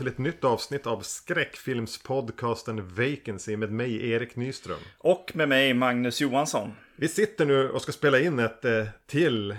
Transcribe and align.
Till 0.00 0.08
ett 0.08 0.18
nytt 0.18 0.44
avsnitt 0.44 0.86
av 0.86 1.00
skräckfilmspodcasten 1.00 2.88
Vacancy 2.88 3.56
med 3.56 3.72
mig 3.72 4.10
Erik 4.10 4.36
Nyström. 4.36 4.78
Och 4.98 5.30
med 5.34 5.48
mig 5.48 5.74
Magnus 5.74 6.20
Johansson. 6.20 6.72
Vi 6.96 7.08
sitter 7.08 7.46
nu 7.46 7.70
och 7.70 7.82
ska 7.82 7.92
spela 7.92 8.18
in 8.18 8.38
ett 8.38 8.64
eh, 8.64 8.86
till 9.06 9.56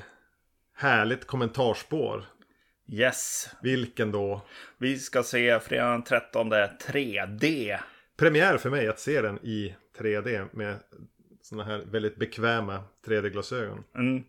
härligt 0.76 1.28
kommentarspår. 1.28 2.26
Yes. 2.88 3.50
Vilken 3.62 4.12
då? 4.12 4.46
Vi 4.78 5.00
ska 5.00 5.24
se 5.24 5.60
fredagen 5.60 5.92
den 5.92 6.04
13 6.04 6.54
3D. 6.54 7.78
Premiär 8.18 8.58
för 8.58 8.70
mig 8.70 8.88
att 8.88 9.00
se 9.00 9.22
den 9.22 9.40
i 9.46 9.76
3D 10.00 10.48
med 10.54 10.76
sådana 11.42 11.64
här 11.72 11.84
väldigt 11.92 12.16
bekväma 12.16 12.84
3D-glasögon. 13.08 13.84
Mm. 13.96 14.24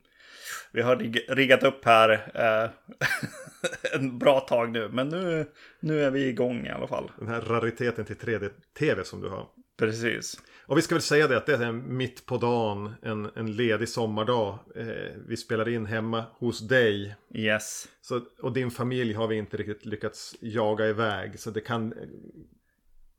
Vi 0.72 0.82
har 0.82 0.96
rig- 0.96 1.24
riggat 1.28 1.62
upp 1.62 1.84
här 1.84 2.10
eh, 2.34 2.70
en 3.94 4.18
bra 4.18 4.40
tag 4.40 4.72
nu. 4.72 4.88
Men 4.88 5.08
nu, 5.08 5.46
nu 5.80 6.04
är 6.04 6.10
vi 6.10 6.28
igång 6.28 6.66
i 6.66 6.70
alla 6.70 6.86
fall. 6.86 7.10
Den 7.18 7.28
här 7.28 7.40
rariteten 7.40 8.04
till 8.04 8.16
3D-TV 8.16 9.04
som 9.04 9.20
du 9.20 9.28
har. 9.28 9.48
Precis. 9.76 10.40
Och 10.66 10.78
vi 10.78 10.82
ska 10.82 10.94
väl 10.94 11.02
säga 11.02 11.28
det 11.28 11.36
att 11.36 11.46
det 11.46 11.54
är 11.54 11.72
mitt 11.72 12.26
på 12.26 12.36
dagen, 12.36 12.94
en, 13.02 13.30
en 13.34 13.52
ledig 13.52 13.88
sommardag. 13.88 14.58
Eh, 14.76 14.86
vi 15.26 15.36
spelar 15.36 15.68
in 15.68 15.86
hemma 15.86 16.24
hos 16.38 16.68
dig. 16.68 17.16
Yes. 17.34 17.88
Så, 18.00 18.20
och 18.40 18.52
din 18.52 18.70
familj 18.70 19.12
har 19.12 19.28
vi 19.28 19.36
inte 19.36 19.56
riktigt 19.56 19.86
lyckats 19.86 20.36
jaga 20.40 20.88
iväg. 20.88 21.40
Så 21.40 21.50
det 21.50 21.60
kan 21.60 21.92
eh, 21.92 21.98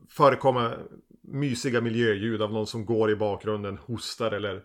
förekomma 0.10 0.74
mysiga 1.22 1.82
miljöljud 1.82 2.42
av 2.42 2.54
någon 2.54 2.68
som 2.68 2.86
går 2.86 3.12
i 3.12 3.16
bakgrunden, 3.16 3.78
hostar 3.78 4.32
eller 4.32 4.64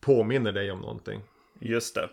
påminner 0.00 0.52
dig 0.52 0.70
om 0.70 0.80
någonting. 0.80 1.20
Just 1.60 1.94
det. 1.94 2.08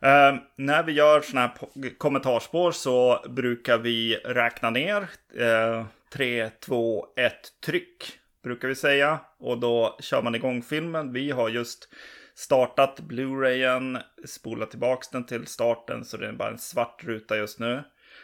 Eh, 0.00 0.36
när 0.56 0.82
vi 0.82 0.92
gör 0.92 1.20
sådana 1.20 1.46
här 1.46 1.98
kommentarspår 1.98 2.72
så 2.72 3.24
brukar 3.28 3.78
vi 3.78 4.16
räkna 4.16 4.70
ner. 4.70 5.08
Eh, 5.38 5.86
3, 6.12 6.50
2, 6.50 7.06
1, 7.16 7.32
tryck 7.64 8.18
brukar 8.42 8.68
vi 8.68 8.74
säga. 8.74 9.20
Och 9.38 9.58
då 9.58 9.96
kör 10.00 10.22
man 10.22 10.34
igång 10.34 10.62
filmen. 10.62 11.12
Vi 11.12 11.30
har 11.30 11.48
just 11.48 11.88
startat 12.34 13.00
Blu-rayen, 13.00 13.98
spolat 14.26 14.70
tillbaks 14.70 15.08
den 15.08 15.26
till 15.26 15.46
starten 15.46 16.04
så 16.04 16.16
det 16.16 16.28
är 16.28 16.32
bara 16.32 16.50
en 16.50 16.58
svart 16.58 17.04
ruta 17.04 17.36
just 17.36 17.58
nu. 17.58 17.82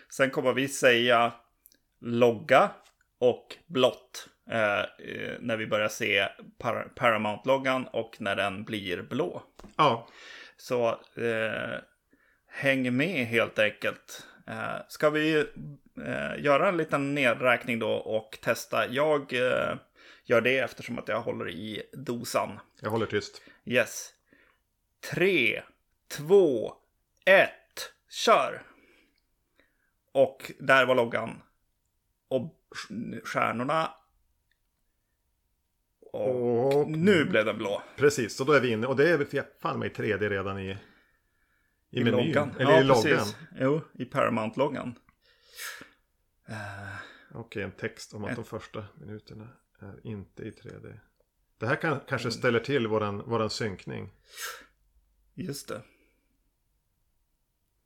Sen 0.08 0.30
kommer 0.30 0.52
vi 0.52 0.68
säga 0.68 1.32
logga 2.00 2.70
och 3.20 3.56
blått 3.66 4.28
eh, 4.50 4.80
eh, 4.80 5.34
när 5.40 5.56
vi 5.56 5.66
börjar 5.66 5.88
se 5.88 6.28
Par- 6.58 6.92
Paramount-loggan 6.96 7.86
och 7.92 8.16
när 8.18 8.36
den 8.36 8.64
blir 8.64 9.02
blå. 9.02 9.42
Ja, 9.76 10.08
så 10.56 10.88
eh, 11.16 11.80
häng 12.46 12.96
med 12.96 13.26
helt 13.26 13.58
enkelt. 13.58 14.26
Eh, 14.46 14.76
ska 14.88 15.10
vi 15.10 15.46
eh, 16.04 16.44
göra 16.44 16.68
en 16.68 16.76
liten 16.76 17.14
nedräkning 17.14 17.78
då 17.78 17.92
och 17.92 18.38
testa? 18.42 18.88
Jag 18.88 19.32
eh, 19.32 19.76
gör 20.24 20.40
det 20.40 20.58
eftersom 20.58 20.98
att 20.98 21.08
jag 21.08 21.20
håller 21.20 21.50
i 21.50 21.82
dosan. 21.92 22.60
jag 22.80 22.90
håller 22.90 23.06
tyst. 23.06 23.42
Yes. 23.64 24.10
Tre, 25.12 25.62
två, 26.08 26.74
ett, 27.24 27.92
kör! 28.10 28.62
Och 30.12 30.52
där 30.58 30.86
var 30.86 30.94
loggan. 30.94 31.42
Och 32.28 32.54
stjärnorna. 33.24 33.94
Och, 36.14 36.76
Och 36.80 36.90
nu 36.90 37.24
blev 37.24 37.44
den 37.44 37.58
blå. 37.58 37.82
precis, 37.96 38.36
så 38.36 38.44
då 38.44 38.52
är 38.52 38.60
vi 38.60 38.68
inne. 38.70 38.86
Och 38.86 38.96
det 38.96 39.10
är 39.10 39.60
fan 39.62 39.78
mig 39.78 39.88
3D 39.88 40.28
redan 40.28 40.58
i, 40.58 40.70
i, 40.70 40.76
I 41.90 42.04
menyn. 42.04 42.26
loggan. 42.26 42.50
Eller 42.58 42.70
ja, 42.72 42.80
i 42.80 42.84
loggan. 42.84 43.02
precis. 43.02 43.36
Jo, 43.60 43.80
i 43.94 44.04
Paramount-loggan. 44.04 44.94
Okej, 47.34 47.62
en 47.62 47.72
text 47.72 48.14
om 48.14 48.24
att 48.24 48.36
de 48.36 48.44
första 48.44 48.84
minuterna 49.00 49.48
är 49.80 50.06
inte 50.06 50.42
i 50.42 50.50
3D. 50.50 50.98
Det 51.58 51.66
här 51.66 51.76
kan, 51.76 52.00
kanske 52.08 52.30
ställer 52.30 52.60
till 52.60 52.86
våran, 52.86 53.18
våran 53.18 53.50
synkning. 53.50 54.10
Just 55.34 55.68
det. 55.68 55.82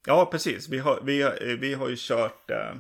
Ja, 0.07 0.29
precis. 0.31 0.69
Vi 0.69 0.79
har, 0.79 1.01
vi, 1.05 1.23
har- 1.23 1.57
vi 1.61 1.75
har 1.75 1.89
ju 1.89 1.97
kört 1.99 2.51
eh, 2.51 2.71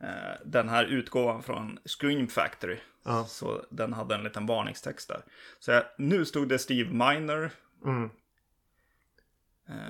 eh, 0.00 0.36
den 0.44 0.68
här 0.68 0.84
utgåvan 0.84 1.42
från 1.42 1.78
Scream 1.84 2.28
Factory. 2.28 2.76
Ja. 3.02 3.24
Så 3.24 3.64
den 3.70 3.92
hade 3.92 4.14
en 4.14 4.22
liten 4.22 4.46
varningstext 4.46 5.08
där. 5.08 5.22
Så 5.58 5.70
jag, 5.70 5.84
nu 5.98 6.24
stod 6.24 6.48
det 6.48 6.58
Steve 6.58 6.90
Miner. 6.90 7.50
Mm. 7.84 8.10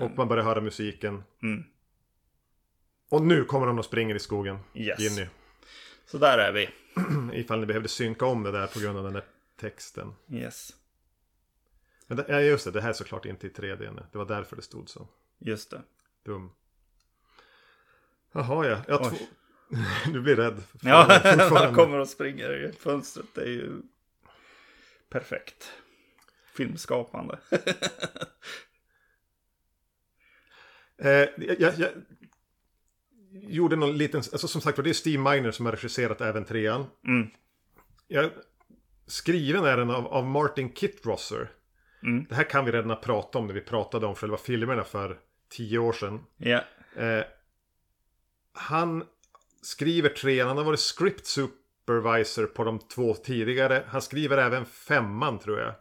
Och 0.00 0.10
man 0.16 0.28
börjar 0.28 0.44
höra 0.44 0.60
musiken. 0.60 1.24
Mm. 1.42 1.64
Och 3.08 3.22
nu 3.22 3.44
kommer 3.44 3.66
de 3.66 3.78
och 3.78 3.84
springer 3.84 4.14
i 4.14 4.18
skogen. 4.18 4.58
Yes. 4.74 5.00
Jenny. 5.00 5.28
Så 6.06 6.18
där 6.18 6.38
är 6.38 6.52
vi. 6.52 6.70
Ifall 7.40 7.60
ni 7.60 7.66
behövde 7.66 7.88
synka 7.88 8.26
om 8.26 8.42
det 8.42 8.52
där 8.52 8.66
på 8.66 8.80
grund 8.80 8.98
av 8.98 9.04
den 9.04 9.12
där 9.12 9.24
texten. 9.56 10.14
Yes. 10.32 10.76
Men 12.06 12.16
det, 12.16 12.24
ja, 12.28 12.40
just 12.40 12.64
det, 12.64 12.70
det 12.70 12.80
här 12.80 12.88
är 12.88 12.92
såklart 12.92 13.24
inte 13.24 13.46
i 13.46 13.50
3D 13.50 13.94
nu. 13.94 14.06
Det 14.12 14.18
var 14.18 14.26
därför 14.26 14.56
det 14.56 14.62
stod 14.62 14.88
så. 14.88 15.08
Just 15.38 15.70
det. 15.70 15.82
Dum. 16.24 16.50
Jaha 18.32 18.66
ja. 18.66 18.82
Jag 18.88 19.10
två... 19.10 19.16
du 20.12 20.20
blir 20.20 20.36
rädd. 20.36 20.62
Ja, 20.82 21.20
han 21.54 21.74
kommer 21.74 21.98
och 21.98 22.08
springer 22.08 22.68
i 22.68 22.72
fönstret. 22.72 23.26
Det 23.34 23.40
är 23.40 23.46
ju 23.46 23.82
perfekt. 25.10 25.72
Filmskapande. 26.54 27.38
Eh, 31.02 31.28
jag, 31.58 31.72
jag, 31.78 31.90
gjorde 33.30 33.76
någon 33.76 33.96
liten, 33.96 34.18
alltså 34.18 34.48
som 34.48 34.60
sagt 34.60 34.84
det 34.84 34.90
är 34.90 34.94
Steve 34.94 35.30
Miner 35.30 35.50
som 35.50 35.66
har 35.66 35.72
regisserat 35.72 36.20
även 36.20 36.44
trean. 36.44 36.86
Mm. 37.06 37.30
Jag, 38.08 38.30
skriven 39.06 39.64
är 39.64 39.76
den 39.76 39.90
av, 39.90 40.06
av 40.06 40.26
Martin 40.26 40.72
Kittrosser. 40.74 41.50
Mm. 42.02 42.26
Det 42.28 42.34
här 42.34 42.44
kan 42.44 42.64
vi 42.64 42.72
redan 42.72 42.90
ha 42.90 42.96
pratat 42.96 43.36
om 43.36 43.46
när 43.46 43.54
vi 43.54 43.60
pratade 43.60 44.06
om 44.06 44.14
själva 44.14 44.36
filmerna 44.36 44.84
för 44.84 45.18
tio 45.48 45.78
år 45.78 45.92
sedan. 45.92 46.20
Ja. 46.36 46.64
Eh, 46.96 47.24
han 48.52 49.04
skriver 49.62 50.08
trean, 50.08 50.48
han 50.48 50.56
har 50.56 50.64
varit 50.64 50.80
script 50.80 51.26
supervisor 51.26 52.46
på 52.46 52.64
de 52.64 52.78
två 52.78 53.14
tidigare. 53.14 53.84
Han 53.88 54.02
skriver 54.02 54.38
även 54.38 54.64
femman 54.64 55.38
tror 55.38 55.60
jag. 55.60 55.74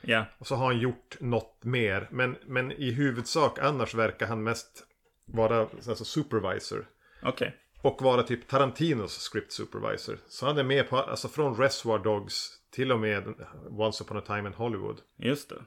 Ja. 0.00 0.24
Och 0.38 0.46
så 0.46 0.54
har 0.54 0.66
han 0.66 0.78
gjort 0.78 1.16
något 1.20 1.64
mer. 1.64 2.08
Men, 2.10 2.36
men 2.46 2.72
i 2.72 2.90
huvudsak 2.90 3.58
annars 3.58 3.94
verkar 3.94 4.26
han 4.26 4.42
mest 4.42 4.86
vara 5.24 5.60
alltså, 5.60 6.04
supervisor. 6.04 6.86
Okej. 7.22 7.56
Och 7.82 8.02
vara 8.02 8.22
typ 8.22 8.48
Tarantinos 8.48 9.18
script 9.18 9.52
supervisor. 9.52 10.18
Så 10.28 10.46
han 10.46 10.58
är 10.58 10.62
med 10.62 10.88
på, 10.88 10.96
alltså 10.96 11.28
från 11.28 11.56
Reservoir 11.56 11.98
Dogs 11.98 12.58
till 12.70 12.92
och 12.92 13.00
med 13.00 13.34
Once 13.70 14.04
upon 14.04 14.16
a 14.16 14.22
time 14.26 14.48
in 14.48 14.54
Hollywood. 14.54 15.00
Just 15.16 15.48
det. 15.48 15.62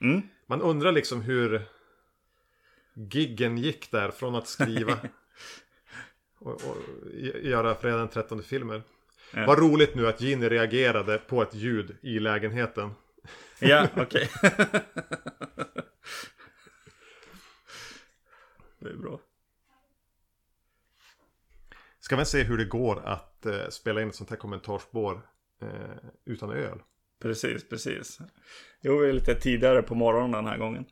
Mm. 0.00 0.22
Man 0.46 0.62
undrar 0.62 0.92
liksom 0.92 1.20
hur 1.20 1.62
giggen 2.94 3.58
gick 3.58 3.90
där 3.90 4.10
från 4.10 4.34
att 4.34 4.48
skriva 4.48 4.98
och, 6.44 6.52
och 6.52 6.76
göra 7.42 7.74
fredag 7.74 7.98
den 7.98 8.08
13 8.08 8.42
filmer. 8.42 8.82
Ja. 9.34 9.46
Vad 9.46 9.58
roligt 9.58 9.94
nu 9.94 10.08
att 10.08 10.20
Ginny 10.20 10.48
reagerade 10.48 11.18
på 11.18 11.42
ett 11.42 11.54
ljud 11.54 11.96
i 12.02 12.18
lägenheten. 12.18 12.90
Ja, 13.58 13.88
okej. 13.96 14.28
det 18.78 18.88
är 18.88 18.96
bra. 18.96 19.20
Ska 22.00 22.16
vi 22.16 22.24
se 22.24 22.42
hur 22.42 22.58
det 22.58 22.64
går 22.64 23.02
att 23.04 23.46
eh, 23.46 23.68
spela 23.70 24.02
in 24.02 24.08
ett 24.08 24.14
sånt 24.14 24.30
här 24.30 24.36
kommentarspår 24.36 25.26
eh, 25.62 26.10
utan 26.24 26.50
öl. 26.50 26.78
Precis, 27.22 27.68
precis. 27.68 28.18
Jo, 28.80 28.98
vi 28.98 29.08
är 29.08 29.12
lite 29.12 29.34
tidigare 29.34 29.82
på 29.82 29.94
morgonen 29.94 30.30
den 30.30 30.46
här 30.46 30.58
gången. 30.58 30.84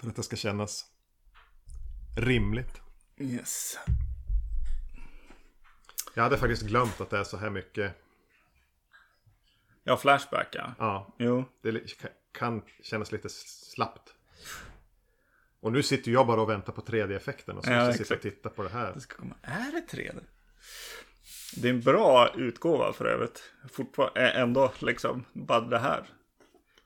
För 0.00 0.08
att 0.08 0.16
det 0.16 0.22
ska 0.22 0.36
kännas 0.36 0.84
rimligt. 2.16 2.80
Yes. 3.18 3.78
Jag 6.14 6.22
hade 6.22 6.38
faktiskt 6.38 6.62
glömt 6.62 7.00
att 7.00 7.10
det 7.10 7.18
är 7.18 7.24
så 7.24 7.36
här 7.36 7.50
mycket. 7.50 7.92
Ja, 9.84 9.96
Flashback 9.96 10.56
ja. 10.78 11.14
Jo. 11.18 11.44
det 11.62 11.80
kan 12.32 12.62
kännas 12.82 13.12
lite 13.12 13.28
slappt. 13.28 14.14
Och 15.60 15.72
nu 15.72 15.82
sitter 15.82 16.10
jag 16.10 16.26
bara 16.26 16.42
och 16.42 16.50
väntar 16.50 16.72
på 16.72 16.80
3D-effekten 16.80 17.56
och 17.56 17.64
så 17.64 17.70
Ja, 17.70 17.92
sitta 17.92 18.14
och 18.14 18.20
titta 18.20 18.48
på 18.48 18.62
det 18.62 18.68
här. 18.68 18.92
Det 18.94 19.00
ska 19.00 19.16
komma. 19.16 19.34
Är 19.42 19.72
det 19.72 19.96
3D? 19.96 20.24
Det 21.56 21.68
är 21.68 21.72
en 21.72 21.80
bra 21.80 22.34
utgåva 22.36 22.92
för 22.92 23.04
övrigt. 23.04 23.52
Fortfarande, 23.72 24.30
ändå 24.30 24.72
liksom, 24.78 25.24
bara 25.32 25.60
det 25.60 25.78
här. 25.78 26.06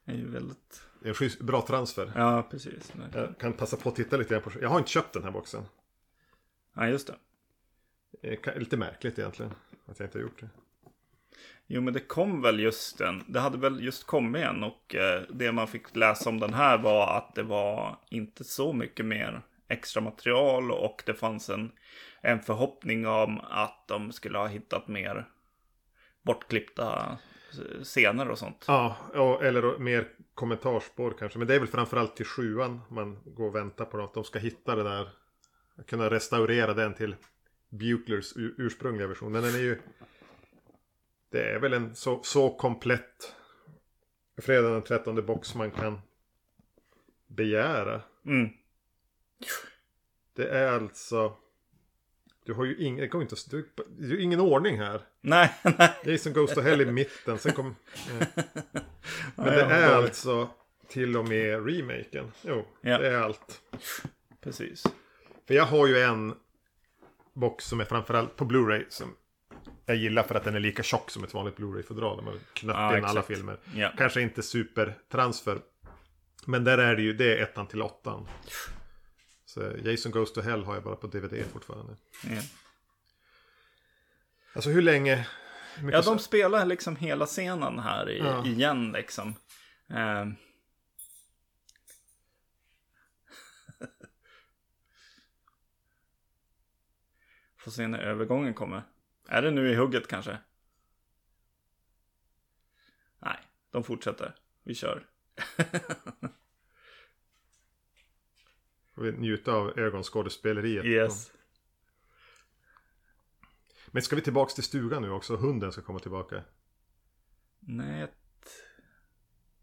är 0.05 0.15
ju 0.15 0.31
väldigt... 0.31 0.83
Det 1.01 1.09
är 1.09 1.41
en 1.41 1.47
bra 1.47 1.63
transfer. 1.63 2.13
Ja, 2.15 2.43
precis. 2.51 2.93
Jag 3.13 3.39
kan 3.39 3.53
passa 3.53 3.77
på 3.77 3.89
att 3.89 3.97
titta 3.97 4.17
lite 4.17 4.35
grann 4.35 4.43
på. 4.43 4.51
Jag 4.61 4.69
har 4.69 4.79
inte 4.79 4.91
köpt 4.91 5.13
den 5.13 5.25
här 5.25 5.31
boxen. 5.31 5.65
Ja, 6.75 6.89
just 6.89 7.07
det. 7.07 7.15
Är 8.23 8.59
lite 8.59 8.77
märkligt 8.77 9.19
egentligen. 9.19 9.55
Att 9.87 9.99
jag 9.99 10.07
inte 10.07 10.19
har 10.19 10.23
gjort 10.23 10.41
det. 10.41 10.49
Jo, 11.67 11.81
men 11.81 11.95
det 11.95 12.01
kom 12.01 12.43
väl 12.43 12.61
just 12.61 13.01
en. 13.01 13.25
Det 13.27 13.41
hade 13.41 13.59
väl 13.59 13.85
just 13.85 14.07
kommit 14.07 14.45
en 14.45 14.65
och 14.65 14.95
eh, 14.95 15.23
det 15.31 15.53
man 15.53 15.69
fick 15.69 15.97
läsa 15.97 16.31
om 16.31 16.41
den 16.41 16.55
här 16.55 16.79
var 16.79 17.17
att 17.17 17.35
det 17.35 17.43
var 17.43 17.99
inte 18.11 18.45
så 18.45 18.73
mycket 18.73 19.07
mer 19.07 19.43
extra 19.69 20.01
material 20.01 20.71
och 20.71 21.03
det 21.07 21.15
fanns 21.15 21.51
en, 21.51 21.73
en 22.21 22.41
förhoppning 22.41 23.07
om 23.07 23.41
att 23.41 23.89
de 23.89 24.13
skulle 24.13 24.39
ha 24.39 24.47
hittat 24.47 24.89
mer 24.89 25.29
bortklippta 26.23 27.19
scener 27.83 28.29
och 28.29 28.39
sånt. 28.39 28.65
Ja, 28.69 28.97
eller 29.43 29.79
mer 29.79 30.09
kommentarspår 30.35 31.15
kanske. 31.19 31.39
Men 31.39 31.49
det 31.49 31.55
är 31.55 31.59
väl 31.59 31.69
framförallt 31.69 32.17
till 32.17 32.27
sjuan 32.27 32.81
man 32.89 33.19
går 33.25 33.49
och 33.49 33.55
väntar 33.55 33.85
på 33.85 34.05
att 34.05 34.15
de 34.15 34.25
ska 34.25 34.39
hitta 34.39 34.77
det 34.77 34.83
där. 34.83 35.09
Kunna 35.87 36.11
restaurera 36.11 36.75
den 36.75 36.95
till 36.95 37.17
Butlers 37.69 38.37
ur- 38.37 38.55
ursprungliga 38.59 39.07
version. 39.07 39.33
Men 39.33 39.43
den 39.43 39.55
är 39.55 39.59
ju... 39.59 39.79
Det 41.31 41.43
är 41.43 41.59
väl 41.59 41.73
en 41.73 41.97
så, 41.97 42.23
så 42.23 42.51
komplett 42.51 43.35
Fredag 44.43 44.71
den 44.71 44.83
13 44.83 45.27
box 45.27 45.55
man 45.55 45.71
kan 45.71 46.01
begära. 47.27 48.03
Mm. 48.27 48.49
Det 50.35 50.49
är 50.49 50.73
alltså... 50.73 51.37
Du 52.45 52.55
har 52.55 52.65
ju 52.65 52.77
ingen, 52.77 53.01
det 53.01 53.07
går 53.07 53.23
inte, 53.23 53.37
du, 53.51 53.69
det 53.89 54.05
är 54.07 54.11
ju 54.11 54.23
ingen 54.23 54.41
ordning 54.41 54.79
här. 54.79 55.01
Nej, 55.21 55.55
nej. 55.79 55.91
Jason 56.05 56.33
Goes 56.33 56.55
to 56.55 56.61
Hell 56.61 56.81
i 56.81 56.87
mitten. 56.87 57.39
Sen 57.39 57.53
kom, 57.53 57.67
eh. 58.21 58.27
Men 59.35 59.45
det 59.47 59.63
är 59.63 59.95
alltså 59.97 60.51
till 60.89 61.17
och 61.17 61.29
med 61.29 61.67
remaken. 61.67 62.33
Jo, 62.43 62.67
Ja. 62.81 62.99
det 62.99 63.09
är 63.09 63.19
allt. 63.19 63.61
Precis. 64.41 64.85
För 65.47 65.55
jag 65.55 65.65
har 65.65 65.87
ju 65.87 65.99
en 66.01 66.35
box 67.39 67.65
som 67.65 67.81
är 67.81 67.85
framförallt 67.85 68.37
på 68.37 68.45
Blu-ray 68.45 68.85
som 68.89 69.15
jag 69.87 69.97
gillar 69.97 70.23
för 70.23 70.35
att 70.35 70.45
den 70.45 70.55
är 70.55 70.61
lika 70.61 70.83
tjock 70.83 71.11
som 71.11 71.25
ett 71.25 71.35
vanligt 71.35 71.57
Blu-ray-fodral. 71.57 72.17
De 72.17 72.27
har 72.27 72.35
knött 72.53 72.77
Ja, 72.77 72.99
in 72.99 73.05
alla 73.05 73.21
exakt. 73.21 73.27
filmer. 73.27 73.59
Ja. 73.75 73.93
Kanske 73.97 74.21
inte 74.21 74.43
supertransfer. 74.43 75.59
Men 76.47 76.65
där 76.65 76.79
är 76.79 76.97
det 76.97 77.03
ju, 77.03 77.13
det 77.13 77.39
är 77.39 77.43
ettan 77.43 77.67
till 77.67 77.83
åttan. 77.83 78.29
Så 79.45 79.73
Jason 79.85 80.13
Goes 80.13 80.33
to 80.33 80.41
Hell 80.41 80.65
har 80.65 80.75
jag 80.75 80.83
bara 80.83 80.97
på 80.97 81.07
DVD 81.07 81.45
fortfarande. 81.53 81.97
Ja. 82.25 82.41
Alltså 84.55 84.71
hur 84.71 84.83
länge? 84.83 85.27
hur 85.77 85.93
Ja, 85.93 86.03
de 86.03 86.19
spelar 86.19 86.67
liksom 86.67 86.97
hela 86.97 87.27
scenen 87.27 87.79
här 87.79 88.11
i, 88.11 88.49
igen 88.49 88.93
liksom. 88.93 89.35
Eh. 89.91 90.27
Får 97.69 97.73
se 97.73 97.89
när 97.89 97.99
övergången 97.99 98.55
kommer. 98.55 98.83
Är 99.27 99.43
det 99.43 99.51
nu 99.51 99.71
i 99.71 99.75
hugget 99.75 100.09
kanske? 100.09 100.39
Nej, 103.19 103.39
de 103.71 103.85
fortsätter. 103.85 104.35
Vi 104.63 104.75
kör. 104.75 105.07
Får 108.95 109.03
vi 109.03 109.13
njuta 109.13 109.53
av 109.53 109.79
ögonskådespeleriet. 109.79 110.85
Yes. 110.85 111.33
Men 113.87 114.03
ska 114.03 114.17
vi 114.17 114.23
tillbaka 114.23 114.51
till 114.55 114.65
stugan 114.65 115.03
nu 115.03 115.11
också? 115.11 115.37
Hunden 115.37 115.73
ska 115.73 115.83
komma 115.83 115.99
tillbaka. 115.99 116.43
Nej, 117.61 118.13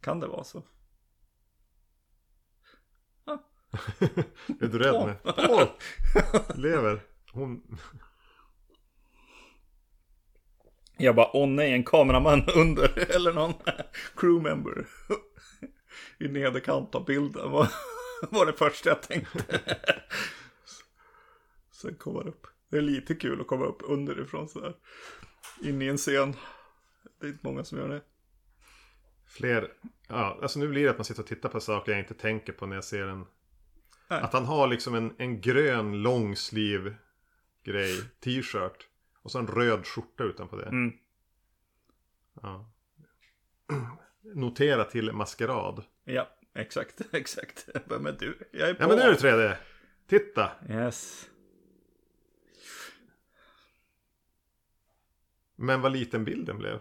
kan 0.01 0.19
det 0.19 0.27
vara 0.27 0.43
så? 0.43 0.63
är 4.59 4.67
du 4.67 4.79
rädd 4.79 5.05
nu? 5.07 5.15
Paul! 5.31 5.67
Lever. 6.55 7.14
Hon... 7.35 7.77
Jag 10.97 11.15
bara, 11.15 11.29
åh 11.33 11.47
nej, 11.47 11.73
en 11.73 11.83
kameraman 11.83 12.43
under, 12.55 13.15
eller 13.15 13.33
någon 13.33 13.53
crewmember 14.15 14.87
i 16.19 16.27
nederkant 16.27 16.95
av 16.95 17.05
bilden 17.05 17.51
var, 17.51 17.67
var 18.29 18.45
det 18.45 18.53
första 18.53 18.89
jag 18.89 19.01
tänkte. 19.01 19.61
Sen 21.71 21.97
det 22.03 22.29
upp. 22.29 22.47
Det 22.71 22.77
är 22.77 22.81
lite 22.81 23.15
kul 23.15 23.41
att 23.41 23.47
komma 23.47 23.65
upp 23.65 23.81
underifrån 23.83 24.49
sådär. 24.49 24.73
In 25.63 25.81
i 25.81 25.87
en 25.87 25.97
scen. 25.97 26.35
Det 27.19 27.25
är 27.25 27.29
inte 27.29 27.47
många 27.47 27.63
som 27.63 27.77
gör 27.77 27.89
det. 27.89 28.01
Fler... 29.27 29.71
Ja, 30.07 30.39
alltså 30.41 30.59
nu 30.59 30.67
blir 30.67 30.83
det 30.83 30.89
att 30.89 30.97
man 30.97 31.05
sitter 31.05 31.21
och 31.21 31.27
tittar 31.27 31.49
på 31.49 31.59
saker 31.59 31.91
jag 31.91 32.01
inte 32.01 32.13
tänker 32.13 32.53
på 32.53 32.65
när 32.65 32.75
jag 32.75 32.83
ser 32.83 33.07
en... 33.07 33.25
Nej. 34.07 34.21
Att 34.21 34.33
han 34.33 34.45
har 34.45 34.67
liksom 34.67 34.95
en, 34.95 35.15
en 35.17 35.41
grön 35.41 36.01
långsliv 36.01 36.95
grej, 37.65 38.01
t-shirt. 38.19 38.87
Och 39.21 39.31
så 39.31 39.39
en 39.39 39.47
röd 39.47 39.85
skjorta 39.85 40.23
utanpå 40.23 40.55
det. 40.55 40.65
Mm. 40.65 40.93
Ja. 42.41 42.71
Notera 44.21 44.83
till 44.83 45.11
maskerad. 45.11 45.83
Ja, 46.03 46.29
exakt, 46.53 47.01
exakt. 47.11 47.69
Vem 47.85 48.05
är 48.05 48.11
du? 48.11 48.47
Jag 48.51 48.69
är 48.69 48.73
på. 48.73 48.83
Ja 48.83 48.87
men 48.87 48.97
nu 48.97 49.03
är 49.03 49.09
det 49.13 49.17
3D. 49.17 49.55
Titta! 50.07 50.51
Yes. 50.69 51.29
Men 55.55 55.81
vad 55.81 55.91
liten 55.91 56.25
bilden 56.25 56.57
blev. 56.57 56.79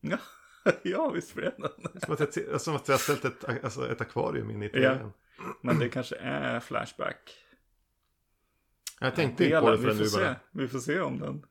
Ja, 0.00 0.18
ja 0.82 1.10
visst 1.10 1.34
blev 1.34 1.52
den. 1.58 2.00
Som 2.00 2.14
att 2.14 2.36
jag, 2.36 2.60
som 2.60 2.76
att 2.76 2.88
jag 2.88 3.00
ställt 3.00 3.24
ett, 3.24 3.64
alltså 3.64 3.92
ett 3.92 4.00
akvarium 4.00 4.50
in 4.50 4.62
i 4.62 4.70
Ja. 4.72 4.94
tvn. 4.94 5.12
Men 5.60 5.78
det 5.78 5.88
kanske 5.88 6.16
är 6.16 6.60
Flashback. 6.60 7.44
Jag 9.00 9.14
tänkte 9.14 9.44
inte 9.44 9.60
på 9.60 9.70
det 9.70 9.78
förrän 9.78 9.96
nu 9.96 10.08
se. 10.08 10.18
bara. 10.18 10.36
Vi 10.50 10.68
får 10.68 10.78
se 10.78 11.00
om 11.00 11.18
den 11.18 11.46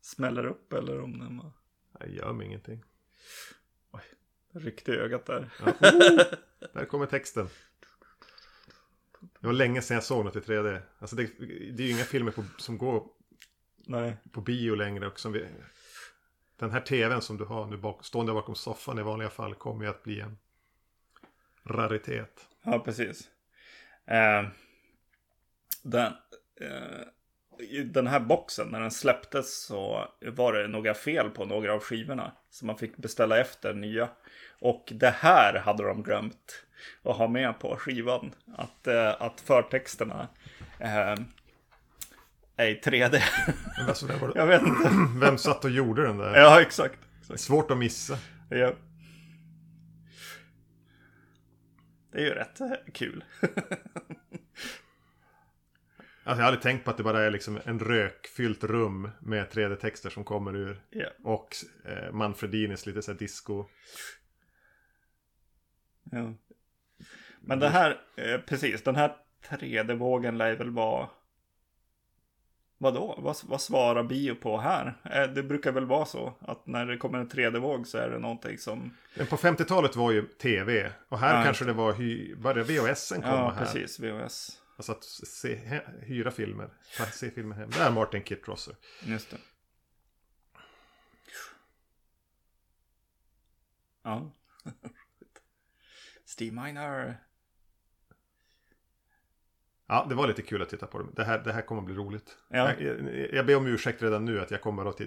smäller 0.00 0.46
upp 0.46 0.72
eller 0.72 1.00
om 1.00 1.18
den 1.18 1.38
var... 1.38 1.52
Jag 2.00 2.08
gör 2.10 2.32
mig 2.32 2.46
ingenting. 2.46 2.84
ryckte 4.52 4.92
i 4.92 4.96
ögat 4.96 5.26
där. 5.26 5.50
Ja. 5.64 5.72
Oh, 5.90 6.22
där 6.72 6.84
kommer 6.84 7.06
texten. 7.06 7.48
Det 9.20 9.46
var 9.46 9.52
länge 9.52 9.82
sedan 9.82 9.94
jag 9.94 10.04
såg 10.04 10.24
något 10.24 10.36
i 10.36 10.40
3D. 10.40 10.80
Alltså 10.98 11.16
det, 11.16 11.30
det 11.72 11.82
är 11.82 11.86
ju 11.86 11.90
inga 11.90 12.04
filmer 12.04 12.32
på, 12.32 12.44
som 12.58 12.78
går 12.78 13.08
Nej. 13.86 14.16
på 14.32 14.40
bio 14.40 14.74
längre. 14.74 15.06
Och 15.06 15.20
som 15.20 15.32
vi, 15.32 15.46
den 16.56 16.70
här 16.70 16.80
tvn 16.80 17.22
som 17.22 17.36
du 17.36 17.44
har 17.44 17.66
nu 17.66 17.76
bak, 17.76 18.04
stående 18.04 18.32
bakom 18.32 18.54
soffan 18.54 18.98
i 18.98 19.02
vanliga 19.02 19.30
fall 19.30 19.54
kommer 19.54 19.84
ju 19.84 19.90
att 19.90 20.02
bli 20.02 20.20
en 20.20 20.38
raritet. 21.64 22.48
Ja, 22.62 22.78
precis. 22.78 23.28
Eh, 24.04 24.48
den, 25.82 26.12
I 27.58 27.82
den 27.82 28.06
här 28.06 28.20
boxen, 28.20 28.68
när 28.68 28.80
den 28.80 28.90
släpptes 28.90 29.64
så 29.66 30.08
var 30.20 30.52
det 30.52 30.68
några 30.68 30.94
fel 30.94 31.30
på 31.30 31.44
några 31.44 31.74
av 31.74 31.80
skivorna. 31.80 32.32
Så 32.50 32.66
man 32.66 32.78
fick 32.78 32.96
beställa 32.96 33.38
efter 33.38 33.74
nya. 33.74 34.08
Och 34.60 34.92
det 34.94 35.10
här 35.10 35.58
hade 35.58 35.82
de 35.82 36.02
glömt 36.02 36.64
att 37.02 37.16
ha 37.16 37.28
med 37.28 37.58
på 37.58 37.76
skivan. 37.76 38.34
Att, 38.56 38.86
eh, 38.86 39.22
att 39.22 39.40
förtexterna 39.40 40.28
eh, 40.78 41.14
är 42.56 42.66
i 42.66 42.80
3D. 42.84 43.20
Men 43.78 43.88
alltså, 43.88 44.06
var 44.06 44.28
det, 44.28 44.32
Jag 44.38 44.46
vet 44.46 44.62
inte. 44.62 44.90
vem 45.20 45.38
satt 45.38 45.64
och 45.64 45.70
gjorde 45.70 46.06
den 46.06 46.18
där? 46.18 46.36
Ja, 46.36 46.60
exakt. 46.60 46.98
exakt. 47.20 47.40
Svårt 47.40 47.70
att 47.70 47.78
missa. 47.78 48.18
Ja. 48.50 48.72
Det 52.12 52.18
är 52.18 52.24
ju 52.24 52.30
rätt 52.30 52.60
eh, 52.60 52.72
kul. 52.92 53.24
Alltså, 56.28 56.40
jag 56.40 56.44
har 56.44 56.48
aldrig 56.52 56.62
tänkt 56.62 56.84
på 56.84 56.90
att 56.90 56.96
det 56.96 57.02
bara 57.02 57.22
är 57.22 57.30
liksom 57.30 57.60
en 57.64 57.78
rökfyllt 57.78 58.64
rum 58.64 59.10
med 59.20 59.48
3D-texter 59.48 60.10
som 60.10 60.24
kommer 60.24 60.56
ur. 60.56 60.80
Ja. 60.90 61.06
Och 61.24 61.56
eh, 61.84 62.12
Manfredinis 62.12 62.86
lite 62.86 63.02
så 63.02 63.12
här 63.12 63.18
disco. 63.18 63.64
Ja. 66.10 66.34
Men 67.40 67.58
det 67.58 67.68
här, 67.68 68.00
eh, 68.16 68.40
precis, 68.40 68.82
den 68.82 68.96
här 68.96 69.16
3D-vågen 69.48 70.38
lär 70.38 70.56
väl 70.56 70.70
vara... 70.70 71.08
Vadå? 72.78 73.18
Vad, 73.18 73.36
vad 73.44 73.60
svarar 73.60 74.04
bio 74.04 74.34
på 74.34 74.58
här? 74.58 74.94
Eh, 75.04 75.22
det 75.32 75.42
brukar 75.42 75.72
väl 75.72 75.86
vara 75.86 76.04
så 76.04 76.34
att 76.40 76.66
när 76.66 76.86
det 76.86 76.96
kommer 76.96 77.18
en 77.18 77.28
3D-våg 77.28 77.86
så 77.86 77.98
är 77.98 78.10
det 78.10 78.18
någonting 78.18 78.58
som... 78.58 78.94
Men 79.16 79.26
på 79.26 79.36
50-talet 79.36 79.96
var 79.96 80.10
ju 80.10 80.22
tv. 80.22 80.92
Och 81.08 81.18
här 81.18 81.38
Ja, 81.38 81.44
kanske 81.44 81.64
det 81.64 81.72
var 81.72 81.92
hy, 81.92 82.34
bara 82.34 82.62
VHSen 82.62 83.22
komma 83.22 83.34
Ja, 83.34 83.50
här. 83.50 83.64
precis, 83.64 84.00
VHS. 84.00 84.62
Alltså 84.78 84.92
att 84.92 85.04
se, 85.04 85.80
hyra 86.02 86.30
filmer. 86.30 86.70
Se 87.12 87.30
filmer 87.30 87.56
hem. 87.56 87.70
Det 87.70 87.78
är 87.78 87.90
Martin 87.90 88.24
Kittrosser. 88.24 88.76
Just 89.04 89.30
det. 89.30 89.36
Ja. 94.02 94.32
Steve 96.24 96.62
Miner. 96.62 97.20
Ja, 99.86 100.06
det 100.08 100.14
var 100.14 100.28
lite 100.28 100.42
kul 100.42 100.62
att 100.62 100.68
titta 100.68 100.86
på 100.86 100.98
det. 100.98 101.06
Det 101.16 101.24
här, 101.24 101.38
det 101.38 101.52
här 101.52 101.62
kommer 101.62 101.82
att 101.82 101.86
bli 101.86 101.94
roligt. 101.94 102.36
Ja. 102.48 102.74
Jag, 102.80 103.34
jag, 103.34 103.46
ber 103.46 103.56
om 103.56 103.66
ursäkt 103.66 104.02
redan 104.02 104.24
nu 104.24 104.40
att 104.40 104.50
jag 104.50 104.60
kommer 104.60 104.86
att 104.86 105.00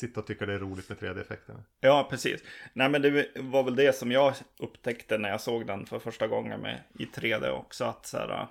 sitta 0.00 0.20
och 0.20 0.26
tycka 0.26 0.46
det 0.46 0.54
är 0.54 0.58
roligt 0.58 0.88
med 0.88 0.98
3D-effekterna. 0.98 1.62
Ja, 1.80 2.06
precis. 2.10 2.42
Nej, 2.72 2.88
men 2.88 3.02
det 3.02 3.30
var 3.36 3.62
väl 3.62 3.76
det 3.76 3.96
som 3.96 4.12
jag 4.12 4.34
upptäckte 4.58 5.18
när 5.18 5.28
jag 5.28 5.40
såg 5.40 5.66
den 5.66 5.86
för 5.86 5.98
första 5.98 6.26
gången 6.26 6.60
med, 6.60 6.82
i 6.98 7.04
3D 7.04 7.50
också. 7.50 7.84
Att 7.84 8.06
så 8.06 8.18
här, 8.18 8.48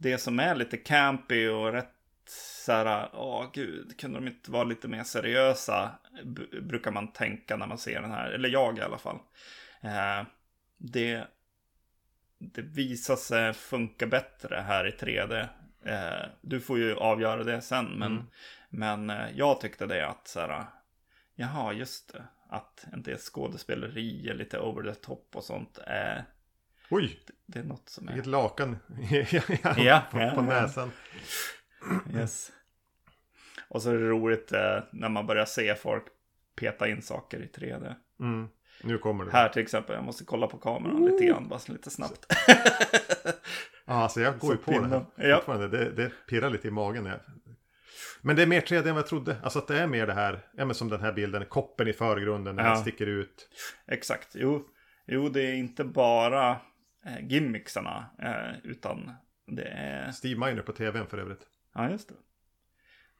det 0.00 0.18
som 0.18 0.40
är 0.40 0.54
lite 0.54 0.76
campy 0.76 1.48
och 1.48 1.72
rätt 1.72 1.94
så 2.64 2.72
här, 2.72 3.08
åh 3.12 3.50
gud, 3.52 4.00
kunde 4.00 4.18
de 4.18 4.26
inte 4.28 4.50
vara 4.50 4.64
lite 4.64 4.88
mer 4.88 5.04
seriösa? 5.04 5.90
B- 6.24 6.60
brukar 6.62 6.90
man 6.90 7.12
tänka 7.12 7.56
när 7.56 7.66
man 7.66 7.78
ser 7.78 8.02
den 8.02 8.10
här, 8.10 8.30
eller 8.30 8.48
jag 8.48 8.78
i 8.78 8.80
alla 8.80 8.98
fall. 8.98 9.18
Eh, 9.82 10.22
det, 10.78 11.26
det 12.38 12.62
visar 12.62 13.16
sig 13.16 13.52
funka 13.52 14.06
bättre 14.06 14.56
här 14.56 14.86
i 14.86 14.90
3D. 14.90 15.48
Eh, 15.84 16.28
du 16.40 16.60
får 16.60 16.78
ju 16.78 16.94
avgöra 16.96 17.44
det 17.44 17.60
sen, 17.60 17.84
men, 17.86 18.12
Mm. 18.12 18.26
men 18.68 19.10
eh, 19.10 19.30
jag 19.34 19.60
tyckte 19.60 19.86
det 19.86 20.08
att 20.08 20.28
så 20.28 20.40
här, 20.40 20.64
jaha, 21.34 21.72
just 21.72 22.12
det, 22.12 22.24
att 22.48 22.86
en 22.92 23.02
del 23.02 23.18
skådespeleri 23.18 24.28
är 24.28 24.34
lite 24.34 24.58
over 24.58 24.92
the 24.92 25.00
top 25.00 25.36
och 25.36 25.44
sånt. 25.44 25.78
Eh, 25.86 26.22
Oj, 26.90 27.20
det 27.46 27.58
är 27.58 27.64
något 27.64 27.88
som 27.88 28.08
är... 28.08 28.12
vilket 28.12 28.26
lakan 28.30 28.76
Ja, 29.76 30.02
på, 30.10 30.18
ja, 30.20 30.30
på 30.34 30.42
näsan. 30.42 30.90
Yes. 32.14 32.52
Och 33.68 33.82
så 33.82 33.90
är 33.90 33.94
det 33.94 34.08
roligt 34.08 34.52
eh, 34.52 34.78
när 34.92 35.08
man 35.08 35.26
börjar 35.26 35.44
se 35.44 35.74
folk 35.74 36.04
peta 36.56 36.88
in 36.88 37.02
saker 37.02 37.38
i 37.42 37.46
3D. 37.46 37.94
Mm. 38.20 38.48
Nu 38.82 38.98
kommer 38.98 39.24
det. 39.24 39.30
Här 39.32 39.48
till 39.48 39.62
exempel, 39.62 39.94
jag 39.96 40.04
måste 40.04 40.24
kolla 40.24 40.46
på 40.46 40.58
kameran 40.58 41.04
lite 41.06 41.24
grann, 41.24 41.48
bara 41.48 41.60
lite 41.68 41.90
snabbt. 41.90 42.26
Ja, 43.86 43.94
alltså 44.02 44.20
jag 44.20 44.38
går 44.38 44.52
ju 44.52 44.56
på 44.58 44.70
det 44.70 44.76
pinnen. 44.78 45.04
här 45.16 45.28
Ja. 45.28 45.54
Det, 45.56 45.90
det 45.90 46.12
pirrar 46.28 46.50
lite 46.50 46.68
i 46.68 46.70
magen. 46.70 47.06
Jag... 47.06 47.20
Men 48.22 48.36
det 48.36 48.42
är 48.42 48.46
mer 48.46 48.60
3D 48.60 48.76
än 48.88 48.94
vad 48.94 49.02
jag 49.02 49.06
trodde. 49.06 49.36
Alltså 49.42 49.58
att 49.58 49.68
det 49.68 49.78
är 49.78 49.86
mer 49.86 50.06
det 50.06 50.12
här, 50.12 50.46
ja 50.56 50.64
men 50.64 50.74
som 50.74 50.88
den 50.88 51.00
här 51.00 51.12
bilden, 51.12 51.44
koppen 51.44 51.88
i 51.88 51.92
förgrunden 51.92 52.56
när 52.56 52.62
Ja. 52.64 52.68
den 52.70 52.78
sticker 52.80 53.06
ut. 53.06 53.48
Exakt, 53.86 54.28
jo, 54.34 54.68
jo 55.06 55.28
det 55.28 55.42
är 55.42 55.54
inte 55.54 55.84
bara 55.84 56.56
eh, 57.06 57.26
gimmicksarna, 57.26 58.06
eh, 58.22 58.70
utan 58.70 59.12
det 59.46 59.64
är, 59.68 60.12
Steve 60.12 60.46
Miner 60.46 60.62
på 60.62 60.72
tvn 60.72 61.06
för 61.06 61.18
övrigt. 61.18 61.46
ja 61.74 61.90
just 61.90 62.08
det. 62.08 62.14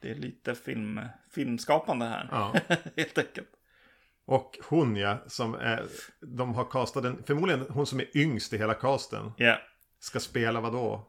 Det 0.01 0.11
är 0.11 0.15
lite 0.15 0.55
film, 0.55 1.01
filmskapande 1.31 2.07
här, 2.07 2.29
Ja. 2.31 2.55
helt 2.97 3.19
enkelt. 3.19 3.49
Och 4.25 4.59
hon 4.69 4.97
ja, 4.97 5.19
som 5.27 5.55
är, 5.55 5.87
de 6.21 6.55
har 6.55 6.65
castat 6.65 7.03
den, 7.03 7.23
förmodligen 7.23 7.67
hon 7.71 7.87
som 7.87 8.01
är 8.01 8.17
yngst 8.17 8.53
i 8.53 8.59
hela 8.59 8.75
casten. 8.75 9.33
Ja, 9.37 9.59
Ska 9.99 10.21
spela 10.21 10.61
vad 10.61 10.73
då? 10.73 11.07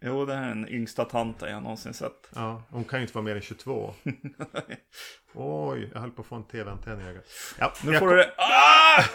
jo 0.00 0.26
det 0.26 0.34
här 0.34 0.42
är 0.42 0.48
den 0.48 0.68
yngsta 0.68 1.04
tanten 1.04 1.50
jag 1.50 1.62
någonsin 1.62 1.94
sett. 1.94 2.30
Ja, 2.34 2.62
hon 2.70 2.84
kan 2.84 2.98
ju 2.98 3.02
inte 3.02 3.14
vara 3.14 3.24
mer 3.24 3.36
än 3.36 3.42
22. 3.42 3.94
Oj, 5.34 5.90
jag 5.94 6.00
höll 6.00 6.10
på 6.10 6.22
att 6.22 6.28
få 6.28 6.34
en 6.34 6.44
tv-antenn 6.44 7.00
i 7.00 7.04
ögat. 7.04 7.24
Ja, 7.58 7.72
Nu 7.84 7.92
får 7.92 7.98
kom- 7.98 8.08
du 8.08 8.16
det. 8.16 8.32
Ah! 8.36 9.04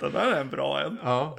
Den 0.00 0.12
där 0.12 0.32
är 0.32 0.40
en 0.40 0.50
bra 0.50 0.80
en. 0.80 0.98
Ja, 1.02 1.36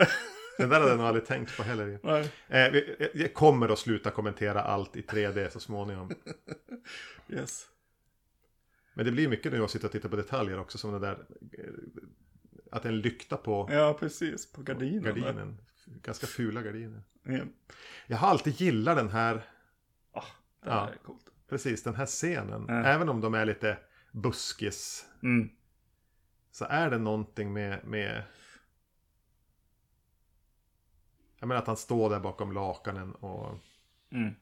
den 0.57 0.69
där 0.69 0.79
hade 0.79 0.89
jag 0.91 0.97
nog 0.97 1.07
aldrig 1.07 1.25
tänkt 1.25 1.57
på 1.57 1.63
heller. 1.63 1.99
Eh, 2.47 2.71
vi- 2.71 3.09
jag 3.13 3.33
kommer 3.33 3.69
att 3.69 3.79
sluta 3.79 4.11
kommentera 4.11 4.61
allt 4.61 4.95
i 4.95 5.01
3D 5.01 5.49
så 5.49 5.59
småningom. 5.59 6.11
Yes. 7.29 7.67
Men 8.93 9.05
det 9.05 9.11
blir 9.11 9.27
mycket 9.27 9.51
nu 9.51 9.63
att 9.63 9.71
sitta 9.71 9.87
och 9.87 9.91
titta 9.91 10.09
på 10.09 10.15
detaljer 10.15 10.59
också. 10.59 10.77
Som 10.77 10.91
den 10.91 11.01
där... 11.01 11.11
eh, 11.57 11.65
Att 12.71 12.83
det 12.83 12.89
en 12.89 12.99
lykta 13.01 13.37
på 13.37 13.69
Ja, 13.71 13.97
precis. 13.99 14.51
På 14.51 14.61
gardinen. 14.61 15.03
gardinen. 15.03 15.57
Ganska 15.85 16.27
fula 16.27 16.61
gardiner. 16.61 17.01
Ja. 17.23 17.39
Jag 18.07 18.17
har 18.17 18.27
alltid 18.27 18.61
gillat 18.61 18.97
den 18.97 19.09
här... 19.09 19.35
Ah, 20.13 20.23
det 20.63 20.69
Ja. 20.69 20.85
här 20.85 20.91
är 20.91 20.97
coolt. 20.97 21.25
Precis, 21.49 21.83
den 21.83 21.95
här 21.95 22.05
scenen. 22.05 22.65
Ja. 22.67 22.73
Även 22.83 23.09
om 23.09 23.21
de 23.21 23.33
är 23.33 23.45
lite 23.45 23.77
buskis. 24.11 25.05
Mm. 25.23 25.49
Så 26.51 26.65
är 26.69 26.89
det 26.89 26.97
någonting 26.97 27.53
med... 27.53 27.85
med... 27.85 28.23
Jag 31.41 31.47
menar 31.47 31.61
att 31.61 31.67
han 31.67 31.77
står 31.77 32.09
där 32.09 32.19
bakom 32.19 32.51
lakanen 32.51 33.11
och... 33.11 33.57
Mm. 34.11 34.35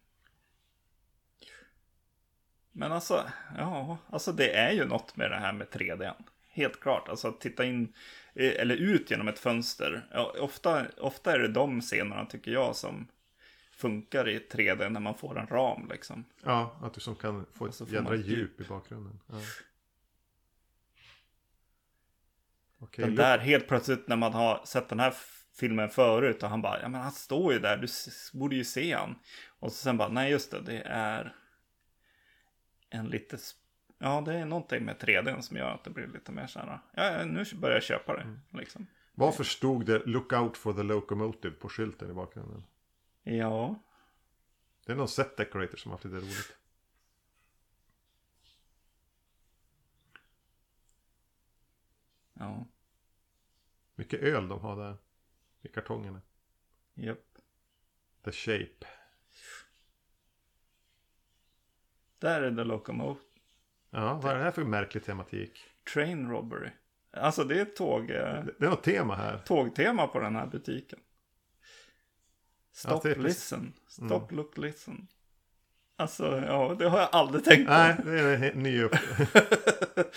Men 2.71 2.91
alltså, 2.91 3.29
ja, 3.57 3.97
alltså 4.09 4.31
det 4.31 4.55
är 4.55 4.71
ju 4.71 4.85
något 4.85 5.15
med 5.15 5.31
det 5.31 5.37
här 5.37 5.53
med 5.53 5.67
3D. 5.67 6.13
Helt 6.47 6.79
klart, 6.79 7.09
alltså 7.09 7.27
att 7.27 7.41
titta 7.41 7.65
in 7.65 7.93
eh, 8.33 8.61
eller 8.61 8.75
ut 8.75 9.11
genom 9.11 9.27
ett 9.27 9.39
fönster. 9.39 10.07
Ja, 10.11 10.33
ofta, 10.39 10.85
ofta 10.97 11.33
är 11.33 11.39
det 11.39 11.47
de 11.47 11.81
scenerna 11.81 12.25
tycker 12.25 12.51
jag 12.51 12.75
som 12.75 13.07
funkar 13.71 14.29
i 14.29 14.39
3D 14.39 14.89
när 14.89 14.99
man 14.99 15.17
får 15.17 15.39
en 15.39 15.47
ram 15.47 15.87
liksom. 15.89 16.25
Ja, 16.43 16.79
att 16.81 16.93
du 16.93 17.01
som 17.01 17.15
kan 17.15 17.45
få 17.53 17.65
ett 17.65 17.77
får 17.77 17.89
jädra 17.89 18.15
djup 18.15 18.61
i 18.61 18.63
bakgrunden. 18.63 19.19
Ja. 19.27 19.35
Okej, 22.79 23.05
Den 23.05 23.15
där 23.15 23.37
helt 23.37 23.67
plötsligt 23.67 24.07
när 24.07 24.15
man 24.15 24.33
har 24.33 24.61
sett 24.65 24.89
den 24.89 24.99
här 24.99 25.13
filmen 25.59 25.89
förut 25.89 26.43
och 26.43 26.49
han 26.49 26.61
bara, 26.61 26.81
ja 26.81 26.87
men 26.89 27.01
han 27.01 27.11
står 27.11 27.53
ju 27.53 27.59
där, 27.59 27.77
du 27.77 27.87
borde 28.39 28.55
ju 28.55 28.63
se 28.63 28.93
han. 28.93 29.15
Och 29.59 29.71
så 29.71 29.77
sen 29.77 29.97
bara, 29.97 30.09
nej 30.09 30.31
just 30.31 30.51
det, 30.51 30.61
det 30.61 30.81
är 30.85 31.35
en 32.89 33.07
lite, 33.07 33.37
ja 33.97 34.21
det 34.21 34.33
är 34.33 34.45
någonting 34.45 34.85
med 34.85 34.97
3D 34.97 35.41
som 35.41 35.57
gör 35.57 35.69
att 35.71 35.83
det 35.83 35.89
blir 35.89 36.07
lite 36.07 36.31
mer 36.31 36.47
så 36.47 36.59
här, 36.59 36.79
ja, 36.93 37.25
nu 37.25 37.45
börjar 37.55 37.75
jag 37.75 37.83
köpa 37.83 38.13
det 38.15 38.21
Mm. 38.21 38.39
liksom. 38.51 38.87
Varför 39.13 39.43
stod 39.43 39.85
det 39.85 40.05
Look 40.05 40.33
out 40.33 40.57
for 40.57 40.73
the 40.73 40.83
locomotive 40.83 41.55
på 41.55 41.69
skylten 41.69 42.11
i 42.11 42.13
bakgrunden? 42.13 42.63
Ja, 43.23 43.75
Det 44.85 44.91
är 44.91 44.95
någon 44.95 45.07
set 45.07 45.37
decorator 45.37 45.77
som 45.77 45.91
har 45.91 45.97
haft 45.97 46.05
lite 46.05 46.17
roligt. 46.17 46.55
ja, 52.33 52.65
Mycket 53.95 54.19
öl 54.19 54.47
de 54.47 54.59
har 54.59 54.75
där. 54.75 54.97
I 55.61 55.67
kartongerna. 55.67 56.21
japp. 56.93 57.37
The 58.25 58.31
shape. 58.31 58.87
Där 62.19 62.41
är 62.41 62.55
The 62.55 62.63
Locomotive 62.63 63.25
Ja, 63.89 64.19
vad 64.23 64.31
är 64.33 64.37
det 64.37 64.43
här 64.43 64.51
för 64.51 64.63
märklig 64.63 65.03
tematik? 65.03 65.59
Train 65.93 66.29
Robbery. 66.29 66.69
Alltså 67.11 67.43
det 67.43 67.59
är 67.61 67.65
tåg, 67.65 68.01
eh, 68.11 68.45
Det 68.45 68.65
är 68.65 68.69
något 68.69 68.83
tema 68.83 69.15
här. 69.15 69.37
tågtema 69.37 70.07
på 70.07 70.19
den 70.19 70.35
här 70.35 70.47
butiken. 70.47 70.99
Stop, 72.71 72.99
precis- 73.01 73.23
listen. 73.23 73.73
Stop, 73.87 74.27
look, 74.31 74.57
listen. 74.57 75.07
Alltså, 75.95 76.37
ja, 76.45 76.75
det 76.79 76.89
har 76.89 76.99
jag 76.99 77.09
aldrig 77.11 77.43
tänkt 77.45 77.67
på. 77.67 77.73
Nej, 77.73 77.95
det 78.05 78.19
är 78.19 78.51
en 78.51 78.63
ny 78.63 78.83
upp... 78.83 78.91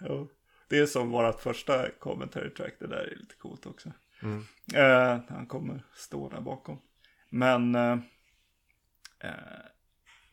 Ja. 0.00 0.26
Det 0.68 0.78
är 0.78 0.86
som 0.86 1.10
vårt 1.10 1.40
första 1.40 1.90
commentary 1.90 2.50
track, 2.50 2.74
det 2.80 2.86
där 2.86 2.96
är 3.12 3.16
lite 3.16 3.34
coolt 3.34 3.66
också. 3.66 3.92
Mm. 4.22 4.44
Eh, 4.74 5.20
han 5.28 5.46
kommer 5.46 5.82
stå 5.94 6.28
där 6.28 6.40
bakom. 6.40 6.78
Men, 7.30 7.74
eh, 7.74 7.98
eh, 9.20 9.30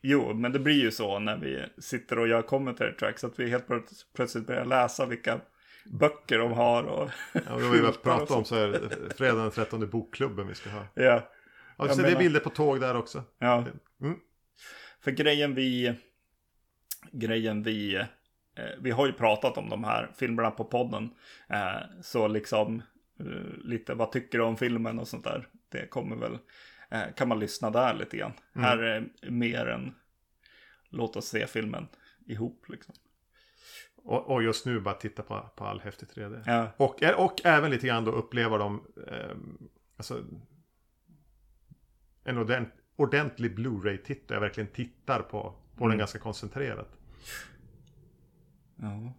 jo, 0.00 0.34
men 0.34 0.52
det 0.52 0.58
blir 0.58 0.82
ju 0.82 0.90
så 0.90 1.18
när 1.18 1.36
vi 1.36 1.64
sitter 1.78 2.18
och 2.18 2.28
gör 2.28 2.42
commentary 2.42 2.92
tracks 2.96 3.24
att 3.24 3.38
vi 3.38 3.50
helt 3.50 3.66
plöts- 3.68 4.04
plötsligt 4.14 4.46
börjar 4.46 4.64
läsa 4.64 5.06
vilka 5.06 5.40
böcker 5.86 6.38
de 6.38 6.52
har 6.52 6.82
och 6.84 7.10
Ja, 7.32 7.40
det 7.56 7.70
vi 7.70 7.80
och 7.88 8.02
pratade 8.02 8.34
om 8.38 8.44
så 8.44 8.54
är 8.56 8.68
det 8.68 9.14
fredag 9.16 9.42
den 9.42 9.50
13 9.50 9.90
bokklubben 9.90 10.46
vi 10.48 10.54
ska 10.54 10.70
ha. 10.70 10.86
Ja, 10.94 11.02
Ja, 11.04 11.86
Jag 11.86 11.90
så 11.96 12.02
det 12.02 12.02
är 12.02 12.10
menar- 12.10 12.18
bilder 12.22 12.40
på 12.40 12.50
tåg 12.50 12.80
där 12.80 12.96
också. 12.96 13.22
ja. 13.38 13.64
Mm. 14.00 14.18
För 15.00 15.10
grejen 15.10 15.54
vi, 15.54 15.94
grejen 17.12 17.62
vi, 17.62 18.04
vi 18.78 18.90
har 18.90 19.06
ju 19.06 19.12
pratat 19.12 19.58
om 19.58 19.68
de 19.68 19.84
här 19.84 20.10
filmerna 20.16 20.50
på 20.50 20.64
podden. 20.64 21.10
Eh, 21.48 22.00
så 22.02 22.28
liksom 22.28 22.82
eh, 23.20 23.26
lite 23.64 23.94
vad 23.94 24.12
tycker 24.12 24.38
du 24.38 24.44
om 24.44 24.56
filmen 24.56 24.98
och 24.98 25.08
sånt 25.08 25.24
där. 25.24 25.48
Det 25.68 25.86
kommer 25.86 26.16
väl, 26.16 26.38
eh, 26.90 27.14
kan 27.16 27.28
man 27.28 27.38
lyssna 27.40 27.70
där 27.70 27.94
lite 27.94 28.16
grann. 28.16 28.32
Mm. 28.54 28.64
Här 28.64 28.78
är 28.78 29.08
mer 29.30 29.66
än 29.66 29.94
låt 30.90 31.16
oss 31.16 31.26
se 31.26 31.46
filmen 31.46 31.88
ihop 32.26 32.64
liksom. 32.68 32.94
Och, 33.96 34.30
och 34.30 34.42
just 34.42 34.66
nu 34.66 34.80
bara 34.80 34.94
titta 34.94 35.22
på, 35.22 35.50
på 35.56 35.64
all 35.64 35.80
häftig 35.80 36.08
3D. 36.08 36.42
Ja, 36.46 36.68
Och, 36.76 37.02
och 37.16 37.46
även 37.46 37.70
lite 37.70 37.86
grann 37.86 38.04
då 38.04 38.10
uppleva 38.10 38.58
dem, 38.58 38.86
eh, 39.06 39.36
alltså 39.96 40.24
en 42.24 42.38
ordent, 42.38 42.68
ordentlig 42.96 43.54
Blu-ray-titt 43.54 44.28
där 44.28 44.34
jag 44.34 44.40
verkligen 44.40 44.70
tittar 44.70 45.20
på, 45.20 45.40
på 45.76 45.84
den 45.84 45.86
Mm. 45.86 45.98
ganska 45.98 46.18
koncentrerat. 46.18 46.88
Ja. 48.76 49.12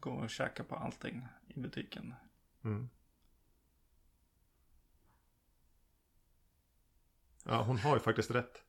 Gå 0.00 0.10
och 0.10 0.30
käka 0.30 0.64
på 0.64 0.76
allting 0.76 1.26
i 1.48 1.60
butiken. 1.60 2.14
Mm. 2.64 2.88
Ja, 7.44 7.62
hon 7.62 7.78
har 7.78 7.94
ju 7.94 8.00
faktiskt 8.00 8.30
rätt. 8.30 8.62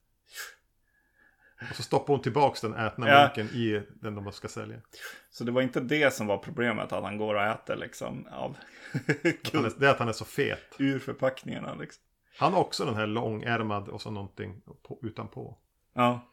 Och 1.69 1.75
så 1.75 1.83
stoppar 1.83 2.13
hon 2.13 2.21
tillbaks 2.21 2.61
den 2.61 2.73
ätna 2.75 3.07
Ja. 3.09 3.21
munken 3.21 3.55
i 3.55 3.87
den 4.01 4.15
de 4.15 4.31
ska 4.31 4.47
sälja. 4.47 4.81
Så 5.29 5.43
det 5.43 5.51
var 5.51 5.61
inte 5.61 5.79
det 5.79 6.13
som 6.13 6.27
var 6.27 6.37
problemet, 6.37 6.91
att 6.91 7.03
han 7.03 7.17
går 7.17 7.35
och 7.35 7.43
äter 7.43 7.75
liksom 7.75 8.27
av 8.27 8.57
Att 9.03 9.53
är, 9.53 9.79
det 9.79 9.87
är 9.87 9.91
att 9.91 9.99
han 9.99 10.07
är 10.07 10.13
så 10.13 10.25
fet. 10.25 10.75
ur 10.79 10.99
förpackningarna 10.99 11.75
liksom. 11.75 12.03
Han 12.39 12.53
har 12.53 12.59
också 12.59 12.85
den 12.85 12.95
här 12.95 13.07
långärmad 13.07 13.89
och 13.89 14.01
så 14.01 14.11
någonting 14.11 14.61
på, 14.83 14.99
utanpå. 15.01 15.57
Ja. 15.93 16.27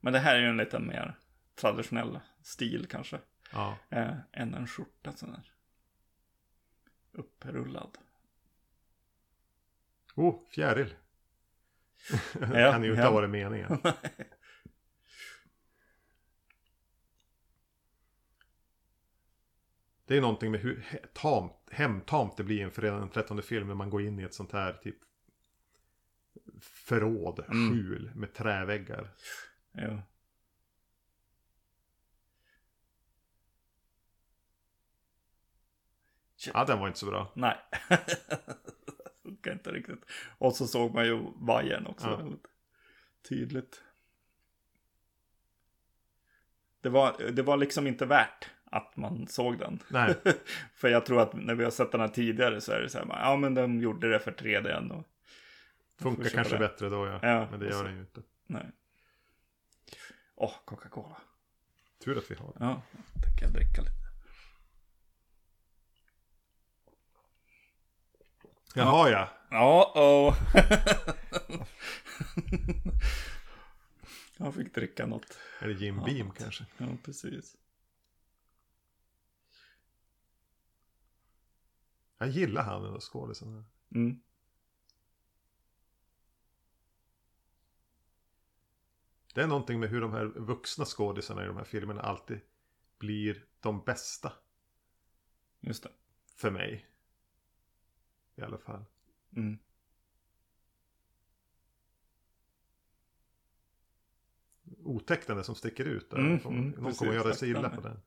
Men 0.00 0.12
det 0.12 0.18
här 0.18 0.36
är 0.36 0.40
ju 0.40 0.48
en 0.48 0.56
lite 0.56 0.78
mer 0.78 1.18
traditionell 1.54 2.20
stil 2.42 2.86
kanske. 2.86 3.20
Ja. 3.52 3.78
Eh, 3.90 4.16
än 4.32 4.54
en 4.54 4.66
skjorta 4.66 5.12
sådär. 5.12 5.52
Upprullad. 7.12 7.98
Oh, 10.14 10.48
fjäril. 10.50 10.94
Ja, 12.40 12.72
kan 12.72 12.82
ju 12.84 12.90
inte 12.90 13.00
ja. 13.02 13.06
ha 13.08 13.14
varit 13.14 13.30
meningen. 13.30 13.78
Det 20.06 20.16
är 20.16 20.20
någonting 20.20 20.50
med 20.50 20.60
hur 20.60 20.80
he- 20.80 21.06
tamt, 21.12 21.52
hemtamt 21.70 22.36
det 22.36 22.44
blir 22.44 22.60
inför 22.60 22.82
den 22.82 23.08
trettonde 23.08 23.42
film 23.42 23.68
när 23.68 23.74
man 23.74 23.90
går 23.90 24.02
in 24.02 24.18
i 24.20 24.22
ett 24.22 24.34
sånt 24.34 24.52
här 24.52 24.72
typ 24.72 24.96
förråd, 26.60 27.44
skjul 27.46 28.10
med 28.14 28.34
träväggar. 28.34 29.10
Ja. 29.72 30.02
Ja, 36.54 36.64
den 36.64 36.78
var 36.78 36.86
inte 36.86 36.98
så 36.98 37.06
bra. 37.06 37.32
Nej. 37.34 37.56
Funkar 39.22 39.52
inte 39.52 39.70
riktigt. 39.72 40.04
Och 40.38 40.56
så 40.56 40.66
såg 40.66 40.94
man 40.94 41.04
ju 41.06 41.26
vajern 41.36 41.86
också 41.86 42.06
Ja. 42.06 42.16
väldigt 42.16 42.46
tydligt. 43.28 43.82
Det 46.80 46.88
var, 46.88 47.30
det 47.32 47.42
var 47.42 47.56
liksom 47.56 47.86
inte 47.86 48.06
värt 48.06 48.50
att 48.64 48.96
man 48.96 49.26
såg 49.26 49.58
den. 49.58 49.82
Nej, 49.88 50.14
för 50.74 50.88
jag 50.88 51.06
tror 51.06 51.20
att 51.20 51.32
när 51.34 51.54
vi 51.54 51.64
har 51.64 51.70
sett 51.70 51.92
den 51.92 52.00
här 52.00 52.08
tidigare 52.08 52.60
så 52.60 52.72
är 52.72 52.80
det 52.80 52.88
så 52.88 52.98
här, 52.98 53.06
ja 53.08 53.36
men 53.36 53.54
de 53.54 53.80
gjorde 53.80 54.10
det 54.10 54.18
för 54.20 54.32
3D 54.32 54.90
och 54.98 55.04
funkar 56.02 56.28
kanske 56.30 56.54
det. 56.54 56.58
bättre 56.58 56.88
då 56.88 57.06
ja. 57.06 57.18
Ja, 57.22 57.48
Men 57.50 57.60
det 57.60 57.66
gör 57.66 57.84
den 57.84 57.94
ju 57.94 58.00
inte. 58.00 58.22
nej. 58.46 58.70
Åh, 60.36 60.52
Coca-Cola. 60.64 61.16
Tur 62.04 62.18
att 62.18 62.30
vi 62.30 62.34
har 62.34 62.46
det. 62.46 62.56
Ja, 62.64 62.82
jag 63.14 63.24
tänker 63.24 63.44
jag 63.44 63.52
dricka 63.52 63.80
lite. 63.82 64.03
Jaha 68.74 69.10
ja. 69.10 69.28
Ja, 69.50 69.92
oh. 69.94 70.34
Jag 74.36 74.54
fick 74.54 74.74
dricka 74.74 75.06
något. 75.06 75.38
Är 75.60 75.68
det 75.68 75.74
Jim 75.74 76.04
Beam 76.04 76.30
kanske? 76.30 76.66
Ja, 76.76 76.86
precis. 77.04 77.56
Jag 82.18 82.28
gillar 82.28 82.62
han 82.62 82.82
där 82.82 83.00
skådisen. 83.00 83.64
Mm. 83.94 84.20
Det 89.34 89.42
är 89.42 89.46
någonting 89.46 89.80
med 89.80 89.90
hur 89.90 90.00
de 90.00 90.12
här 90.12 90.24
vuxna 90.24 90.84
skådisarna 90.84 91.44
i 91.44 91.46
de 91.46 91.56
här 91.56 91.64
filmerna 91.64 92.00
alltid 92.00 92.40
blir 92.98 93.44
de 93.60 93.84
bästa. 93.84 94.32
Just 95.60 95.82
det. 95.82 95.90
För 96.36 96.50
mig. 96.50 96.86
I 98.36 98.42
alla 98.42 98.58
fall. 98.58 98.84
Mm. 99.36 99.58
Där 104.64 105.42
som 105.42 105.54
sticker 105.54 105.84
ut. 105.84 106.10
Där. 106.10 106.18
Mm, 106.18 106.36
Någon 106.36 106.58
mm, 106.58 106.72
kommer 106.72 106.88
precis, 106.88 107.08
att 107.08 107.14
göra 107.14 107.34
sig 107.34 107.50
illa 107.50 107.70
på 107.70 107.80
den. 107.80 108.00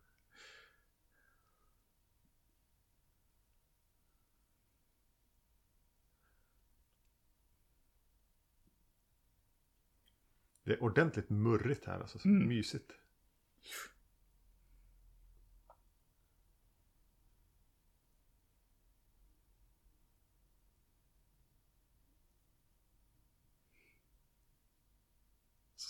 Det 10.63 10.73
är 10.73 10.83
ordentligt 10.83 11.29
murrigt 11.29 11.85
här. 11.85 11.99
Alltså, 11.99 12.19
så 12.19 12.27
Mm. 12.27 12.47
Mysigt. 12.47 12.91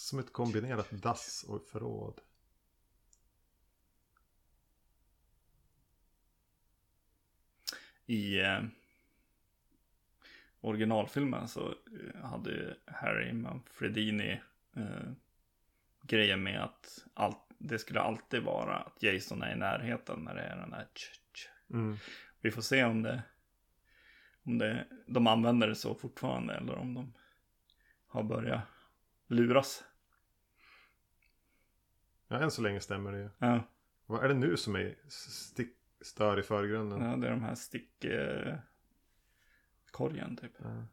Som 0.07 0.19
ett 0.19 0.33
kombinerat 0.33 0.87
dass 0.91 1.43
och 1.43 1.63
förråd. 1.63 2.21
I 8.05 8.39
eh, 8.39 8.63
originalfilmen 10.61 11.47
så 11.47 11.69
eh, 11.69 12.25
hade 12.25 12.77
Harry 12.85 13.33
Manfredini 13.33 14.41
eh, 14.75 15.11
grejen 16.01 16.43
med 16.43 16.63
att 16.63 17.05
allt, 17.13 17.45
det 17.57 17.79
skulle 17.79 17.99
alltid 17.99 18.43
vara 18.43 18.75
att 18.75 19.03
Jason 19.03 19.41
är 19.41 19.53
i 19.53 19.59
närheten 19.59 20.19
när 20.19 20.35
det 20.35 20.41
är 20.41 20.57
den 20.57 20.73
här 20.73 20.87
tch, 20.93 21.19
tch. 21.33 21.47
Mm. 21.69 21.97
Vi 22.41 22.51
får 22.51 22.61
se 22.61 22.83
om 22.83 23.01
det 23.01 23.23
om 24.43 24.57
det, 24.57 24.87
de 25.07 25.27
använder 25.27 25.67
det 25.67 25.75
så 25.75 25.95
fortfarande 25.95 26.53
eller 26.53 26.75
om 26.75 26.93
de 26.93 27.13
har 28.07 28.23
börjat 28.23 28.61
luras. 29.27 29.83
Ja, 32.27 32.39
än 32.39 32.51
så 32.51 32.61
länge 32.61 32.79
stämmer 32.79 33.11
det 33.11 33.17
ju. 33.19 33.29
Ja, 33.37 33.67
Vad 34.05 34.23
är 34.23 34.27
det 34.27 34.33
nu 34.33 34.57
som 34.57 34.75
är 34.75 34.95
stick, 35.07 35.75
stör 36.01 36.39
i 36.39 36.43
förgrunden? 36.43 37.01
ja 37.01 37.15
det 37.15 37.27
är 37.27 37.31
de 37.31 37.43
här 37.43 37.55
stick... 37.55 38.03
Eh, 38.03 38.55
typ. 40.37 40.51
Ja. 40.59 40.85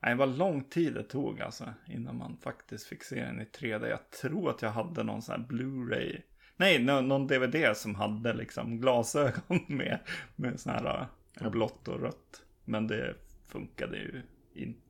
Nej, 0.00 0.14
var 0.14 0.26
lång 0.26 0.64
tid 0.64 0.94
det 0.94 1.02
tog 1.02 1.40
alltså 1.40 1.74
innan 1.86 2.16
man 2.16 2.36
faktiskt 2.36 2.86
fick 2.86 3.02
se 3.04 3.24
den 3.24 3.40
i 3.40 3.44
3D. 3.44 3.88
Jag 3.88 4.10
tror 4.10 4.50
att 4.50 4.62
jag 4.62 4.70
hade 4.70 5.02
någon 5.02 5.22
sån 5.22 5.40
här 5.40 5.48
Blu-ray. 5.48 6.22
Nej, 6.56 6.84
nå- 6.84 7.00
någon 7.00 7.26
DVD 7.26 7.76
som 7.76 7.94
hade 7.94 8.34
liksom 8.34 8.80
glasögon 8.80 9.60
med, 9.68 9.98
med 10.36 10.60
sån 10.60 10.72
här 10.72 11.08
äh, 11.40 11.50
blått 11.50 11.88
och 11.88 12.00
rött. 12.00 12.42
Men 12.64 12.86
det 12.86 13.14
funkade 13.46 13.96
ju 13.96 14.22
inte. 14.52 14.87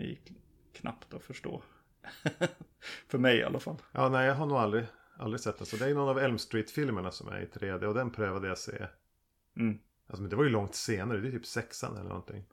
Det 0.00 0.06
gick 0.06 0.32
knappt 0.72 1.14
att 1.14 1.22
förstå. 1.22 1.62
För 3.08 3.18
mig 3.18 3.38
i 3.38 3.44
alla 3.44 3.60
fall. 3.60 3.76
ja, 3.92 4.08
nej 4.08 4.26
jag 4.26 4.34
har 4.34 4.46
nog 4.46 4.56
aldrig, 4.56 4.86
aldrig 5.16 5.40
sett 5.40 5.58
den. 5.58 5.66
Så 5.66 5.76
det 5.76 5.90
är 5.90 5.94
någon 5.94 6.08
av 6.08 6.18
Elm 6.18 6.38
Street-filmerna 6.38 7.10
som 7.10 7.28
är 7.28 7.40
i 7.40 7.46
3D 7.46 7.84
och 7.84 7.94
den 7.94 8.10
prövade 8.10 8.48
jag 8.48 8.58
se. 8.58 8.86
Mm. 9.56 9.78
Alltså, 10.06 10.22
men 10.22 10.30
det 10.30 10.36
var 10.36 10.44
ju 10.44 10.50
långt 10.50 10.74
senare, 10.74 11.20
det 11.20 11.28
är 11.28 11.32
typ 11.32 11.46
sexan 11.46 11.96
eller 11.96 12.08
någonting. 12.08 12.44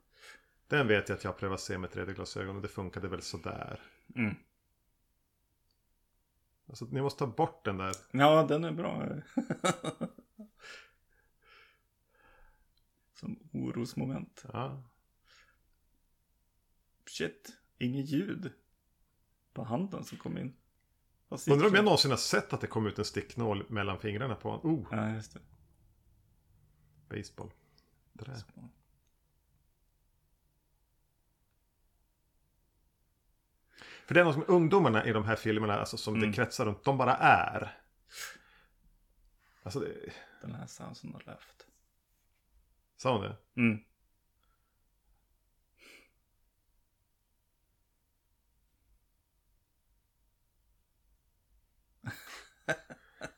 Den 0.66 0.88
vet 0.88 1.08
jag 1.08 1.16
att 1.16 1.24
jag 1.24 1.30
har 1.30 1.38
prövat 1.38 1.60
se 1.60 1.78
med 1.78 1.90
3D-glasögon 1.90 2.56
och 2.56 2.62
det 2.62 2.68
funkade 2.68 3.08
väl 3.08 3.22
sådär. 3.22 3.80
Mm. 4.14 4.34
Alltså 6.68 6.84
ni 6.84 7.02
måste 7.02 7.18
ta 7.18 7.26
bort 7.26 7.64
den 7.64 7.78
där. 7.78 7.94
Ja, 8.10 8.46
den 8.48 8.64
är 8.64 8.72
bra. 8.72 9.08
Som 13.14 13.48
orosmoment. 13.52 14.44
Ja. 14.52 14.87
Shit, 17.08 17.56
inget 17.78 18.06
ljud 18.06 18.52
på 19.52 19.64
handen 19.64 20.04
som 20.04 20.18
kom 20.18 20.38
in. 20.38 20.56
Undrar 21.50 21.68
om 21.68 21.74
jag 21.74 21.84
någonsin 21.84 22.10
har 22.10 22.18
sett 22.18 22.52
att 22.52 22.60
det 22.60 22.66
kom 22.66 22.86
ut 22.86 22.98
en 22.98 23.04
sticknål 23.04 23.66
mellan 23.68 23.98
fingrarna 23.98 24.34
på 24.34 24.50
en. 24.50 24.60
Oh, 24.70 24.86
Ja, 24.90 25.10
just 25.14 25.34
det. 25.34 25.40
baseball. 27.16 27.50
Trä. 28.18 28.36
För 34.06 34.14
det 34.14 34.20
är 34.20 34.24
något 34.24 34.36
med 34.36 34.48
ungdomarna 34.48 35.04
i 35.06 35.12
de 35.12 35.24
här 35.24 35.36
filmerna, 35.36 35.74
alltså 35.78 35.96
som 35.96 36.14
Mm. 36.14 36.28
det 36.30 36.36
kretsar 36.36 36.66
runt, 36.66 36.84
de 36.84 36.98
bara 36.98 37.16
är. 37.16 37.78
Alltså, 39.62 39.80
det... 39.80 40.12
Den 40.40 40.54
här 40.54 40.66
sounds 40.66 41.04
on 41.04 41.12
the 41.12 41.30
left. 41.30 41.66
sa 42.96 43.12
hon 43.12 43.22
det? 43.22 43.36
Mm. 43.56 43.84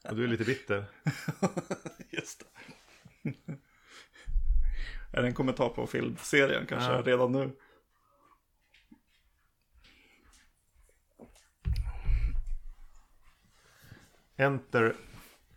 Och 0.08 0.16
du 0.16 0.24
är 0.24 0.28
lite 0.28 0.44
bitter. 0.44 0.84
Just 2.10 2.42
det. 3.22 3.30
är 5.12 5.22
det 5.22 5.28
en 5.28 5.34
kommentar 5.34 5.68
på 5.68 5.86
filmserien 5.86 6.66
kanske 6.66 6.90
Ja. 6.92 7.02
redan 7.02 7.32
nu? 7.32 7.52
Enter 14.36 14.96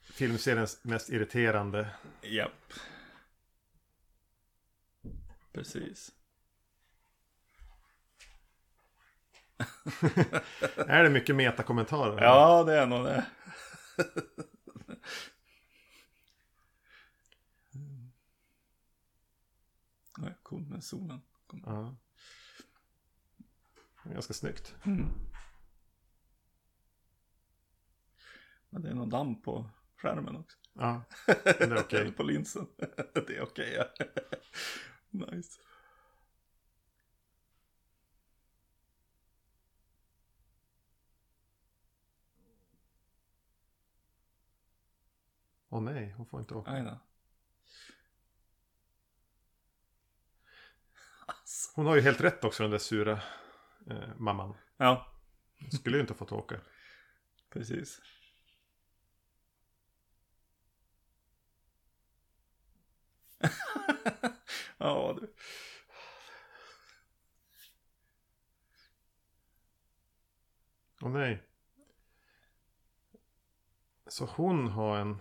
filmseriens 0.01 0.79
mest 0.83 1.09
irriterande. 1.09 1.87
Japp. 2.21 2.73
Precis. 5.53 6.11
Är 10.87 11.03
det 11.03 11.09
mycket 11.09 11.35
metakommentarer? 11.35 12.23
Ja, 12.23 12.63
det 12.63 12.73
är 12.79 12.85
nog 12.87 13.05
det. 13.05 13.25
Ja, 20.17 20.29
cool 20.43 20.65
med 20.65 20.83
solen. 20.83 21.21
Kom. 21.47 21.63
ja. 21.65 21.95
Ganska 24.03 24.33
snyggt. 24.33 24.75
Men 28.69 28.81
det 28.81 28.89
är 28.89 28.93
någon 28.93 29.09
damm 29.09 29.41
på 29.41 29.69
skärmen 29.97 30.35
också. 30.35 30.57
Ja, 30.73 31.03
det 31.25 31.61
är 31.61 31.77
okej. 31.79 32.01
Eller 32.01 32.11
på 32.17 32.23
linsen. 32.23 32.67
det 33.13 33.37
är 33.37 33.41
okej, 33.41 33.73
ja. 33.73 34.05
nice. 35.09 35.59
Åh 45.73 45.81
nej, 45.81 46.11
hon 46.17 46.25
får 46.25 46.39
inte 46.39 46.53
åka. 46.53 46.71
Då. 46.71 46.99
Alltså. 51.25 51.71
Hon 51.75 51.85
har 51.85 51.95
ju 51.95 52.01
helt 52.01 52.21
rätt 52.21 52.43
också 52.43 52.63
den 52.63 52.71
där 52.71 52.77
sura 52.77 53.21
eh, 53.87 54.15
mamman. 54.17 54.55
Ja, 54.77 55.07
Hon 55.59 55.71
skulle 55.71 55.97
ju 55.97 56.01
inte 56.01 56.13
ha 56.13 56.17
fått 56.17 56.31
åka. 56.31 56.59
precis. 57.49 58.01
ja, 64.77 65.17
du. 65.21 65.33
Åh 71.01 71.09
nej. 71.11 71.43
Så 74.07 74.25
hon 74.25 74.67
har 74.67 74.97
en 74.97 75.19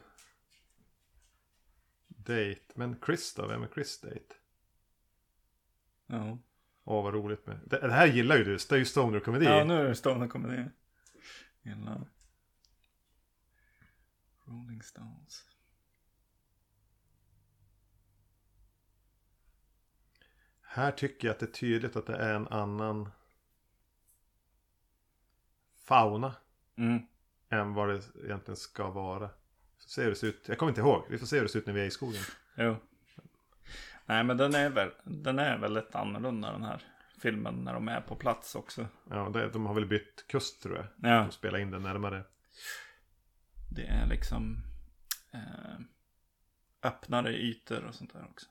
dejt. 2.25 2.61
Men 2.75 3.01
Chris 3.07 3.35
då? 3.35 3.47
Vem 3.47 3.63
är 3.63 3.69
Chris 3.69 4.01
dejt? 4.01 4.35
Ja. 6.07 6.39
Åh 6.85 7.05
vad 7.05 7.15
roligt 7.15 7.47
med. 7.47 7.61
Det, 7.67 7.79
det 7.81 7.93
här 7.93 8.07
gillar 8.07 8.37
ju 8.37 8.45
du. 8.45 8.57
Det 8.57 8.73
är 8.73 8.79
ju 8.79 8.85
stoner-komedi. 8.85 9.45
ja, 9.45 9.65
nu 9.65 9.75
är 9.75 9.85
det 9.85 9.95
Stoner 9.95 10.29
komedi. 10.29 10.65
Gillar. 11.63 12.11
Rolling 14.45 14.83
Stones. 14.83 15.49
Här 20.63 20.93
tycker 20.93 21.29
jag 21.29 21.35
att 21.35 21.41
det 21.41 21.47
är 21.47 21.53
tydligt 21.53 21.97
att 21.97 22.07
det 22.07 22.17
är 22.17 22.35
en 22.35 22.49
annan 22.49 23.11
fauna 25.75 26.35
Mm. 26.77 27.07
än 27.49 27.75
vad 27.75 27.89
det 27.89 28.03
egentligen 28.25 28.57
ska 28.57 28.91
vara. 28.91 29.31
Ser 29.87 30.03
hur 30.03 30.11
det 30.11 30.17
ser 30.17 30.27
ut. 30.27 30.49
Jag 30.49 30.59
kommer 30.59 30.71
inte 30.71 30.81
ihåg. 30.81 31.07
Vi 31.11 31.19
får 31.19 31.27
se 31.27 31.37
hur 31.37 31.43
det 31.43 31.49
ser 31.49 31.59
ut 31.59 31.67
när 31.67 31.75
vi 31.75 31.81
är 31.81 31.85
i 31.85 31.91
skogen. 31.91 32.23
Jo. 32.55 32.77
Nej, 34.07 34.25
men 34.25 34.37
den 34.37 34.55
är, 34.55 34.71
väl, 34.71 34.91
den 35.05 35.39
är 35.39 35.59
väldigt 35.59 35.95
annorlunda 35.95 36.53
den 36.53 36.63
här 36.63 36.83
filmen 37.19 37.55
när 37.55 37.75
de 37.75 37.89
är 37.89 38.01
på 38.01 38.17
plats 38.17 38.55
också. 38.55 38.87
Ja, 39.11 39.29
det, 39.29 39.49
de 39.49 39.67
har 39.67 39.75
väl 39.75 39.87
bytt 39.87 40.25
kust 40.29 40.63
tror 40.63 40.77
jag. 40.77 41.13
Ja. 41.13 41.23
De 41.23 41.31
spelar 41.31 41.59
in 41.59 41.71
den 41.71 41.83
närmare. 41.83 42.25
Det 43.71 43.87
är 43.87 44.07
liksom 44.07 44.65
eh, 45.31 45.81
öppnare 46.83 47.33
ytor 47.33 47.85
och 47.85 47.95
sånt 47.95 48.13
där 48.13 48.27
också. 48.31 48.47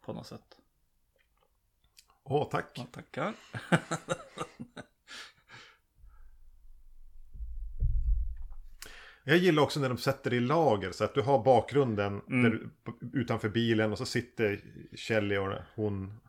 På 0.00 0.12
något 0.12 0.26
sätt. 0.26 0.58
Åh, 2.22 2.48
tack. 2.50 2.70
Ja, 2.74 2.86
tackar. 2.92 3.34
Jag 9.26 9.36
gillar 9.36 9.62
också 9.62 9.80
när 9.80 9.88
de 9.88 9.98
sätter 9.98 10.30
det 10.30 10.36
i 10.36 10.40
lager 10.40 10.92
så 10.92 11.04
att 11.04 11.14
du 11.14 11.20
har 11.22 11.44
bakgrunden 11.44 12.20
Mm. 12.28 12.42
där, 12.42 12.68
utanför 13.20 13.48
bilen 13.48 13.92
och 13.92 13.98
så 13.98 14.06
sitter 14.06 14.60
Kelly 14.96 15.36
och 15.36 15.54
hon 15.74 16.20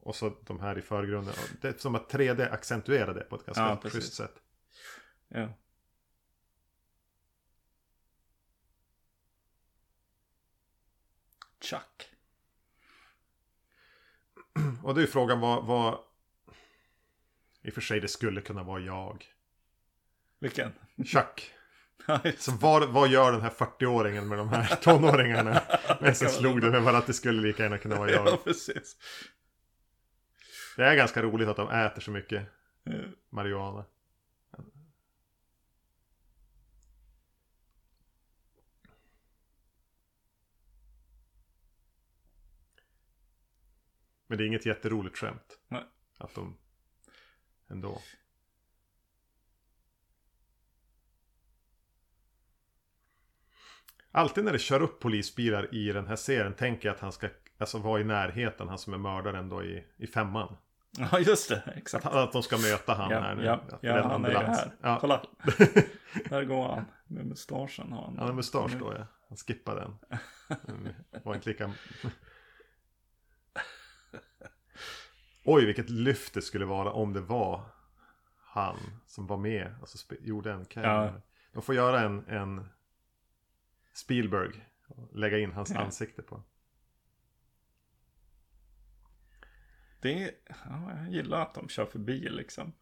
och 0.00 0.16
så 0.16 0.36
de 0.46 0.60
här 0.60 0.78
i 0.78 0.82
förgrunden. 0.82 1.34
Det 1.60 1.68
är 1.68 1.72
som 1.78 1.94
att 1.94 2.12
3D 2.12 2.52
accentuerar 2.52 3.14
det 3.14 3.20
på 3.20 3.36
ett 3.36 3.46
ganska 3.46 3.78
Ja, 3.82 3.90
schysst 3.90 4.14
sätt. 4.14 4.34
Ja. 5.28 5.48
Chuck. 11.60 12.10
Och 14.82 14.94
det 14.94 15.02
är 15.02 15.06
frågan 15.06 15.40
vad, 15.40 15.66
vad... 15.66 15.98
I 17.62 17.70
och 17.70 17.74
för 17.74 17.80
sig 17.80 18.00
det 18.00 18.08
skulle 18.08 18.40
kunna 18.40 18.62
vara 18.62 18.80
jag. 18.80 19.26
Vilken? 20.38 20.72
Chuck. 21.04 21.54
Ja, 22.06 22.20
Så 22.38 22.52
vad, 22.52 22.88
vad 22.88 23.08
gör 23.08 23.32
den 23.32 23.40
här 23.40 23.50
40-åringen 23.50 24.24
med 24.24 24.38
de 24.38 24.48
här 24.48 24.76
tonåringarna? 24.82 25.62
Men 26.00 26.14
så 26.14 26.24
man 26.24 26.32
slog 26.32 26.60
det 26.60 26.70
mig 26.70 26.80
bara 26.80 26.98
att 26.98 27.06
det 27.06 27.12
skulle 27.14 27.42
lika 27.42 27.62
gärna 27.62 27.78
kunna 27.78 27.98
vara 27.98 28.10
Ja, 28.10 28.24
jag. 28.30 28.44
precis. 28.44 28.96
Det 30.76 30.84
är 30.84 30.96
ganska 30.96 31.22
roligt 31.22 31.48
att 31.48 31.56
de 31.56 31.70
äter 31.70 32.00
så 32.00 32.10
mycket 32.10 32.42
Ja. 32.84 32.92
marijuana. 33.30 33.84
Men 44.26 44.38
det 44.38 44.44
är 44.44 44.46
inget 44.46 44.66
jätteroligt 44.66 45.18
skämt. 45.18 45.58
Nej. 45.68 45.84
Att 46.18 46.34
de 46.34 46.56
ändå. 47.68 48.02
Alltid 54.12 54.44
när 54.44 54.52
det 54.52 54.58
kör 54.58 54.82
upp 54.82 55.00
polisbilar 55.00 55.74
i 55.74 55.92
den 55.92 56.06
här 56.06 56.16
serien 56.16 56.54
tänker 56.54 56.88
jag 56.88 56.94
att 56.94 57.00
han 57.00 57.12
ska 57.12 57.28
alltså, 57.58 57.78
vara 57.78 58.00
i 58.00 58.04
närheten, 58.04 58.68
han 58.68 58.78
som 58.78 58.92
är 58.94 58.98
mördaren 58.98 59.48
då 59.48 59.62
i, 59.64 59.84
i 59.96 60.06
femman. 60.06 60.56
Ja, 61.12 61.18
just 61.18 61.48
det. 61.48 61.62
Att, 61.66 61.76
Exakt. 61.76 62.06
att 62.06 62.32
de 62.32 62.42
ska 62.42 62.58
möta 62.58 62.94
han 62.94 63.10
Ja, 63.10 63.20
här 63.20 63.34
nu. 63.34 63.44
ja, 63.44 63.52
Att 63.70 63.78
ja 63.82 63.92
han 63.94 64.10
är 64.10 64.14
ambulans. 64.14 64.58
här. 64.58 64.72
Ja. 64.82 64.98
Kolla. 65.00 65.22
Där 66.28 66.44
går 66.44 66.68
han. 66.68 66.84
Med 67.06 67.26
mustaschen 67.26 67.92
har 67.92 68.02
han. 68.04 68.18
Han 68.18 68.26
har 68.26 68.34
mustasch 68.34 68.72
då 68.80 68.92
ja. 68.98 69.06
Han 69.28 69.36
skippar 69.36 69.76
den. 69.76 69.98
Mm, 70.68 70.94
Var 71.24 71.34
inte 71.34 71.48
lika... 71.48 71.72
Oj 75.44 75.64
vilket 75.66 75.90
lyft 75.90 76.34
det 76.34 76.42
skulle 76.42 76.64
vara 76.64 76.92
om 76.92 77.12
det 77.12 77.20
var 77.20 77.62
han 78.44 78.76
som 79.06 79.26
var 79.26 79.36
med. 79.36 79.74
Alltså 79.80 80.14
gjorde 80.20 80.52
en 80.52 80.66
Ja. 80.74 80.82
ja. 80.82 81.12
De 81.52 81.62
får 81.62 81.74
göra 81.74 82.00
en, 82.00 82.24
en 82.28 82.68
Spielberg. 83.98 84.64
och 84.88 85.16
Lägga 85.18 85.38
in 85.38 85.52
hans 85.52 85.70
ansikte 85.72 86.22
på. 86.22 86.42
Det, 90.00 90.34
ja, 90.48 90.92
jag 90.96 91.08
gillar 91.12 91.40
att 91.42 91.54
de 91.54 91.68
kör 91.68 91.86
förbi 91.86 92.20
liksom. 92.28 92.72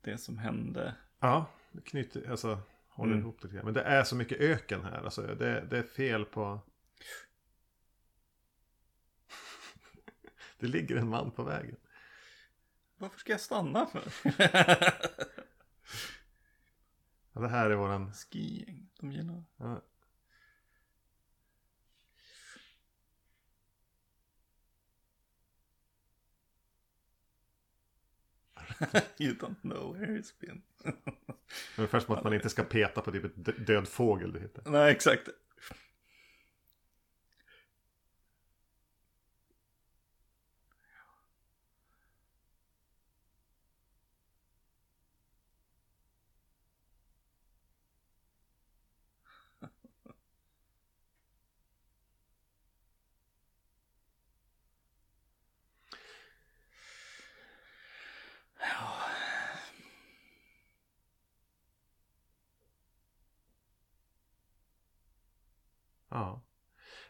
Det 0.00 0.18
som 0.18 0.38
hände. 0.38 0.94
Ja, 1.18 1.46
knyter, 1.84 2.30
alltså 2.30 2.60
håller 2.88 3.12
Mm. 3.12 3.22
ihop 3.24 3.42
det 3.42 3.48
lite. 3.48 3.64
Men 3.64 3.74
det 3.74 3.82
är 3.82 4.04
så 4.04 4.16
mycket 4.16 4.38
öken 4.40 4.84
här. 4.84 5.04
Alltså 5.04 5.22
det, 5.22 5.60
det 5.70 5.78
är 5.78 5.82
fel 5.82 6.24
på... 6.24 6.60
det 10.58 10.66
ligger 10.66 10.96
en 10.96 11.08
man 11.08 11.30
på 11.30 11.42
vägen. 11.44 11.76
Varför 12.96 13.18
ska 13.18 13.32
jag 13.32 13.40
stanna 13.40 13.86
för? 13.86 14.02
Ja, 17.32 17.40
det 17.42 17.48
här 17.48 17.70
är 17.70 17.74
våran... 17.74 18.12
Skiing. 18.12 18.88
De 19.00 19.12
gillar. 19.12 19.44
Ja, 19.56 19.82
You 29.18 29.34
don't 29.34 29.62
know 29.62 29.92
where 29.92 30.06
he's 30.06 30.32
been. 30.40 30.62
ungefär 31.78 32.00
som 32.00 32.14
att 32.14 32.24
man 32.24 32.34
inte 32.34 32.50
ska 32.50 32.62
peta 32.62 33.00
på 33.00 33.12
typ 33.12 33.24
ett 33.24 33.32
dö- 33.44 33.52
död 33.66 33.88
fågel 33.88 34.32
du 34.32 34.40
hittar. 34.40 34.70
Nej, 34.70 34.92
exakt. 34.92 35.28
Ja. 66.10 66.42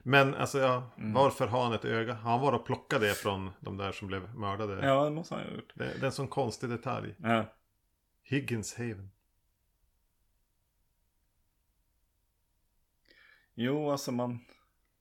Men 0.08 0.34
alltså 0.34 0.58
ja, 0.58 0.90
Mm. 0.98 1.12
varför 1.12 1.46
har 1.46 1.64
han 1.64 1.72
ett 1.72 1.84
öga? 1.84 2.14
Har 2.14 2.30
han 2.30 2.40
varit 2.40 2.60
och 2.60 2.66
plockat 2.66 3.00
det 3.00 3.14
från 3.14 3.50
de 3.60 3.76
där 3.76 3.92
som 3.92 4.08
blev 4.08 4.34
mördade? 4.34 4.86
Ja, 4.86 5.04
det 5.04 5.10
måste 5.10 5.34
han 5.34 5.44
ha 5.44 5.50
gjort. 5.54 5.72
Det, 5.74 5.84
det 5.84 6.00
är 6.00 6.04
en 6.04 6.12
sån 6.12 6.28
konstig 6.28 6.70
detalj. 6.70 7.14
Ja. 7.18 7.44
Higgins 8.22 8.74
Haven. 8.76 9.10
Jo, 13.54 13.90
alltså 13.90 14.12
man 14.12 14.38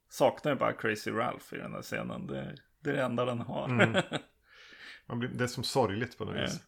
saknar 0.09 0.51
ju 0.51 0.57
bara 0.57 0.73
Crazy 0.73 1.11
Ralph 1.11 1.53
i 1.53 1.57
den 1.57 1.73
här 1.73 1.81
scenen. 1.81 2.27
Det, 2.27 2.55
det 2.79 2.89
är 2.89 2.93
det 2.93 3.03
enda 3.03 3.25
den 3.25 3.39
har. 3.41 3.65
Mm. 3.69 3.93
Man 5.05 5.19
blir, 5.19 5.29
det 5.29 5.43
är 5.43 5.47
som 5.47 5.63
sorgligt 5.63 6.17
på 6.17 6.25
något 6.25 6.35
Ja. 6.35 6.41
vis. 6.41 6.59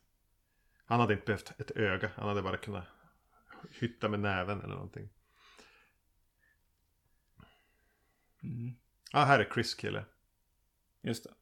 Han 0.85 0.99
hade 0.99 1.13
inte 1.13 1.25
behövt 1.25 1.59
ett 1.59 1.71
öga. 1.71 2.09
Han 2.15 2.27
hade 2.27 2.41
bara 2.41 2.57
kunnat 2.57 2.85
hytta 3.79 4.09
med 4.09 4.19
näven 4.19 4.61
eller 4.61 4.75
någonting. 4.75 5.09
Mm. 8.43 8.75
Ja, 9.11 9.19
här 9.19 9.39
är 9.39 9.49
Chris 9.53 9.75
kille. 9.75 10.05
Just 11.01 11.23
det. 11.23 11.33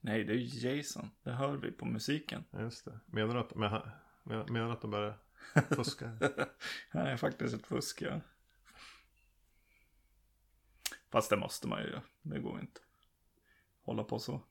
Nej, 0.00 0.24
det 0.24 0.32
är 0.32 0.36
ju 0.36 0.68
Jason. 0.68 1.10
Det 1.22 1.32
hör 1.32 1.56
vi 1.56 1.72
på 1.72 1.84
musiken. 1.84 2.44
Just 2.52 2.84
det. 2.84 3.00
Menar 3.06 3.34
du 3.34 3.40
att, 3.40 3.54
men, 3.54 3.80
men, 4.22 4.52
menar 4.52 4.70
att 4.70 4.80
de 4.80 4.90
bara 4.90 5.14
fuskar? 5.70 6.18
Han 6.90 7.06
är 7.06 7.16
faktiskt 7.16 7.54
ett 7.54 7.66
fusk, 7.66 8.02
ja. 8.02 8.20
Fast 11.10 11.30
det 11.30 11.36
måste 11.36 11.68
man 11.68 11.82
ju 11.82 11.88
göra. 11.88 12.02
Det 12.22 12.38
går 12.38 12.60
inte. 12.60 12.80
Hålla 13.82 14.04
på 14.04 14.18
så. 14.18 14.42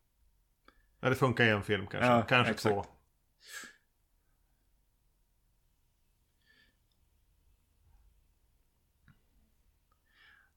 Ja, 0.99 1.09
det 1.09 1.15
funkar 1.15 1.45
i 1.45 1.49
en 1.49 1.63
film 1.63 1.87
kanske. 1.87 2.11
Ja, 2.11 2.21
kanske 2.21 2.51
exakt. 2.53 2.75
två. 2.75 2.85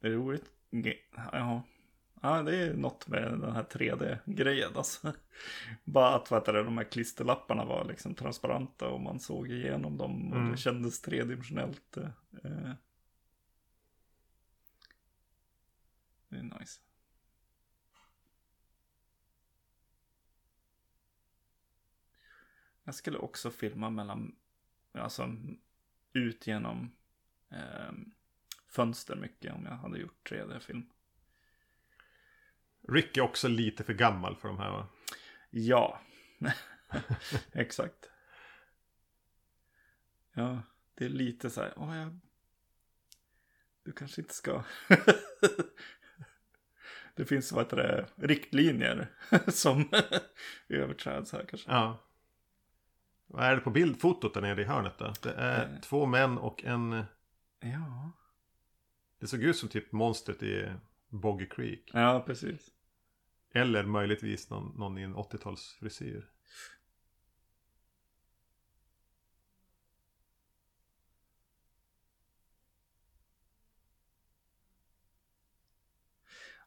Det 0.05 0.11
är 0.11 0.13
roligt. 0.13 0.53
Ja. 1.33 1.63
ja, 2.23 2.43
det 2.43 2.57
är 2.57 2.75
något 2.75 3.09
med 3.09 3.23
den 3.23 3.53
här 3.53 3.63
3D-grejen 3.65 4.77
alltså. 4.77 5.13
Bara 5.85 6.15
att 6.15 6.31
heter 6.31 6.53
det, 6.53 6.63
de 6.63 6.79
här 6.79 6.85
klisterlapparna 6.85 7.65
var 7.65 7.85
liksom 7.85 8.15
transparenta 8.15 8.89
och 8.89 9.01
man 9.01 9.21
såg 9.21 9.51
igenom 9.51 9.97
dem 9.99 10.33
och 10.33 10.39
Mm. 10.39 10.51
det 10.51 10.57
kändes 10.57 11.01
tredimensionellt. 11.03 11.97
eh, 11.97 12.05
eh. 12.45 12.71
Det 16.29 16.37
är 16.37 16.43
nice. 16.43 16.81
Jag 22.85 22.95
skulle 22.95 23.19
också 23.19 23.51
filma 23.51 23.91
mellan, 23.91 24.37
alltså 24.93 25.37
ut 26.13 26.47
genom 26.47 26.93
eh, 27.51 27.93
fönster 28.75 29.17
mycket 29.17 29.55
om 29.55 29.65
jag 29.67 29.73
hade 29.77 29.99
gjort 29.99 30.31
3D-film. 30.31 30.87
Rick 32.89 33.17
är 33.17 33.21
också 33.21 33.49
lite 33.49 33.85
för 33.85 33.93
gammal 33.95 34.37
för 34.37 34.49
de 34.49 34.59
här 34.59 34.71
va? 34.71 34.87
Ja, 35.51 36.01
exakt. 37.53 38.11
Ja, 40.33 40.63
det 40.95 41.05
är 41.05 41.09
lite 41.09 41.51
så 41.51 41.63
här, 41.63 41.73
åh, 41.77 41.97
jag... 41.97 42.19
du 43.83 43.93
kanske 43.93 44.21
inte 44.21 44.35
ska. 44.35 44.65
det 47.15 47.25
finns 47.25 47.53
vad 47.53 47.65
heter 47.65 47.77
det, 47.77 48.07
riktlinjer 48.17 49.07
som 49.51 49.89
överträds 50.69 51.33
här 51.33 51.45
kanske. 51.49 51.71
Ja. 51.71 52.01
Vad 53.27 53.45
är 53.45 53.55
det 53.55 53.61
på 53.61 53.71
bildfotot 53.71 54.35
där 54.35 54.41
nere 54.41 54.61
i 54.63 54.65
hörnet 54.65 54.99
då? 54.99 55.13
Det 55.23 55.33
är 55.33 55.75
Eh. 55.75 55.81
två 55.81 56.07
män 56.07 56.39
och 56.39 56.65
en... 56.65 57.05
Ja, 57.61 58.13
Det 59.25 59.29
såg 59.29 59.43
ut 59.43 59.57
som 59.57 59.69
typ 59.69 59.93
monstret 59.93 60.43
i 60.43 60.73
Boggy 61.09 61.47
Creek. 61.47 61.91
ja 61.93 62.23
precis. 62.27 62.71
Eller 63.53 63.85
möjligtvis 63.85 64.51
någon, 64.51 64.79
någon 64.79 64.99
i 64.99 65.03
en 65.03 65.17
80-talsfrisyr. 65.17 66.25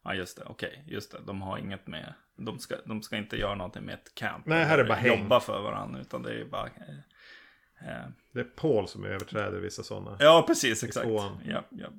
Ja, 0.03 0.13
just 0.13 0.37
det. 0.37 0.43
Okej, 0.43 0.83
just 0.87 1.11
det. 1.11 1.17
De 1.25 1.41
har 1.41 1.57
inget 1.57 1.87
med... 1.87 2.13
De 2.35 2.59
ska, 2.59 2.75
de 2.85 3.01
ska 3.01 3.17
inte 3.17 3.37
göra 3.37 3.55
någonting 3.55 3.83
med 3.83 3.95
ett 3.95 4.15
camp. 4.15 4.45
Nej, 4.45 4.65
här 4.65 4.77
är 4.77 4.83
bara 4.83 4.97
häng. 4.97 5.19
Jobba 5.19 5.39
för 5.39 5.61
varandra, 5.61 6.01
utan 6.01 6.21
det 6.21 6.41
är 6.41 6.45
bara... 6.45 6.67
Eh, 6.67 7.89
eh. 7.89 8.09
Det 8.31 8.39
är 8.39 8.43
Paul 8.43 8.87
som 8.87 9.05
överträder 9.05 9.59
vissa 9.59 9.83
sådana. 9.83 10.17
Ja, 10.19 10.43
precis, 10.47 10.83
exakt. 10.83 11.07
Ja, 11.09 11.39
ja, 11.45 11.63
ja. 11.71 11.89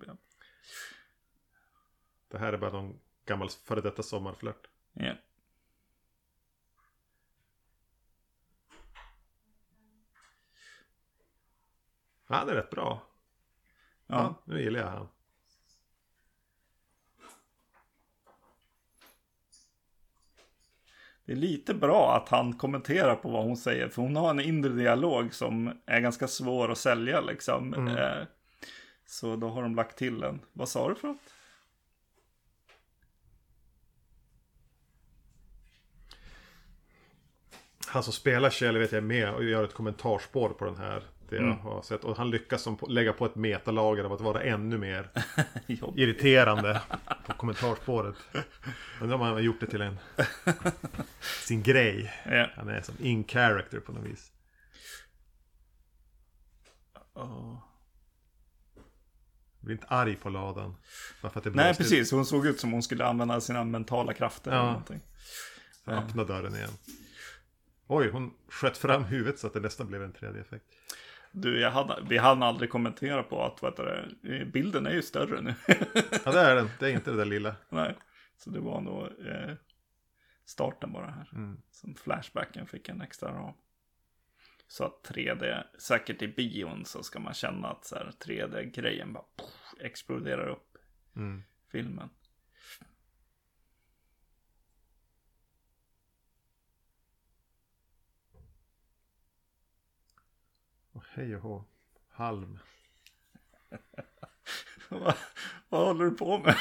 Det 2.28 2.38
här 2.38 2.52
är 2.52 2.56
bara 2.56 2.72
någon 2.72 3.00
gammal 3.24 3.50
före 3.50 3.80
detta 3.80 4.02
sommarflört. 4.02 4.66
ja. 4.92 5.14
Ja, 12.30 12.36
han 12.36 12.48
är 12.48 12.54
rätt 12.54 12.70
bra. 12.70 13.02
Ja, 14.06 14.16
ja. 14.16 14.34
nu 14.44 14.62
gillar 14.62 14.80
jag 14.80 14.86
han. 14.88 15.08
Det 21.24 21.32
är 21.32 21.36
lite 21.36 21.74
bra 21.74 22.16
att 22.16 22.28
han 22.28 22.52
kommenterar 22.52 23.16
på 23.16 23.30
vad 23.30 23.44
hon 23.44 23.56
säger. 23.56 23.88
För 23.88 24.02
hon 24.02 24.16
har 24.16 24.30
en 24.30 24.40
inre 24.40 24.72
dialog 24.72 25.34
som 25.34 25.80
är 25.86 26.00
ganska 26.00 26.28
svår 26.28 26.70
att 26.70 26.78
sälja 26.78 27.20
liksom. 27.20 27.74
Mm. 27.74 27.96
Eh, 27.96 28.26
så 29.06 29.36
då 29.36 29.48
har 29.48 29.62
de 29.62 29.74
lagt 29.74 29.98
till 29.98 30.22
en. 30.22 30.40
Vad 30.52 30.68
sa 30.68 30.88
du 30.88 30.94
för 30.94 31.08
något? 31.08 31.34
Han 37.88 38.02
som 38.02 38.12
spelar 38.12 38.50
Kjell 38.50 38.78
vet 38.78 38.92
jag 38.92 38.96
är 38.98 39.06
med 39.06 39.34
och 39.34 39.44
gör 39.44 39.64
ett 39.64 39.74
kommentarspår 39.74 40.48
på 40.48 40.64
den 40.64 40.76
här. 40.76 41.02
Det 41.28 41.36
jag 41.36 41.44
Mm. 41.44 41.58
har 41.58 41.82
sett. 41.82 42.04
Och 42.04 42.16
han 42.16 42.30
lyckas 42.30 42.62
som 42.62 42.78
lägga 42.88 43.12
på 43.12 43.26
ett 43.26 43.34
metalager 43.34 44.04
av 44.04 44.12
att 44.12 44.20
vara 44.20 44.42
ännu 44.42 44.78
mer 44.78 45.10
irriterande 45.96 46.80
på 47.26 47.32
kommentarspåret. 47.32 48.14
Undrar 49.00 49.14
om 49.16 49.20
han 49.20 49.32
har 49.32 49.40
gjort 49.40 49.60
det 49.60 49.66
till 49.66 49.80
en 49.80 49.98
sin 51.46 51.62
grej. 51.62 52.12
Ja. 52.24 52.46
Han 52.56 52.68
är 52.68 52.80
som 52.82 52.94
in 53.00 53.24
character 53.24 53.80
på 53.80 53.92
något 53.92 54.04
vis. 54.04 54.32
Åh. 57.14 57.58
Blir 59.60 59.74
inte 59.74 59.86
arg 59.86 60.16
på 60.16 60.28
ladan. 60.28 60.74
Bara 61.22 61.32
för 61.32 61.40
att 61.40 61.44
det 61.44 61.50
Nej, 61.50 61.74
precis. 61.74 62.10
Hon 62.12 62.26
såg 62.26 62.46
ut 62.46 62.60
som 62.60 62.72
hon 62.72 62.82
skulle 62.82 63.04
använda 63.06 63.40
sina 63.40 63.64
mentala 63.64 64.12
krafter. 64.14 64.50
Eller 64.50 64.60
Ja. 64.60 64.66
någonting. 64.66 65.00
Öppna 65.86 66.24
dörren 66.24 66.54
igen. 66.54 66.70
Oj, 67.88 68.10
hon 68.10 68.34
sköt 68.48 68.78
fram 68.78 69.04
huvudet 69.04 69.38
så 69.38 69.46
att 69.46 69.52
det 69.52 69.60
nästan 69.60 69.86
blev 69.88 70.02
en 70.02 70.12
3D-effekt. 70.12 70.64
Du, 71.32 71.60
jag 71.60 71.70
hade, 71.70 72.02
vi 72.08 72.18
hann 72.18 72.42
aldrig 72.42 72.70
kommentera 72.70 73.22
på 73.22 73.44
att 73.44 73.62
vad 73.62 73.72
heter 73.72 74.08
det, 74.22 74.44
bilden 74.44 74.86
är 74.86 74.90
ju 74.92 75.02
större 75.02 75.40
nu. 75.40 75.54
Ja, 76.24 76.32
det 76.32 76.40
är 76.40 76.56
den. 76.56 76.70
Det 76.78 76.86
är 76.86 76.90
inte 76.90 77.10
det 77.10 77.16
där 77.16 77.24
lilla. 77.24 77.56
Nej, 77.68 77.94
så 78.36 78.50
det 78.50 78.60
var 78.60 78.80
nog 78.80 79.04
eh, 79.26 79.54
starten 80.44 80.92
bara 80.92 81.10
här. 81.10 81.28
Mm. 81.32 81.62
Som 81.70 81.94
Flashbacken 81.94 82.66
fick 82.66 82.88
en 82.88 83.00
extra 83.00 83.32
ram. 83.32 83.54
Så 84.66 84.84
att 84.84 85.10
3D, 85.14 85.62
säkert 85.78 86.22
i 86.22 86.28
bion 86.28 86.84
så 86.84 87.02
ska 87.02 87.20
man 87.20 87.34
känna 87.34 87.68
att 87.68 87.84
så 87.84 87.96
här 87.96 88.12
3D-grejen 88.24 89.12
bara 89.12 89.24
poff, 89.36 89.74
exploderar 89.80 90.48
upp 90.48 90.64
Mm. 91.16 91.42
filmen. 91.72 92.10
Och 100.92 101.04
hej 101.18 101.36
och 101.36 101.42
hå. 101.42 101.64
Halm. 102.10 102.58
vad, 104.88 105.14
vad 105.68 105.86
håller 105.86 106.04
du 106.04 106.10
på 106.10 106.38
med? 106.38 106.56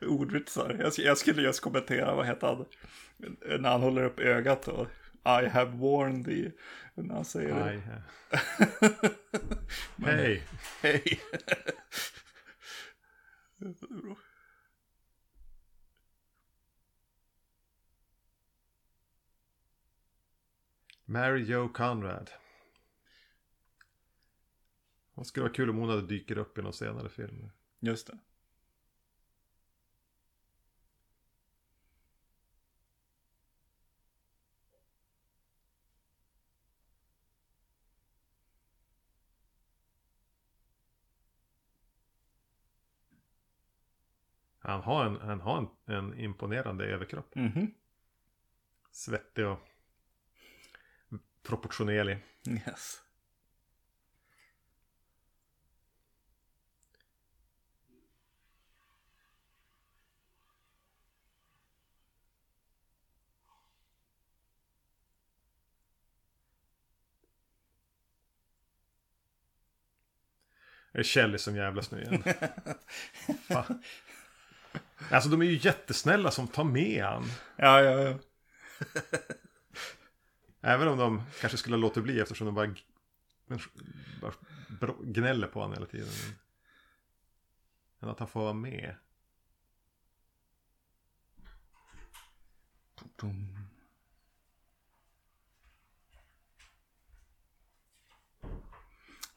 Ordvitsar. 0.10 0.76
Jag, 0.80 0.92
jag 0.96 1.18
skulle 1.18 1.42
just 1.42 1.60
kommentera, 1.60 2.14
vad 2.14 2.26
heter 2.26 2.46
han? 2.46 2.64
När 3.60 3.68
han 3.68 3.82
håller 3.82 4.04
upp 4.04 4.20
ögat 4.20 4.68
och 4.68 4.86
I 5.24 5.48
have 5.48 5.70
warned 5.70 6.24
thee. 6.24 6.52
När 6.94 7.14
han 7.14 7.24
säger 7.24 7.54
det. 7.54 7.82
Hej. 10.06 10.42
Hej. 10.82 11.20
Mary 21.08 21.44
Jo 21.44 21.68
Conrad. 21.68 22.30
Det 25.14 25.24
skulle 25.24 25.44
vara 25.44 25.52
kul 25.52 25.70
om 25.70 25.76
hon 25.76 25.88
hade 25.88 26.06
dyker 26.06 26.38
upp 26.38 26.58
i 26.58 26.62
någon 26.62 26.72
senare 26.72 27.08
film. 27.08 27.50
Just 27.80 28.06
det. 28.06 28.18
Han 44.58 44.82
har 44.82 45.06
en, 45.06 45.16
han 45.20 45.40
har 45.40 45.58
en, 45.58 45.94
en 45.96 46.18
imponerande 46.18 46.84
överkropp. 46.84 47.34
Mhm. 47.34 47.74
Svettig 48.90 49.46
och 49.46 49.58
proportionerlig. 51.46 52.18
Yes. 52.48 53.00
Är 70.92 71.02
Kelly 71.02 71.38
som 71.38 71.56
jävlas 71.56 71.90
nu 71.90 72.02
igen? 72.02 72.22
Fan. 73.48 73.82
Alltså 75.10 75.30
de 75.30 75.40
är 75.42 75.46
ju 75.46 75.58
jättesnälla 75.62 76.30
som 76.30 76.48
tar 76.48 76.64
med 76.64 77.04
han. 77.04 77.24
Ja, 77.56 77.82
ja, 77.82 78.00
ja. 78.00 78.18
Även 80.66 80.88
om 80.88 80.98
de 80.98 81.22
kanske 81.40 81.58
skulle 81.58 81.76
ha 81.76 81.80
låtit 81.80 82.02
bli 82.02 82.20
eftersom 82.20 82.46
de 82.46 82.54
bara, 84.20 84.32
bara 84.80 84.94
gnäller 85.02 85.46
på 85.46 85.60
honom 85.60 85.74
hela 85.74 85.86
tiden. 85.86 86.08
Men 87.98 88.10
att 88.10 88.18
han 88.18 88.28
får 88.28 88.40
vara 88.40 88.52
med. 88.52 88.96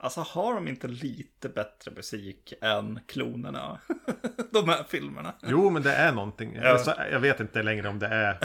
Alltså 0.01 0.21
har 0.21 0.53
de 0.53 0.67
inte 0.67 0.88
lite 0.88 1.49
bättre 1.49 1.91
musik 1.91 2.53
än 2.62 2.99
klonerna? 3.07 3.79
de 4.51 4.69
här 4.69 4.83
filmerna. 4.83 5.35
Jo, 5.43 5.69
men 5.69 5.83
det 5.83 5.93
är 5.93 6.12
någonting. 6.12 6.55
Ja. 6.55 7.07
Jag 7.12 7.19
vet 7.19 7.39
inte 7.39 7.63
längre 7.63 7.89
om 7.89 7.99
det 7.99 8.07
är 8.07 8.38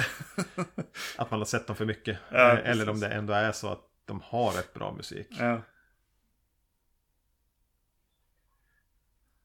att 1.18 1.30
man 1.30 1.40
har 1.40 1.44
sett 1.44 1.66
dem 1.66 1.76
för 1.76 1.84
mycket. 1.84 2.18
Ja, 2.30 2.52
Eh, 2.58 2.70
Eller 2.70 2.88
om 2.88 3.00
det 3.00 3.08
ändå 3.08 3.32
är 3.32 3.52
så 3.52 3.68
att 3.72 3.80
de 4.04 4.20
har 4.24 4.52
rätt 4.52 4.74
bra 4.74 4.92
musik. 4.92 5.26
Ja. 5.30 5.44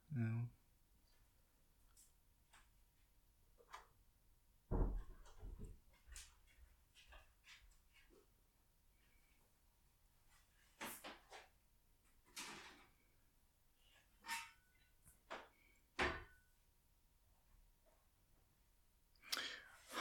Ja. 0.10 0.46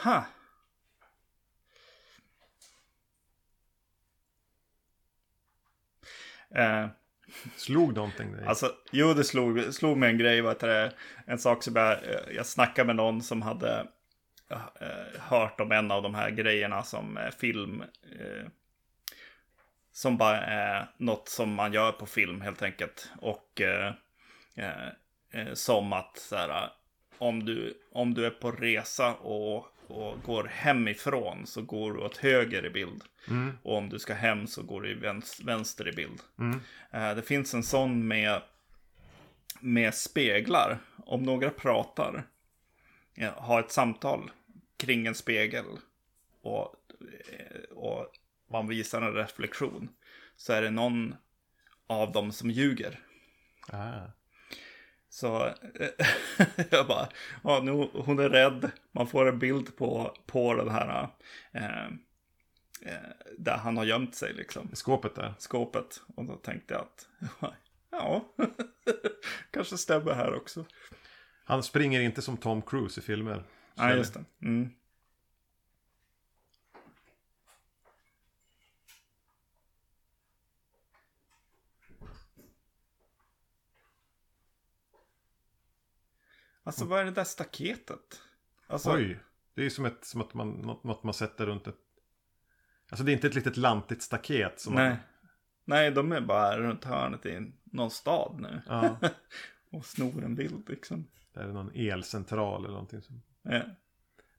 Ha. 0.09 0.25
Eh, 6.55 6.89
Slog 7.57 7.95
någonting 7.95 8.33
dig? 8.33 8.47
Alltså, 8.47 8.73
jo, 8.91 9.15
det 9.15 9.25
slog, 9.25 9.75
slog 9.75 9.97
mig 9.97 10.11
en 10.11 10.19
grej. 10.19 10.43
Heter 10.43 10.69
det? 10.69 10.93
En 11.27 11.39
sak 11.39 11.63
som 11.63 11.77
jag, 11.77 11.93
eh, 11.93 12.21
jag 12.37 12.47
snackade 12.47 12.87
med 12.87 12.97
någon 12.97 13.23
som 13.23 13.43
hade 13.43 13.87
eh, 14.51 15.21
hört 15.21 15.61
om 15.61 15.73
en 15.73 15.91
av 15.91 16.03
de 16.03 16.15
här 16.15 16.31
grejerna 16.31 16.83
som 16.83 17.17
eh, 17.17 17.31
film. 17.31 17.83
Eh, 18.21 18.47
som 19.93 20.17
bara 20.17 20.41
är 20.41 20.87
något 20.97 21.29
som 21.29 21.55
man 21.55 21.73
gör 21.73 21.93
på 21.93 22.07
film 22.07 22.41
helt 22.41 22.63
enkelt. 22.63 23.11
Och 23.19 23.61
eh, 23.61 23.93
som 25.55 25.93
att 25.93 26.19
så 26.19 26.37
här, 26.37 26.71
om, 27.19 27.45
du, 27.45 27.83
om 27.93 28.15
du 28.15 28.27
är 28.27 28.31
på 28.31 28.51
resa 28.51 29.15
och, 29.15 29.67
och 29.89 30.23
går 30.23 30.45
hemifrån 30.45 31.47
så 31.47 31.63
går 31.63 31.93
du 31.93 32.01
åt 32.01 32.17
höger 32.17 32.67
i 32.67 32.71
bild. 32.71 33.05
Mm. 33.29 33.59
Och 33.63 33.77
om 33.77 33.89
du 33.89 33.99
ska 33.99 34.15
hem 34.15 34.47
så 34.47 34.63
går 34.63 34.83
du 34.83 34.95
vänster 35.45 35.89
i 35.89 35.93
bild. 35.93 36.21
Mm. 36.39 36.61
Eh, 36.91 37.15
Det 37.15 37.23
finns 37.23 37.55
en 37.55 37.63
sån 37.63 38.09
med, 38.09 38.43
med 39.61 39.95
speglar. 39.95 40.79
Om 41.07 41.23
några 41.23 41.51
pratar, 41.51 42.27
har 43.37 43.61
ett 43.61 43.73
samtal 43.73 44.31
kring 44.77 45.07
en 45.07 45.15
spegel 45.15 45.65
och, 46.43 46.75
eh, 47.33 47.77
och 47.77 48.13
man 48.51 48.69
visar 48.69 49.03
en 49.03 49.15
reflektion. 49.15 49.89
Så 50.37 50.53
är 50.53 50.63
det 50.63 50.71
någon 50.71 51.15
av 51.87 52.13
dem 52.13 52.33
som 52.33 52.51
ljuger. 52.51 53.01
Ah. 53.73 54.18
Så 55.19 55.47
eh, 55.47 56.07
jag 56.71 56.87
bara, 56.87 57.09
ja, 57.45 57.61
nu, 57.63 57.73
hon 57.93 58.19
är 58.19 58.29
rädd. 58.29 58.71
Man 58.93 59.07
får 59.07 59.29
en 59.29 59.39
bild 59.39 59.77
på, 59.77 60.15
på 60.27 60.55
den 60.55 60.69
här, 60.69 61.09
eh, 61.53 61.87
eh, 62.83 63.11
där 63.39 63.57
han 63.57 63.77
har 63.77 63.85
gömt 63.85 64.15
sig 64.15 64.35
liksom 64.35 64.71
skåpet 64.73 65.15
där. 65.15 65.35
skåpet. 65.39 66.03
Och 66.17 66.25
då 66.25 66.37
tänkte 66.37 66.75
jag 66.75 66.83
att 66.83 67.09
ja, 67.91 68.25
kanske 69.51 69.79
stämmer 69.79 70.13
här 70.13 70.35
också. 70.35 70.65
Han 71.45 71.63
springer 71.63 72.01
inte 72.01 72.23
som 72.23 72.37
Tom 72.37 72.63
Cruise 72.63 73.01
i 73.01 73.03
filmer. 73.03 73.45
Ja, 73.75 73.95
just 73.95 74.15
det. 74.15 74.25
Mm. 74.43 74.71
Alltså 86.69 86.85
vad 86.85 87.01
är 87.01 87.05
det 87.05 87.11
där 87.11 87.25
staketet? 87.25 88.23
Alltså, 88.67 88.93
Oj. 88.93 89.21
Det 89.55 89.67
är 89.67 89.71
som, 89.71 89.85
ett, 89.85 90.05
som 90.05 90.21
att 90.21 90.35
man, 90.35 90.51
något, 90.51 90.85
något 90.85 91.03
man 91.03 91.15
sätter 91.15 91.47
runt 91.47 91.67
ett... 91.67 91.77
Alltså 92.91 93.05
det 93.05 93.11
är 93.11 93.15
inte 93.15 93.27
ett 93.27 93.35
litet 93.35 93.57
lantigt 93.57 94.03
staket. 94.03 94.61
Som 94.61 94.75
nej. 94.75 94.89
Man, 94.89 94.99
Nej, 95.65 95.91
de 95.91 96.13
är 96.13 96.21
bara 96.21 96.59
runt 96.61 96.85
hörnet 96.85 97.27
i 97.27 97.53
någon 97.65 97.91
stad 97.91 98.41
nu. 98.41 98.63
ja, 98.67 98.99
Och 99.71 99.85
snor 99.87 100.25
en 100.25 100.35
bild 100.35 100.69
liksom. 100.69 101.07
det 101.33 101.41
är 101.41 101.47
någon 101.47 101.71
elcentral 101.75 102.61
eller 102.65 102.73
någonting. 102.73 103.03
Som, 103.03 103.23
Ja. 103.43 103.63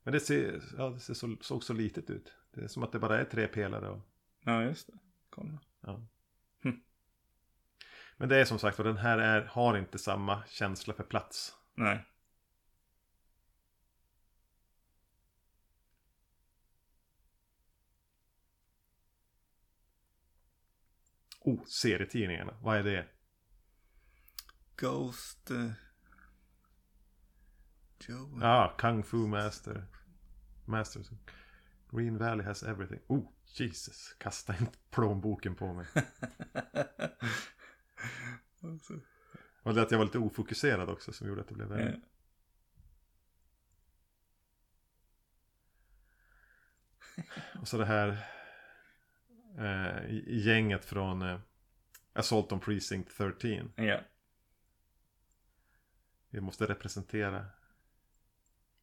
men 0.04 0.14
det, 0.14 0.20
ser, 0.20 0.62
ja, 0.78 0.90
det 0.90 1.00
ser 1.00 1.14
så, 1.14 1.36
såg 1.42 1.64
så 1.64 1.74
litet 1.74 2.10
ut. 2.10 2.34
Det 2.54 2.62
är 2.62 2.68
som 2.68 2.84
att 2.84 2.92
det 2.92 3.00
bara 3.00 3.20
är 3.20 3.26
tre 3.26 3.48
pelare. 3.48 3.90
Och, 3.90 4.02
ja, 4.44 4.64
just 4.64 4.88
det. 4.88 4.94
Kolla. 5.30 5.60
ja. 5.82 6.02
Hm. 6.64 6.80
Men 8.18 8.30
det 8.30 8.38
är 8.38 8.46
som 8.46 8.60
sagt 8.60 8.80
och 8.80 8.86
den 8.86 8.98
här 8.98 9.18
är, 9.18 9.42
har 9.42 9.78
inte 9.78 9.98
samma 10.00 10.44
känsla 10.48 10.94
för 10.94 11.04
plats. 11.04 11.56
Nej. 11.76 12.06
Oh, 21.50 21.66
serietidningarna. 21.66 22.58
Vad 22.62 22.78
är 22.78 22.84
det? 22.84 23.08
Ghost... 24.76 25.52
Uh... 25.52 25.72
Joe. 28.08 28.40
Ja, 28.42 28.76
Kung 28.78 29.04
Fu 29.04 29.18
Master. 29.28 29.86
Masters. 30.66 31.08
Green 31.92 32.18
Valley 32.18 32.46
has 32.46 32.64
everything. 32.64 33.00
Oh, 33.08 33.32
Jesus. 33.46 34.16
Kasta 34.20 34.56
inte 34.60 34.78
plånboken 34.92 35.56
på 35.56 35.74
mig. 35.74 35.86
Alltså, 38.64 38.94
Och 39.64 39.74
det 39.74 39.82
att 39.82 39.92
jag 39.92 39.98
var 39.98 40.06
lite 40.06 40.18
ofokuserad 40.18 40.90
också 40.90 41.14
som 41.14 41.28
gjorde 41.28 41.42
att 41.42 41.48
det 41.48 41.54
blev 41.54 41.68
värre. 41.68 41.90
eh, 41.90 41.96
Och 47.62 47.68
så 47.68 47.78
det 47.78 47.86
här 47.86 48.26
eh, 49.60 50.24
gänget 50.28 50.86
från 50.86 51.22
eh, 51.22 51.40
Assault 52.14 52.52
on 52.52 52.60
Precinct 52.60 53.18
13. 53.18 53.72
ja. 53.76 54.02
Vi 56.30 56.42
måste 56.42 56.66
representera 56.66 57.46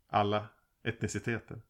alla 0.08 0.48
etniciteter. 0.82 1.60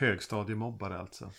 Högstadiemobbare 0.00 0.98
alltså. 0.98 1.30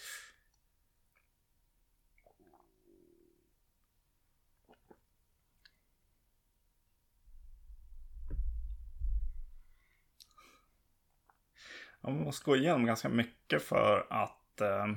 Ja, 12.01 12.09
Man 12.09 12.23
måste 12.23 12.45
gå 12.45 12.55
igenom 12.55 12.85
ganska 12.85 13.09
mycket 13.09 13.63
för 13.63 14.07
att... 14.09 14.61
Eh, 14.61 14.87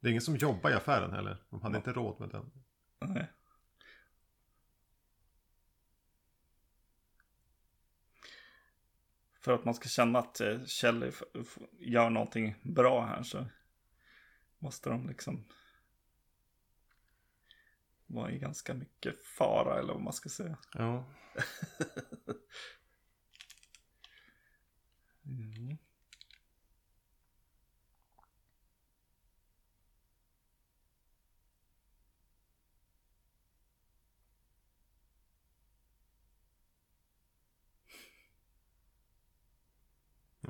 Det 0.00 0.08
är 0.08 0.10
ingen 0.10 0.22
som 0.22 0.36
jobbar 0.36 0.70
i 0.70 0.74
affären 0.74 1.12
heller. 1.12 1.36
De 1.50 1.62
hade 1.62 1.76
inte 1.76 1.92
råd 1.92 2.20
med 2.20 2.28
den. 2.28 2.50
nej. 3.00 3.30
För 9.42 9.52
att 9.52 9.64
man 9.64 9.74
ska 9.74 9.88
känna 9.88 10.18
att 10.18 10.40
eh, 10.40 10.64
Kjell 10.64 11.12
gör 11.78 12.10
någonting 12.10 12.54
bra 12.62 13.06
här 13.06 13.22
så 13.22 13.46
måste 14.58 14.90
de 14.90 15.08
liksom 15.08 15.44
vara 18.06 18.30
i 18.30 18.38
ganska 18.38 18.74
mycket 18.74 19.26
fara 19.26 19.78
eller 19.78 19.92
vad 19.92 20.02
man 20.02 20.12
ska 20.12 20.28
säga. 20.28 20.58
Ja. 20.74 21.04
Mm. 25.24 25.78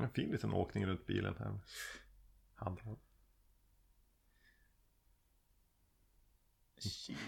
En 0.03 0.11
fin 0.11 0.31
liten 0.31 0.53
åkning 0.53 0.87
runt 0.87 1.07
bilen 1.07 1.37
här. 1.39 1.61
handlar 2.55 2.97
Shit. 6.79 7.19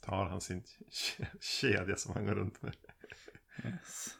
Tar 0.00 0.24
han 0.24 0.40
sin 0.40 0.62
ke- 0.62 1.40
kedja 1.40 1.96
som 1.96 2.14
han 2.14 2.26
går 2.26 2.34
runt 2.34 2.62
med. 2.62 2.76
Yes. 3.64 4.18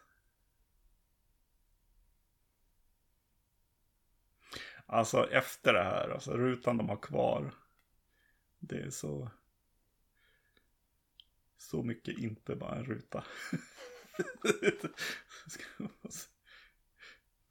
Alltså 4.86 5.30
efter 5.30 5.72
det 5.72 5.82
här, 5.82 6.08
alltså 6.08 6.36
rutan 6.36 6.76
de 6.76 6.88
har 6.88 6.96
kvar. 6.96 7.54
Det 8.58 8.80
är 8.80 8.90
så... 8.90 9.30
Så 11.62 11.82
mycket 11.82 12.18
inte 12.18 12.56
bara 12.56 12.76
en 12.76 12.84
ruta. 12.84 13.24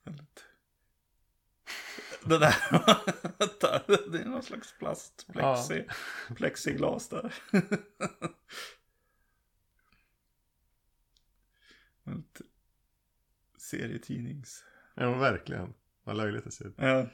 Väldigt- 0.04 0.44
Det 2.26 2.38
där, 2.38 2.56
det 4.12 4.20
är 4.22 4.26
någon 4.26 4.44
slags 4.44 4.74
plastplexi, 4.78 5.86
plexiglas 6.36 7.10
där. 7.10 7.34
Väldigt 12.04 12.42
serietidnings... 13.58 14.64
Ja 14.96 15.18
verkligen. 15.18 15.74
Vad 16.04 16.18
löjligt 16.18 16.44
det 16.44 16.52
ser 16.52 16.66
ut. 16.68 16.74
Ja. 16.78 17.08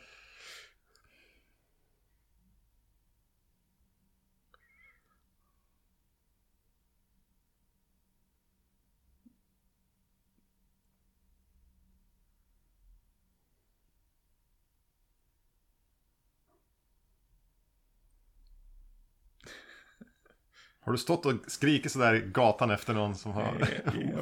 Har 20.88 20.92
du 20.92 20.98
stått 20.98 21.26
och 21.26 21.34
skrikit 21.48 21.92
sådär 21.92 22.16
i 22.16 22.20
gatan 22.20 22.72
efter 22.72 22.94
någon 22.94 23.16
som 23.16 23.32
har 23.32 23.66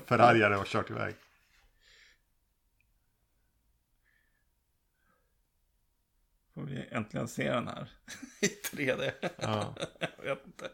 förargare 0.05 0.55
och 0.55 0.65
kört 0.65 0.89
iväg? 0.89 1.15
Får 6.53 6.61
vi 6.61 6.87
äntligen 6.91 7.27
se 7.27 7.51
den 7.51 7.67
här 7.67 7.91
i 8.41 8.45
3D. 8.45 9.11
Ja. 9.37 9.75
Jag 10.23 10.35
vet 10.35 10.45
inte. 10.45 10.69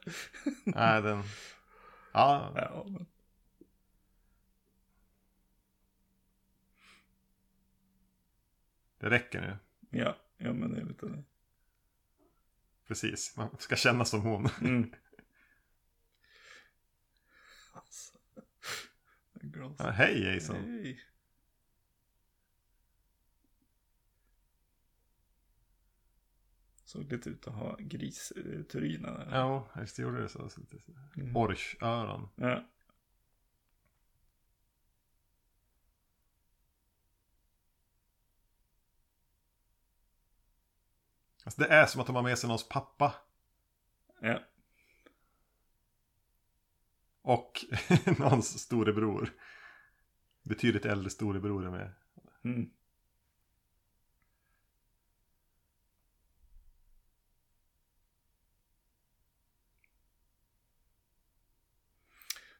Nej, 0.63 1.01
den... 1.01 1.23
Ja, 2.11 2.53
Ja, 2.55 2.85
men... 2.87 3.05
det 8.99 9.09
räcker 9.09 9.41
nu. 9.41 9.57
Ja, 9.99 10.17
ja, 10.37 10.53
men 10.53 10.73
det 10.73 10.81
är 10.81 10.85
lite 10.85 11.05
det. 11.05 11.23
Precis, 12.87 13.37
man 13.37 13.57
ska 13.59 13.75
känna 13.75 14.05
som 14.05 14.21
hon. 14.21 14.49
Mm. 14.61 14.93
Gross. 19.51 19.75
Ja, 19.79 19.89
hej 19.89 20.23
Jason. 20.23 20.55
Hej. 20.55 21.01
Såg 26.85 27.11
lite 27.11 27.29
ut 27.29 27.47
att 27.47 27.53
ha 27.53 27.75
gristurin 27.79 29.01
där. 29.01 29.27
Ja, 29.31 29.67
det 29.73 29.99
gjorde 29.99 30.21
det 30.21 30.29
så. 30.29 30.49
så 30.49 30.61
Mm. 31.15 31.37
Orchöron. 31.37 32.29
Ja. 32.35 32.65
Alltså, 41.43 41.61
det 41.61 41.67
är 41.67 41.85
som 41.85 42.01
att 42.01 42.07
de 42.07 42.15
har 42.15 42.23
med 42.23 42.37
sig 42.39 42.47
någons 42.47 42.69
pappa. 42.69 43.15
ja. 44.19 44.39
Och 47.21 47.65
någons 48.19 48.59
storebror. 48.59 49.33
Betydligt 50.43 50.85
äldre 50.85 51.09
storebror 51.09 51.65
är 51.65 51.71
med. 51.71 51.93
Mm. 52.43 52.69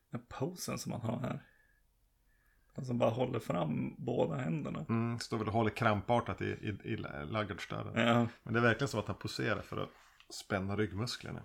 Den 0.09 0.26
posen 0.30 0.80
som 0.80 0.89
man 0.89 1.01
har 1.01 1.20
här. 1.20 1.43
Den 2.76 2.86
som 2.86 2.97
bara 2.97 3.09
håller 3.09 3.39
fram 3.39 3.95
båda 3.97 4.36
händerna. 4.36 4.86
Mm, 4.89 5.20
står 5.20 5.38
väl 5.38 5.47
och 5.47 5.53
håller 5.53 5.70
krampartat 5.70 6.41
i, 6.41 6.45
i, 6.45 6.78
i 6.84 6.97
laggardsdörren. 7.26 8.07
Ja, 8.07 8.28
Men 8.43 8.53
det 8.53 8.59
är 8.59 8.64
verkligen 8.64 8.88
som 8.88 8.99
att 8.99 9.07
han 9.07 9.16
poserar 9.16 9.62
för 9.62 9.78
att 9.84 9.89
spänna 10.30 10.76
ryggmusklerna. 10.76 11.41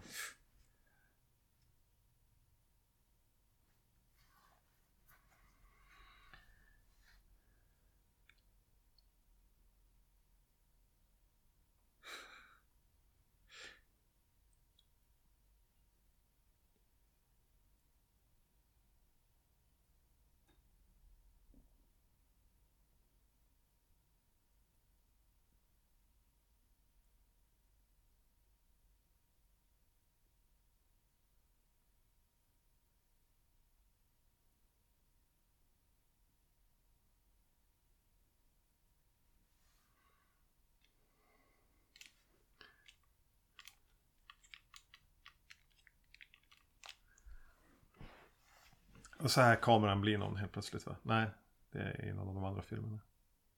Så 49.31 49.41
här 49.41 49.57
kameran 49.57 50.01
blir 50.01 50.19
någon 50.19 50.37
helt 50.37 50.53
plötsligt 50.53 50.87
va? 50.87 50.97
Nej, 51.03 51.27
det 51.71 51.79
är 51.79 52.09
en 52.11 52.19
av 52.19 52.27
de 52.27 52.45
andra 52.45 52.63
filmerna. 52.63 52.99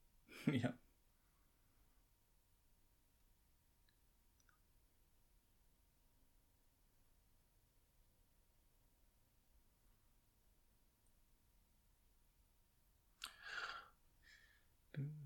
ja. 0.44 0.68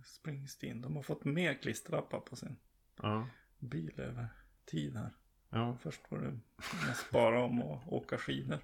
Springsteen, 0.04 0.82
de 0.82 0.96
har 0.96 1.02
fått 1.02 1.24
mer 1.24 1.54
klisterlappar 1.54 2.20
på 2.20 2.36
sin 2.36 2.56
Ja, 3.02 3.28
bil 3.58 4.00
över 4.00 4.28
tid 4.64 4.96
här. 4.96 5.10
ja. 5.50 5.76
Först 5.82 6.10
var 6.10 6.18
det 6.18 6.38
mest 6.86 7.10
bara 7.10 7.44
om 7.44 7.62
att 7.62 7.88
åka 7.88 8.18
skidor. 8.18 8.58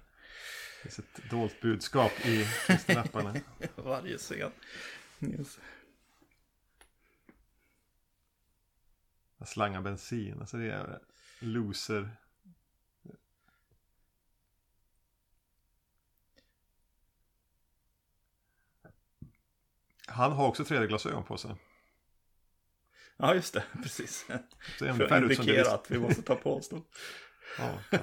Det 0.83 0.89
finns 0.89 0.99
ett 0.99 1.29
dolt 1.29 1.61
budskap 1.61 2.11
i 2.25 2.45
klisterlapparna. 2.65 3.35
Varje 3.75 4.17
scen. 4.17 4.51
Yes. 5.19 5.59
Slanga 9.45 9.81
bensin, 9.81 10.39
alltså 10.39 10.57
det 10.57 10.71
är 10.71 10.99
loser. 11.39 12.09
Han 20.07 20.31
har 20.31 20.47
också 20.47 20.63
3D-glasögon 20.63 21.23
på 21.23 21.37
sig. 21.37 21.55
Ja, 23.17 23.35
just 23.35 23.53
det. 23.53 23.63
Precis. 23.83 24.25
För 24.77 25.13
att 25.13 25.21
indikera 25.21 25.73
att 25.73 25.91
vi 25.91 25.99
måste 25.99 26.21
ta 26.21 26.35
på 26.35 26.55
oss 26.55 26.69
dem. 26.69 26.85
Ja, 27.57 27.79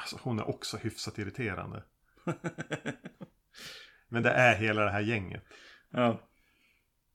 Alltså 0.00 0.18
hon 0.22 0.38
är 0.38 0.48
också 0.48 0.76
hyfsat 0.76 1.18
irriterande. 1.18 1.84
Men 4.08 4.22
det 4.22 4.30
är 4.30 4.56
hela 4.56 4.84
det 4.84 4.90
här 4.90 5.00
gänget. 5.00 5.44
Ja, 5.90 6.20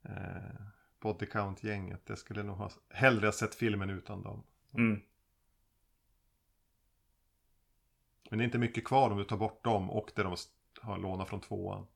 Eh, 0.10 0.62
body 1.00 1.26
count-gänget. 1.26 2.02
Jag 2.06 2.18
skulle 2.18 2.44
nog 2.44 2.58
ha 2.58 2.72
hellre 2.90 3.32
sett 3.32 3.56
filmen 3.56 3.90
utan 3.90 4.24
dem. 4.24 4.44
mm. 4.74 5.02
Men 8.30 8.40
det 8.40 8.44
är 8.44 8.46
inte 8.46 8.58
mycket 8.58 8.86
kvar 8.86 9.12
om 9.12 9.18
du 9.18 9.24
tar 9.24 9.38
bort 9.38 9.64
dem 9.64 9.90
och 9.92 10.12
det 10.16 10.24
de 10.24 10.36
har 10.82 10.98
lånat 10.98 11.30
från 11.30 11.42
tvåan. 11.42 11.88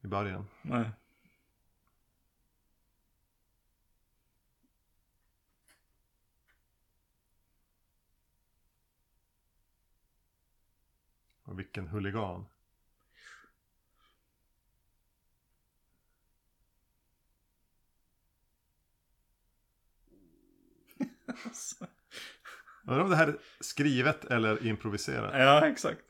I 0.00 0.06
början. 0.06 0.46
nej. 0.62 0.90
Och 11.54 11.60
vilken 11.60 11.88
huligan. 11.88 12.46
Undrar 22.86 23.04
om 23.04 23.10
det 23.10 23.16
här 23.16 23.28
är 23.28 23.38
skrivet 23.60 24.24
eller 24.24 24.66
improviserat. 24.66 25.34
Ja, 25.34 25.66
exakt. 25.66 26.00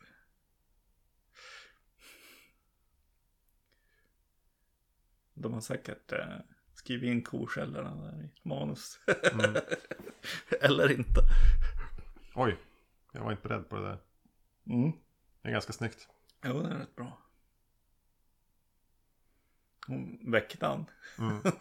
De 5.34 5.52
har 5.52 5.60
säkert 5.60 6.12
eh, 6.12 6.38
skrivit 6.74 7.08
in 7.08 7.22
korsällarna 7.22 7.94
där 7.94 8.22
i 8.22 8.30
manus. 8.48 9.00
Mm. 9.32 9.56
Eller 10.60 10.92
inte. 10.92 11.20
Oj, 12.34 12.58
jag 13.12 13.24
var 13.24 13.30
inte 13.30 13.48
beredd 13.48 13.68
på 13.68 13.76
det 13.76 13.82
där. 13.82 13.98
Mm. 14.66 15.03
Det 15.44 15.50
är 15.50 15.52
ganska 15.52 15.72
snyggt. 15.72 16.08
Jo, 16.44 16.62
det 16.62 16.68
är 16.68 16.78
rätt 16.78 16.96
bra. 16.96 17.18
Hon 19.86 20.18
väckte 20.32 20.66
han. 20.66 20.86
Mm. 21.18 21.38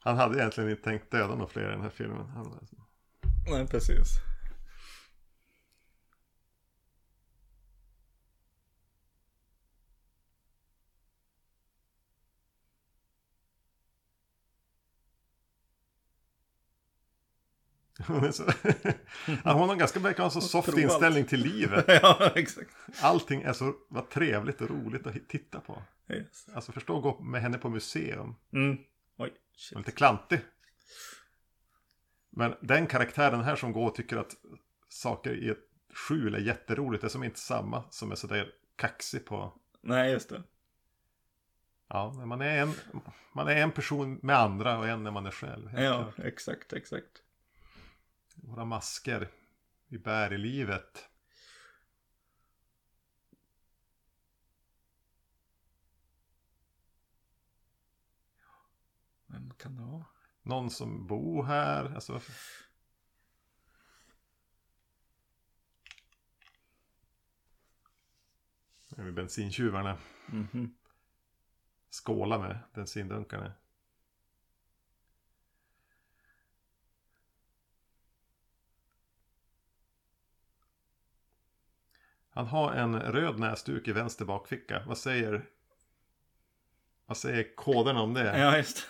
Han 0.00 0.16
hade 0.16 0.38
egentligen 0.38 0.70
inte 0.70 0.82
tänkt 0.82 1.10
döda 1.10 1.34
några 1.34 1.46
fler 1.46 1.68
i 1.68 1.72
den 1.72 1.80
här 1.80 1.90
filmen. 1.90 2.26
Han, 2.26 2.66
Nej, 3.50 3.66
precis. 3.66 4.08
Hon, 17.98 18.24
är 18.24 18.30
så, 18.30 18.44
Ja, 19.44 19.52
hon 19.52 19.68
har 19.68 19.76
ganska 19.76 20.00
verkar 20.00 20.18
ha 20.18 20.24
en 20.24 20.30
så 20.30 20.40
soft 20.40 20.68
provar 20.68 20.82
allt. 20.82 20.92
inställning 20.92 21.24
till 21.24 21.40
livet. 21.40 21.84
ja, 22.02 22.32
exakt. 22.34 22.70
Allting 23.00 23.42
är 23.42 23.52
så 23.52 23.74
vad 23.88 24.10
trevligt 24.10 24.60
och 24.60 24.70
roligt 24.70 25.06
att 25.06 25.28
titta 25.28 25.60
på. 25.60 25.82
Yes. 26.10 26.46
Alltså 26.54 26.72
förstå 26.72 26.96
att 26.96 27.02
gå 27.02 27.20
med 27.22 27.42
henne 27.42 27.58
på 27.58 27.68
museum. 27.68 28.34
Mm. 28.52 28.78
Oj, 29.16 29.32
shit. 29.56 29.78
lite 29.78 29.90
klantig. 29.90 30.40
Men 32.30 32.54
den 32.60 32.86
karaktären 32.86 33.40
här 33.40 33.56
som 33.56 33.72
går 33.72 33.86
och 33.88 33.94
tycker 33.94 34.16
att 34.16 34.36
saker 34.88 35.34
i 35.34 35.48
ett 35.48 35.58
skjul 35.94 36.34
är 36.34 36.38
jätteroligt. 36.38 37.00
Det 37.00 37.06
är 37.06 37.08
som 37.08 37.24
inte 37.24 37.38
samma 37.40 37.84
som 37.90 38.10
är 38.12 38.14
sådär 38.16 38.52
kaxig 38.76 39.24
på. 39.26 39.52
Nej, 39.82 40.12
just 40.12 40.28
det. 40.28 40.42
Ja, 41.88 42.12
men 42.18 42.28
man 42.28 42.40
är 42.40 42.62
en, 42.62 42.72
man 43.32 43.48
är 43.48 43.56
en 43.56 43.70
person 43.70 44.18
med 44.22 44.36
andra 44.38 44.78
och 44.78 44.88
en 44.88 45.04
när 45.04 45.10
man 45.10 45.26
är 45.26 45.30
själv. 45.30 45.70
Ja, 45.76 46.12
klart. 46.14 46.26
exakt, 46.26 46.72
exakt. 46.72 47.22
Våra 48.36 48.64
masker 48.64 49.30
vi 49.88 49.98
bär 49.98 50.32
i 50.32 50.38
livet. 50.38 51.08
Vem 59.26 59.54
kan 59.54 59.76
det 59.76 59.82
vara? 59.82 60.04
Någon 60.42 60.70
som 60.70 61.06
bor 61.06 61.44
här. 61.44 61.94
Alltså? 61.94 62.20
Nu 68.88 69.02
är 69.02 69.06
vi 69.06 69.12
bensintjuvarna. 69.12 69.98
Mhm. 70.26 70.74
Skåla 71.90 72.38
med 72.38 72.58
bensindunkarna. 72.74 73.52
Han 82.36 82.46
har 82.46 82.72
en 82.72 83.00
röd 83.00 83.38
näsduk 83.38 83.88
i 83.88 83.92
vänster 83.92 84.24
bakficka. 84.24 84.82
Vad 84.86 84.98
säger... 84.98 85.48
Vad 87.06 87.16
säger 87.16 87.56
koderna 87.56 88.02
om 88.02 88.14
det? 88.14 88.38
Ja, 88.38 88.56
just. 88.56 88.86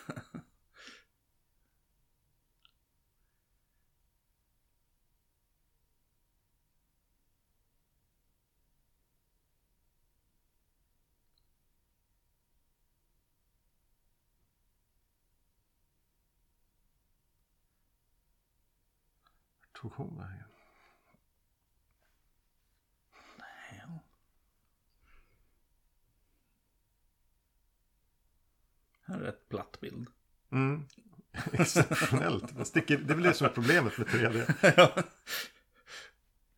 Tog 19.72 19.92
hon 19.92 20.18
vägen? 20.18 20.55
Här 29.06 29.20
är 29.20 29.28
ett 29.28 29.48
platt 29.48 29.80
bild. 29.80 30.08
Mm. 30.52 30.86
Exceptionellt. 31.52 32.56
Det, 32.56 32.64
sticker, 32.64 32.98
det 32.98 33.12
är 33.12 33.14
väl 33.14 33.24
det 33.24 33.34
som 33.34 33.46
är 33.46 33.50
problemet 33.50 33.98
med 33.98 34.06
3D. 34.06 34.54
ja. 34.76 35.02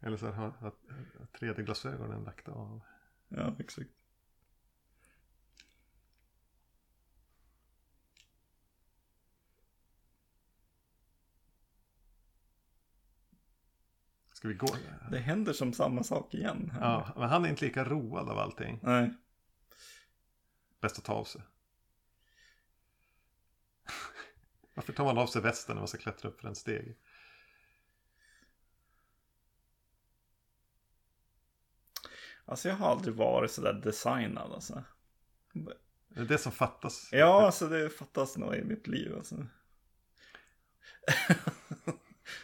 Eller 0.00 0.16
så 0.16 0.26
har 0.26 0.50
har 0.50 0.72
3D-glasögonen 1.40 2.24
lagt 2.24 2.48
av. 2.48 2.80
ja, 3.28 3.54
exakt. 3.58 3.90
Ska 14.32 14.48
vi 14.48 14.54
gå? 14.54 14.68
Det 15.10 15.18
händer 15.18 15.52
som 15.52 15.72
samma 15.72 16.02
sak 16.02 16.34
igen. 16.34 16.70
Här. 16.74 16.80
Ja, 16.80 17.12
men 17.16 17.28
han 17.28 17.44
är 17.44 17.48
inte 17.48 17.64
lika 17.64 17.84
road 17.84 18.28
av 18.28 18.38
allting. 18.38 18.80
Nej. 18.82 19.14
Bäst 20.80 20.98
att 20.98 21.04
ta 21.04 21.12
av 21.12 21.24
sig. 21.24 21.42
Varför 24.78 24.92
tar 24.92 25.04
man 25.04 25.18
av 25.18 25.26
sig 25.26 25.42
västen 25.42 25.74
när 25.76 25.80
man 25.80 25.88
ska 25.88 25.98
klättra 25.98 26.28
upp 26.28 26.40
för 26.40 26.48
en 26.48 26.54
steg? 26.54 26.96
Alltså 32.44 32.68
jag 32.68 32.76
har 32.76 32.90
aldrig 32.90 33.14
varit 33.14 33.50
sådär 33.50 33.72
designad 33.72 34.52
alltså. 34.52 34.84
Det 36.08 36.20
är 36.20 36.24
det 36.24 36.38
som 36.38 36.52
fattas. 36.52 37.08
Ja, 37.12 37.46
alltså 37.46 37.68
det 37.68 37.90
fattas 37.90 38.36
nog 38.36 38.54
i 38.54 38.64
mitt 38.64 38.86
liv 38.86 39.14
alltså. 39.16 39.36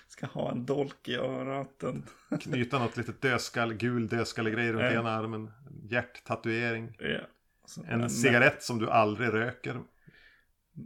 Ska 0.08 0.26
ha 0.26 0.50
en 0.52 0.66
dolk 0.66 1.08
i 1.08 1.14
örat. 1.16 1.82
En... 1.82 2.06
Knyta 2.40 2.78
något 2.78 2.96
litet 2.96 3.20
dödskall, 3.20 3.74
gul 3.74 4.08
dödskallegrej 4.08 4.72
runt 4.72 4.82
Ja. 4.82 5.00
ena 5.00 5.10
armen. 5.10 5.50
En 5.66 5.86
hjärttatuering. 5.88 6.96
Ja. 6.98 7.20
Så 7.64 7.82
En 7.82 8.02
me- 8.04 8.08
cigarett 8.08 8.62
som 8.62 8.78
du 8.78 8.90
aldrig 8.90 9.32
röker. 9.32 9.82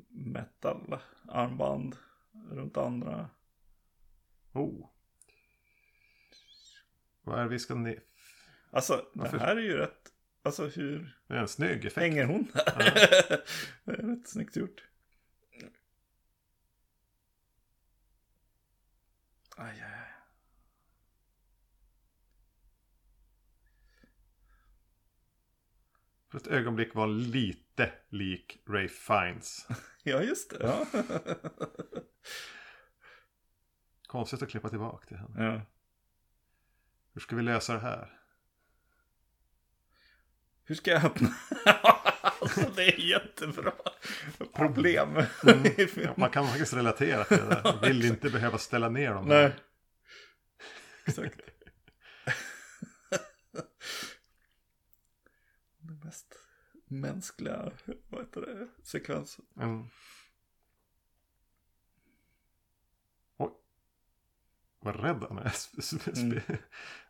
Metal 0.09 0.99
armband 1.29 1.97
runt 2.51 2.77
andra. 2.77 3.31
Oh. 4.53 4.89
Vad 7.23 7.39
är 7.39 7.43
det 7.43 7.49
vi 7.49 7.59
ska 7.59 7.75
ner? 7.75 8.03
Alltså 8.71 9.07
Varför? 9.15 9.39
det 9.39 9.45
här 9.45 9.57
är 9.57 9.61
ju 9.61 9.77
rätt. 9.77 10.13
Alltså 10.43 10.67
hur 10.67 11.19
Det 11.27 11.35
är 11.35 11.39
en 11.39 11.49
snygg 11.49 11.85
effekt. 11.85 11.97
hänger 11.97 12.25
hon 12.25 12.45
där? 12.55 12.65
det 13.85 13.93
är 13.93 13.97
rätt 13.97 14.29
snyggt 14.29 14.57
gjort. 14.57 14.85
Aj, 19.57 19.81
aj. 19.83 20.09
För 26.31 26.39
ett 26.39 26.47
ögonblick 26.47 26.95
var 26.95 27.03
han 27.07 27.19
lite 27.79 27.93
lik 28.09 28.63
Ray 28.69 28.89
Fiennes. 28.89 29.67
Ja, 30.03 30.23
just 30.23 30.51
det. 30.51 30.59
Ja. 30.61 30.87
Konstigt 34.07 34.43
att 34.43 34.49
klippa 34.49 34.69
tillbaka 34.69 35.07
till 35.07 35.17
henne. 35.17 35.45
ja. 35.45 35.61
Hur 37.15 37.21
ska 37.21 37.37
vi 37.37 37.43
lösa 37.43 37.73
det 37.73 37.81
här? 37.81 38.21
Hur 40.65 40.75
ska 40.75 40.91
jag 40.91 41.05
öppna? 41.05 41.29
alltså 42.23 42.71
det 42.77 42.95
är 42.95 43.01
jättebra 43.01 43.73
problem. 44.55 45.23
Ja, 45.97 46.15
man 46.17 46.31
kan 46.31 46.47
faktiskt 46.47 46.75
relatera 46.75 47.25
till 47.25 47.37
det 47.37 47.49
där. 47.49 47.81
Vill 47.89 48.05
inte 48.05 48.31
behöva 48.31 48.59
ställa 48.59 48.89
ner 48.89 49.15
dem. 49.15 49.25
Nej. 49.29 49.53
Exakt. 51.05 51.41
mänskliga 56.91 57.73
vad 58.09 58.21
heter 58.21 58.41
det, 58.41 58.69
sekvenser. 58.83 59.45
Mm. 59.57 59.89
Oj. 63.37 63.51
Vad 64.81 65.01
rädd 65.01 65.25
han 65.29 65.39
är. 65.39 65.53
Mm. 66.23 66.41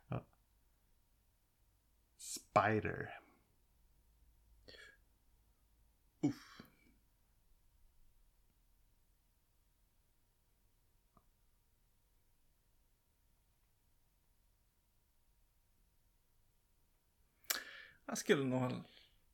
ja. 0.07 0.25
Spider. 2.17 3.19
Uff. 6.21 6.61
Jag 18.05 18.17
skulle 18.17 18.43
nog 18.43 18.83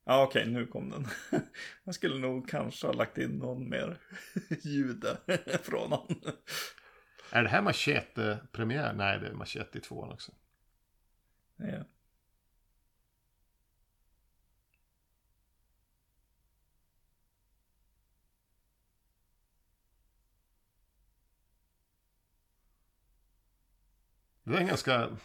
Ja 0.08 0.24
okej, 0.24 0.46
nu 0.48 0.68
kom 0.68 0.90
den. 0.90 1.08
Jag 1.84 1.96
skulle 1.96 2.20
nog 2.20 2.50
kanske 2.50 2.88
ha 2.88 2.94
lagt 2.94 3.18
in 3.18 3.38
någon 3.38 3.70
mer 3.70 4.02
ljud 4.64 5.06
från 5.64 5.92
honom. 5.92 6.22
Är 7.32 7.44
det 7.44 7.50
här 7.50 7.62
Machete-premiär? 7.62 8.94
Nej, 8.94 9.20
det 9.20 9.28
är 9.28 9.34
Machete 9.34 9.78
i 9.78 9.82
tvåan 9.82 10.12
också. 10.12 10.32
Ja. 11.58 11.84
Det 24.44 24.58
är 24.58 24.68
ganska 24.68 25.18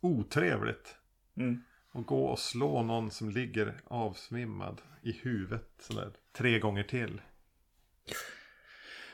otrevligt. 0.00 0.96
Mm. 1.36 1.62
Att 1.94 2.06
gå 2.06 2.26
och 2.26 2.38
slå 2.38 2.82
någon 2.82 3.10
som 3.10 3.30
ligger 3.30 3.74
avsvimmad 3.84 4.80
i 5.02 5.12
huvudet 5.12 5.68
sådär 5.78 6.12
tre 6.36 6.58
gånger 6.58 6.82
till. 6.82 7.20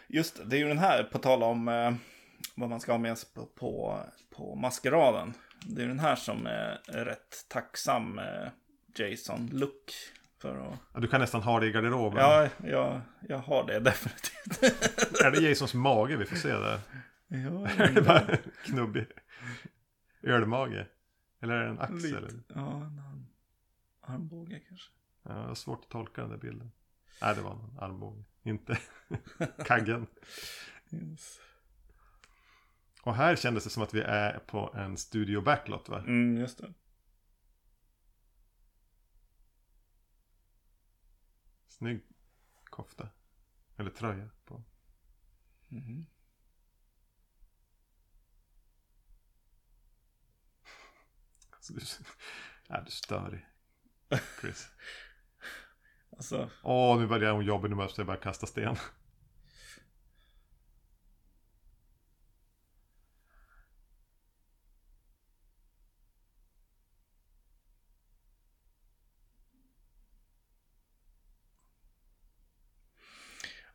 Just 0.07 0.41
det, 0.51 0.57
är 0.57 0.61
ju 0.61 0.69
den 0.69 0.79
här, 0.79 1.05
på 1.05 1.19
tal 1.19 1.43
om 1.43 1.69
eh, 1.69 1.95
vad 2.55 2.71
man 2.71 2.81
ska 2.81 2.93
ha 2.93 2.99
med 2.99 3.19
sig 3.19 3.29
på, 3.35 3.47
på, 3.47 4.01
på 4.37 4.55
maskeraden. 4.55 5.35
Det 5.67 5.83
är 5.83 5.89
den 5.89 5.99
här 5.99 6.17
som 6.17 6.47
är 6.47 6.81
rätt 6.87 7.47
tacksam 7.49 8.19
eh, 8.19 8.49
Jason-look. 8.99 9.93
Att... 10.39 10.79
Ja, 10.95 11.01
Du 11.01 11.09
kan 11.09 11.21
nästan 11.21 11.43
ha 11.43 11.61
det 11.61 11.67
i 11.67 11.73
garderoben. 11.73 12.19
Ja, 12.19 12.49
jag, 12.65 13.01
jag 13.29 13.39
har 13.39 13.67
det 13.67 13.81
definitivt. 13.81 14.63
Är 15.25 15.31
det 15.31 15.41
Jasons 15.41 15.75
mage 15.75 16.17
vi 16.17 16.25
får 16.25 16.37
se 16.37 16.49
där? 16.49 16.81
ja, 17.29 17.69
Är 17.85 17.93
det 17.93 18.03
bara 18.03 18.37
knubbig 18.65 19.07
ölmage? 20.23 20.87
Eller 21.41 21.55
är 21.55 21.65
det 21.65 21.71
en 21.71 21.79
axel? 21.81 22.25
lite. 22.25 22.53
Ja, 22.55 22.85
en 22.87 22.99
arm, 22.99 23.27
armbåge 24.01 24.61
kanske. 24.69 24.91
Ja, 25.23 25.31
det 25.35 25.47
var 25.47 25.55
svårt 25.55 25.85
att 25.85 25.91
tolka 25.91 26.21
den 26.21 26.31
där 26.31 26.39
bilden. 26.39 26.73
Nej, 27.23 27.35
det 27.35 27.41
var 27.43 27.53
en 27.53 27.79
armbåge. 27.79 28.25
Inte 28.43 28.79
kaggen. 29.65 30.07
Yes. 30.91 31.41
Och 33.03 33.15
här 33.15 33.37
kändes 33.37 33.65
det 33.65 33.71
som 33.71 33.83
att 33.83 33.95
vi 33.95 34.01
är 34.01 34.39
på 34.39 34.75
en 34.75 34.97
studio 34.97 35.41
backlot 35.41 35.89
va? 35.89 35.99
Mm, 35.99 36.37
just 36.37 36.59
det. 36.59 36.75
Snygg 41.67 42.03
kofta. 42.65 43.09
Eller 43.77 43.91
tröja 43.91 44.31
på. 44.45 44.63
Mhm. 45.69 46.07
Alltså, 51.75 52.03
du, 52.69 52.75
är 52.75 52.83
du 52.85 52.91
störig. 52.91 53.47
Chris. 54.41 54.69
Alltså, 56.17 56.51
Åh, 56.63 57.01
nu 57.01 57.07
börjar 57.07 57.33
hon 57.33 57.45
jobba. 57.45 57.69
Nu 57.69 57.75
måste 57.75 58.01
jag 58.01 58.07
bara 58.07 58.17
kasta 58.17 58.47
sten. 58.47 58.77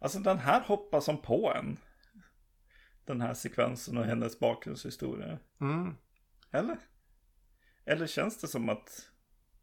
alltså 0.04 0.20
den 0.20 0.40
här 0.40 0.62
hoppar 0.62 1.02
som 1.02 1.18
på 1.18 1.54
en. 1.56 1.78
Den 3.06 3.22
här 3.22 3.34
sekvensen 3.34 3.98
och 3.98 4.06
hennes 4.06 4.40
bakgrundshistoria. 4.40 5.40
Mm. 5.62 5.96
Eller? 6.52 6.78
Eller 7.86 8.08
känns 8.08 8.42
det 8.42 8.48
som 8.48 8.70
att 8.70 9.12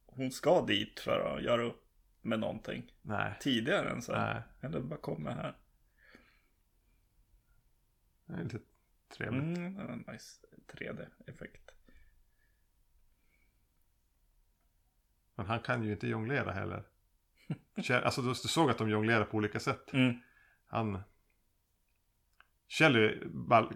hon 0.06 0.30
ska 0.30 0.66
dit 0.66 1.00
för 1.00 1.20
att 1.20 1.42
göra 1.42 1.62
upp 1.62 1.86
med 2.22 2.40
någonting 2.40 2.92
Nej. 3.02 3.36
tidigare 3.40 3.90
än 3.90 4.02
så? 4.02 4.12
Nej. 4.12 4.42
Eller 4.60 4.80
vad 4.80 5.02
kommer 5.02 5.30
här? 5.30 5.56
Det 8.26 8.32
är 8.32 8.44
lite 8.44 8.58
trevligt. 9.16 9.58
Mm, 9.58 10.04
nice 10.08 10.46
3D-effekt. 10.72 11.70
Men 15.34 15.46
han 15.46 15.60
kan 15.60 15.84
ju 15.84 15.92
inte 15.92 16.08
jonglera 16.08 16.52
heller. 16.52 16.84
Alltså 17.90 18.22
du 18.22 18.34
såg 18.34 18.70
att 18.70 18.78
de 18.78 18.90
jonglerar 18.90 19.24
på 19.24 19.36
olika 19.36 19.60
sätt. 19.60 19.92
Mm. 19.92 20.20
Han... 20.66 21.02
Kjell 22.66 22.96
är 22.96 23.26
ball... 23.26 23.74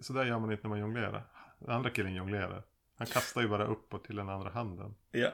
Så 0.00 0.12
där 0.12 0.24
gör 0.24 0.38
man 0.38 0.52
inte 0.52 0.62
när 0.62 0.68
man 0.68 0.78
jonglerar. 0.78 1.24
Den 1.58 1.70
andra 1.70 1.90
killen 1.90 2.14
jonglerar. 2.14 2.64
Han 3.04 3.12
kastar 3.12 3.40
ju 3.40 3.48
bara 3.48 3.64
uppåt 3.66 4.04
till 4.04 4.16
den 4.16 4.28
andra 4.28 4.50
handen. 4.50 4.94
Ja. 5.10 5.32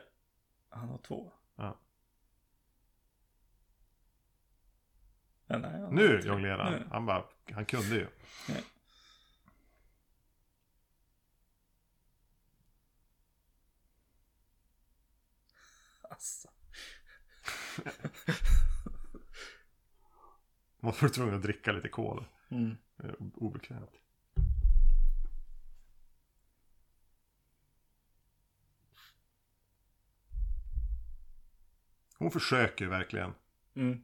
Han 0.68 0.88
har 0.88 0.98
två. 0.98 1.32
Ja. 1.56 1.78
Ja, 5.46 5.58
nej, 5.58 5.80
han 5.80 5.94
Nu 5.94 6.20
jonglerar 6.20 6.64
han. 6.64 6.90
Han 6.90 7.06
bara... 7.06 7.24
Han 7.52 7.66
kunde 7.66 7.94
ju. 7.96 8.08
Ja. 8.48 8.54
Alltså. 16.02 16.48
Man 20.80 20.94
var 21.00 21.08
tvungen 21.08 21.34
att 21.34 21.42
dricka 21.42 21.72
lite 21.72 21.88
kol. 21.88 22.24
Mm. 22.48 22.76
O- 22.98 23.30
Obekvämt. 23.34 23.90
Hon 32.20 32.30
försöker 32.30 32.86
verkligen. 32.86 33.34
Mm. 33.74 34.02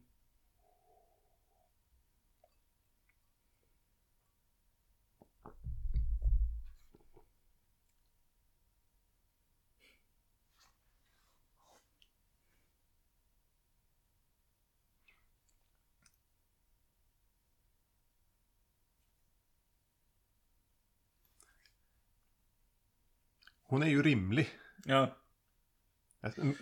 Hon 23.62 23.82
är 23.82 23.86
ju 23.86 24.02
rimlig. 24.02 24.50
Ja, 24.84 25.16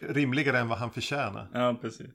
Rimligare 0.00 0.58
än 0.58 0.68
vad 0.68 0.78
han 0.78 0.90
förtjänar. 0.92 1.48
ja, 1.54 1.74
precis. 1.80 2.10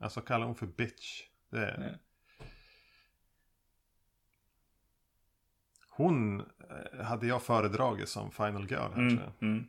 Alltså 0.00 0.20
kallar 0.20 0.46
hon 0.46 0.54
för 0.54 0.66
bitch. 0.66 1.22
Det 1.50 1.58
är... 1.66 1.98
Hon 5.90 6.40
eh, 6.40 7.04
hade 7.04 7.26
jag 7.26 7.42
föredragit 7.42 8.08
som 8.08 8.30
final 8.30 8.70
girl 8.70 8.80
här 8.92 8.92
Mm, 8.98 9.16
tror 9.16 9.32
jag. 9.38 9.48
mm. 9.48 9.66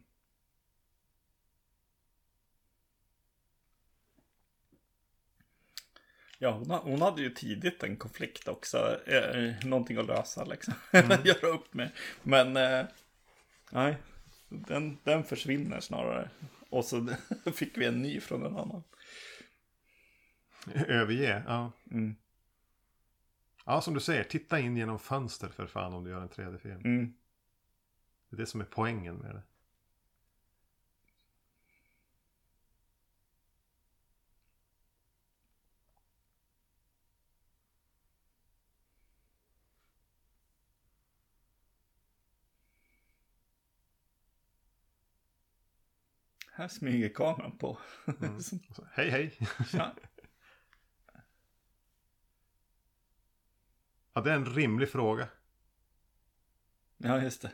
Ja, 6.41 6.51
hon, 6.51 6.69
hon 6.69 7.01
hade 7.01 7.21
ju 7.21 7.30
tidigt 7.30 7.84
en 7.84 7.97
konflikt 7.97 8.47
också. 8.47 8.99
Eh, 9.05 9.53
någonting 9.65 9.97
att 9.97 10.05
lösa 10.05 10.43
liksom. 10.45 10.73
Göra 11.23 11.47
upp 11.47 11.73
med. 11.73 11.91
Men 12.23 12.57
eh, 12.57 12.86
nej, 13.71 13.97
den, 14.50 14.97
den 15.04 15.24
försvinner 15.24 15.80
snarare. 15.80 16.30
Och 16.70 16.86
så 16.86 17.08
fick 17.54 17.78
vi 17.78 17.86
en 17.86 18.02
ny 18.02 18.20
från 18.20 18.45
en 18.45 18.58
annan. 18.58 18.84
Överge, 20.74 21.43
ja. 21.47 21.72
Mm. 21.91 22.16
Ja, 23.66 23.82
som 23.82 23.93
du 23.93 24.00
säger, 24.00 24.24
titta 24.24 24.60
in 24.60 24.78
genom 24.78 25.00
fönster 25.00 25.50
för 25.50 25.68
fan 25.68 25.93
om 25.93 26.04
du 26.04 26.10
gör 26.10 26.22
en 26.22 26.30
3D-film. 26.30 26.82
Mm. 26.86 27.14
Det 28.30 28.36
är 28.36 28.38
det 28.38 28.45
som 28.45 28.62
är 28.62 28.66
poängen 28.66 29.16
med 29.16 29.36
det. 29.36 29.43
Här 46.60 46.68
smyger 46.68 47.10
kameran 47.10 47.57
på. 47.57 47.78
Mm. 48.22 48.39
Så, 48.41 48.57
hej 48.91 49.10
hej! 49.10 49.39
ja. 49.74 49.93
Ja, 54.14 54.22
det 54.22 54.32
är 54.32 54.36
en 54.36 54.45
rimlig 54.45 54.89
fråga. 54.89 55.28
ja, 56.97 57.22
just 57.22 57.41
det. 57.41 57.51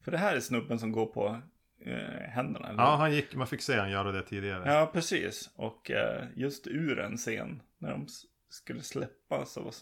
För 0.00 0.10
det 0.10 0.18
här 0.18 0.36
är 0.36 0.40
snubben 0.40 0.78
som 0.78 0.92
går 0.92 1.06
på 1.06 1.42
eh, 1.86 2.28
händerna. 2.30 2.68
Eller? 2.68 2.82
Ja, 2.82 2.96
han 2.96 3.14
gick, 3.14 3.34
man 3.34 3.46
fick 3.46 3.62
se 3.62 3.78
han 3.78 3.90
göra 3.90 4.12
det 4.12 4.22
tidigare. 4.22 4.72
Ja, 4.72 4.90
precis. 4.92 5.50
Och 5.54 5.90
eh, 5.90 6.24
just 6.36 6.66
ur 6.66 6.98
en 6.98 7.16
scen 7.16 7.62
när 7.78 7.90
de 7.90 8.06
skulle 8.48 8.82
släppa 8.82 9.44
så 9.46 9.72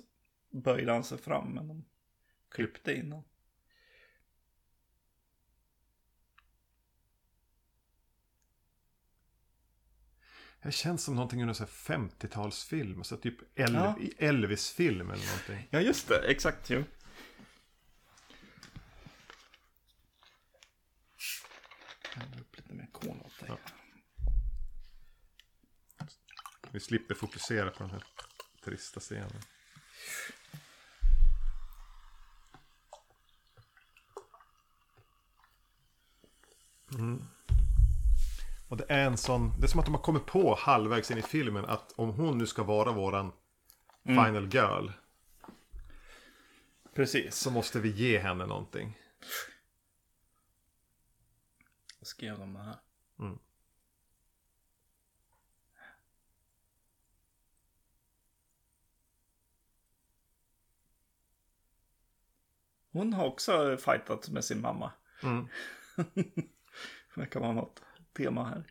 böjde 0.50 0.92
han 0.92 1.04
sig 1.04 1.18
fram. 1.18 1.54
Men 1.54 1.68
de 1.68 1.84
klippte 2.50 2.94
innan. 2.94 3.22
Det 10.62 10.72
känns 10.72 11.04
som 11.04 11.14
någonting 11.14 11.40
ur 11.42 11.48
en 11.48 11.54
sån 11.54 11.66
här 11.66 11.96
50-talsfilm. 11.98 13.02
Så 13.02 13.16
typ 13.16 13.58
El- 13.58 13.74
Ja. 13.74 13.98
Elvis-film 14.18 15.10
eller 15.10 15.26
någonting. 15.26 15.68
Ja, 15.70 15.80
just 15.80 16.08
det. 16.08 16.18
Exakt, 16.30 16.70
jo. 16.70 16.84
Häller 22.14 22.40
upp 22.40 22.56
lite 22.56 22.74
mer 22.74 22.88
cola 22.92 23.20
åt 23.24 23.40
dig. 23.40 23.50
Vi 26.72 26.80
slipper 26.80 27.14
fokusera 27.14 27.70
på 27.70 27.82
den 27.82 27.90
här 27.90 28.04
trista 28.64 29.00
scenen. 29.00 29.42
Mm. 36.94 37.22
Och 38.68 38.76
det 38.76 38.84
är 38.88 39.06
en 39.06 39.16
sån, 39.16 39.52
det 39.58 39.66
är 39.66 39.68
som 39.68 39.80
att 39.80 39.86
de 39.86 39.94
har 39.94 40.02
kommit 40.02 40.26
på 40.26 40.54
halvvägs 40.54 41.10
in 41.10 41.18
i 41.18 41.22
filmen 41.22 41.64
att 41.64 41.92
om 41.96 42.10
hon 42.10 42.38
nu 42.38 42.46
ska 42.46 42.62
vara 42.62 42.92
våran 42.92 43.32
final 44.04 44.54
girl 44.54 44.90
Precis. 46.94 47.36
så 47.36 47.50
måste 47.50 47.80
vi 47.80 47.90
ge 47.90 48.18
henne 48.18 48.46
någonting. 48.46 48.98
Vad 52.00 52.06
skrev 52.06 52.38
de 52.38 52.52
det 52.54 52.60
här? 52.62 52.76
Mm. 53.18 53.38
Hon 62.92 63.12
har 63.12 63.26
också 63.26 63.76
fightat 63.76 64.28
med 64.28 64.44
sin 64.44 64.60
mamma. 64.60 64.92
Mm. 65.22 65.48
Det 67.14 67.26
kan 67.26 67.42
vara 67.42 67.52
något 67.52 67.82
tema 68.16 68.44
här. 68.44 68.64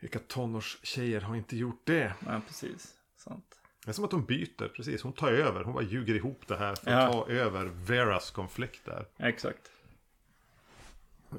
Vilka 0.00 0.18
tonårstjejer 0.18 1.20
har 1.20 1.36
inte 1.36 1.56
gjort 1.56 1.82
det? 1.86 2.14
Ja, 2.26 2.40
precis. 2.46 2.94
Sant. 3.16 3.60
Det 3.84 3.90
är 3.90 3.92
som 3.92 4.04
att 4.04 4.10
de 4.10 4.24
byter, 4.24 4.68
precis. 4.68 5.02
Hon 5.02 5.12
tar 5.12 5.32
över. 5.32 5.64
Hon 5.64 5.74
bara 5.74 5.84
ljuger 5.84 6.14
ihop 6.14 6.48
det 6.48 6.56
här 6.56 6.74
för 6.74 6.90
Ja. 6.90 7.06
att 7.06 7.12
ta 7.12 7.28
över 7.28 7.64
Veras 7.64 8.30
konflikt 8.30 8.84
där. 8.84 9.06
Exakt. 9.18 9.70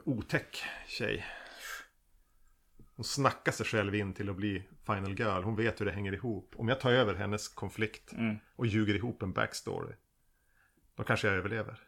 Otäck 0.06 0.64
tjej. 0.88 1.26
Hon 2.96 3.04
snackar 3.04 3.52
sig 3.52 3.66
själv 3.66 3.96
in 3.96 4.14
till 4.14 4.30
att 4.30 4.36
bli 4.36 4.64
final 4.86 5.20
girl. 5.20 5.44
Hon 5.44 5.56
vet 5.56 5.82
hur 5.82 5.86
det 5.86 5.92
hänger 5.92 6.14
ihop. 6.14 6.54
Om 6.56 6.68
jag 6.70 6.80
tar 6.80 6.92
över 6.92 7.14
hennes 7.14 7.48
konflikt 7.48 8.14
Mm. 8.14 8.38
och 8.56 8.68
ljuger 8.68 8.96
ihop 8.96 9.22
en 9.22 9.32
backstory. 9.34 9.96
Då 10.96 11.04
kanske 11.04 11.28
jag 11.28 11.36
överlever. 11.38 11.80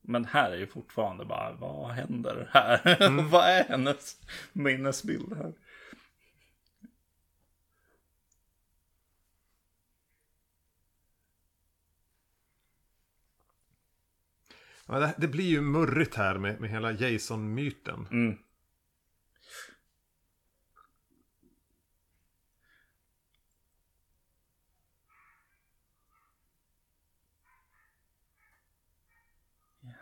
Men 0.00 0.24
här 0.24 0.50
är 0.50 0.56
ju 0.56 0.66
fortfarande 0.66 1.24
bara, 1.24 1.52
vad 1.52 1.90
händer 1.90 2.48
här? 2.52 3.10
vad 3.30 3.44
är 3.44 3.64
hennes 3.64 4.20
minnesbild 4.52 5.36
här? 5.36 5.52
Ja, 14.86 14.98
det, 14.98 15.14
det 15.18 15.28
blir 15.28 15.44
ju 15.44 15.60
murrigt 15.60 16.14
här 16.14 16.38
med, 16.38 16.60
med 16.60 16.70
hela 16.70 16.92
Jason-myten. 16.92 18.08
Mm. 18.10 18.38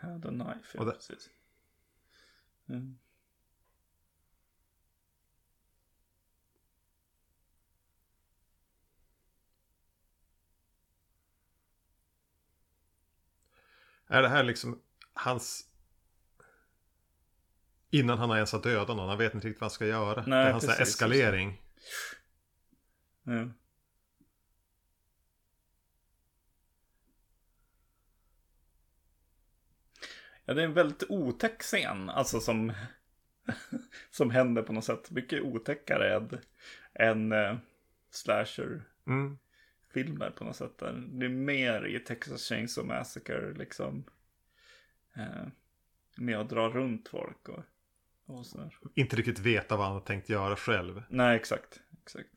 Had 0.01 0.25
a 0.25 0.29
knife, 0.29 0.71
ja, 0.73 0.79
Och 0.79 0.85
det- 0.85 0.91
precis. 0.91 1.29
Mm. 2.69 2.97
Är 14.07 14.21
det 14.21 14.29
här 14.29 14.43
liksom 14.43 14.81
hans... 15.13 15.69
Innan 17.89 18.17
han 18.17 18.29
har 18.29 18.35
ens 18.35 18.51
har 18.51 18.61
dödat 18.61 18.97
någon. 18.97 19.09
Han 19.09 19.17
vet 19.17 19.33
inte 19.33 19.47
riktigt 19.47 19.61
vad 19.61 19.71
han 19.71 19.75
ska 19.75 19.85
göra. 19.85 20.23
Nej, 20.27 20.43
det 20.43 20.49
är 20.49 20.51
hans 20.51 20.65
precis, 20.65 20.81
eskalering. 20.81 21.61
Ja. 23.23 23.49
Ja, 30.45 30.53
det 30.53 30.61
är 30.61 30.65
en 30.65 30.73
väldigt 30.73 31.03
otäck 31.09 31.61
scen, 31.61 32.09
alltså 32.09 32.39
som, 32.39 32.73
som 34.11 34.31
händer 34.31 34.61
på 34.61 34.73
något 34.73 34.85
sätt. 34.85 35.11
Mycket 35.11 35.41
otäckare 35.41 36.15
än, 36.15 36.39
än 36.93 37.31
uh, 37.31 37.57
slasher-filmer 38.09 38.95
Mm. 39.07 39.37
På 40.03 40.43
något 40.43 40.55
sätt. 40.55 40.77
Där. 40.77 40.93
Det 41.07 41.25
är 41.25 41.29
mer 41.29 41.85
i 41.85 41.99
Texas 41.99 42.41
Chainsaw 42.49 42.97
Massacre, 42.97 43.53
liksom. 43.53 44.03
Uh, 45.17 45.47
med 46.17 46.39
att 46.39 46.49
dra 46.49 46.69
runt 46.69 47.07
folk 47.07 47.49
och, 47.49 47.63
och 48.25 48.45
sådär. 48.45 48.77
Inte 48.93 49.15
riktigt 49.15 49.39
veta 49.39 49.77
vad 49.77 49.85
han 49.85 49.95
har 49.95 50.01
tänkt 50.01 50.29
göra 50.29 50.55
själv. 50.55 51.03
Nej, 51.09 51.35
exakt. 51.35 51.81
exakt. 52.03 52.29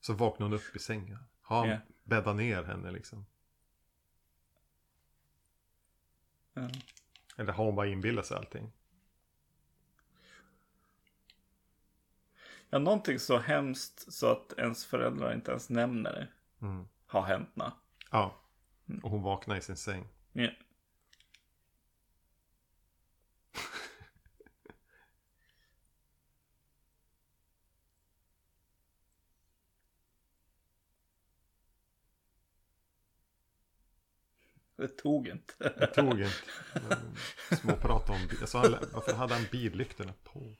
Så 0.00 0.12
vaknar 0.12 0.46
hon 0.46 0.56
upp 0.56 0.76
i 0.76 0.78
sängen. 0.78 1.18
Har 1.40 1.58
han 1.58 1.68
Ja. 1.68 1.78
bäddat 2.04 2.36
ner 2.36 2.62
henne 2.62 2.90
liksom? 2.90 3.26
Ja. 6.52 6.68
Eller 7.36 7.52
har 7.52 7.64
hon 7.64 7.74
bara 7.74 7.86
inbillat 7.86 8.26
sig 8.26 8.36
allting? 8.36 8.72
Ja, 12.70 12.78
någonting 12.78 13.18
så 13.18 13.38
hemskt 13.38 14.12
så 14.12 14.26
att 14.26 14.52
ens 14.58 14.86
föräldrar 14.86 15.34
inte 15.34 15.50
ens 15.50 15.70
nämner 15.70 16.12
det. 16.12 16.28
Mm. 16.66 16.88
Har 17.06 17.22
hänt 17.22 17.50
nå. 17.54 17.72
Ja. 18.10 18.34
Och 19.02 19.10
hon 19.10 19.22
vaknar 19.22 19.56
i 19.56 19.60
sin 19.60 19.76
säng. 19.76 20.08
Ja. 20.32 20.50
Det 34.76 34.88
tog 34.88 35.28
inte. 35.28 35.54
Det 35.58 35.86
tog 35.86 36.20
inte. 36.20 36.98
Småprata 37.60 38.12
om 38.12 38.26
bil. 38.28 38.46
Sa, 38.46 38.78
varför 38.92 39.12
hade 39.12 39.34
han 39.34 39.46
billyktorna 39.50 40.12
på? 40.24 40.56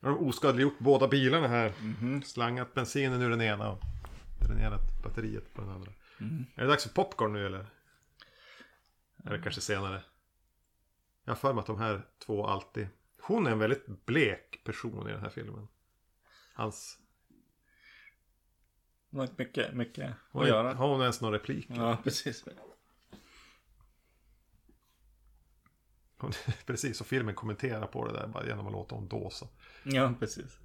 Har 0.00 0.10
de 0.10 0.28
oskadliggjort 0.28 0.78
båda 0.78 1.08
bilarna 1.08 1.48
här. 1.48 1.72
Slangat 2.24 2.74
bensinen 2.74 3.22
ur 3.22 3.30
den 3.30 3.42
ena 3.42 3.70
och 3.70 3.80
dränerat 4.46 5.02
batteriet 5.02 5.54
på 5.54 5.60
den 5.60 5.70
andra. 5.70 5.92
Är 6.54 6.62
det 6.62 6.66
dags 6.66 6.82
för 6.82 6.90
popcorn 6.94 7.32
nu 7.32 7.46
eller? 7.46 7.66
Eller 9.24 9.42
kanske 9.42 9.60
senare? 9.60 10.02
Jag 11.24 11.30
har 11.32 11.36
för 11.36 11.52
mig 11.52 11.60
att 11.60 11.66
de 11.66 11.78
här 11.78 12.06
två 12.26 12.46
alltid... 12.46 12.88
Hon 13.22 13.46
är 13.46 13.50
en 13.50 13.58
väldigt 13.58 14.06
blek 14.06 14.60
person 14.64 15.08
i 15.08 15.12
den 15.12 15.20
här 15.20 15.30
filmen. 15.30 15.68
Hans... 16.54 16.98
Det 19.10 19.16
var 19.16 19.24
inte 19.24 19.34
mycket, 19.38 19.74
mycket 19.74 20.14
Har, 20.30 20.42
att 20.42 20.48
göra. 20.48 20.74
har 20.74 20.88
hon 20.88 21.00
ens 21.00 21.20
någon 21.20 21.32
replik? 21.32 21.66
Ja, 21.68 21.98
precis. 22.04 22.44
Hon, 26.18 26.32
precis, 26.66 27.00
och 27.00 27.06
filmen 27.06 27.34
kommenterar 27.34 27.86
på 27.86 28.06
det 28.06 28.12
där 28.12 28.26
bara 28.26 28.46
genom 28.46 28.66
att 28.66 28.72
låta 28.72 28.94
hon 28.94 29.08
dåsa. 29.08 29.48
Ja, 29.84 30.14
precis. 30.18 30.58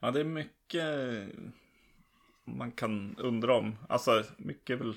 Ja, 0.00 0.10
det 0.10 0.20
är 0.20 0.24
mycket 0.24 0.84
man 2.44 2.72
kan 2.72 3.16
undra 3.18 3.54
om. 3.54 3.76
Alltså, 3.88 4.24
mycket 4.36 4.70
är 4.70 4.84
väl 4.84 4.96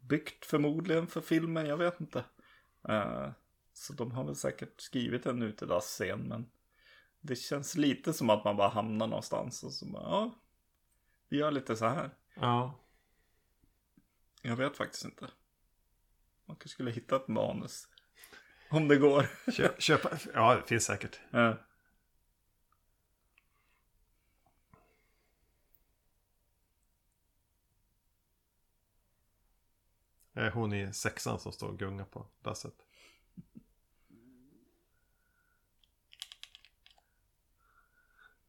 byggt 0.00 0.44
förmodligen 0.46 1.06
för 1.06 1.20
filmen, 1.20 1.66
jag 1.66 1.76
vet 1.76 2.00
inte. 2.00 2.24
Eh, 2.88 3.30
Så 3.74 3.92
de 3.92 4.12
har 4.12 4.24
väl 4.24 4.36
säkert 4.36 4.80
skrivit 4.80 5.26
en 5.26 5.42
utedagsscen 5.42 6.20
men 6.20 6.50
det 7.20 7.36
känns 7.36 7.76
lite 7.76 8.12
som 8.12 8.30
att 8.30 8.44
man 8.44 8.56
bara 8.56 8.68
hamnar 8.68 9.06
någonstans 9.06 9.62
och 9.62 9.72
så 9.72 9.86
bara 9.86 10.02
ja, 10.02 10.34
vi 11.28 11.36
gör 11.36 11.50
lite 11.50 11.76
så 11.76 11.86
här. 11.86 12.10
Ja. 12.34 12.74
Jag 14.42 14.56
vet 14.56 14.76
faktiskt 14.76 15.04
inte. 15.04 15.30
Man 16.44 16.56
kanske 16.56 16.68
skulle 16.68 16.90
hitta 16.90 17.16
ett 17.16 17.28
manus. 17.28 17.88
Om 18.70 18.88
det 18.88 18.96
går. 18.96 19.30
Kö, 19.52 19.68
köpa, 19.78 20.18
ja, 20.34 20.54
det 20.54 20.62
finns 20.62 20.84
säkert. 20.84 21.20
Ja. 21.30 21.58
Är 30.32 30.50
hon 30.50 30.72
i 30.72 30.92
sexan 30.92 31.40
som 31.40 31.52
står 31.52 31.68
och 31.68 31.78
gungar 31.78 32.04
på 32.04 32.26
dasset. 32.42 32.74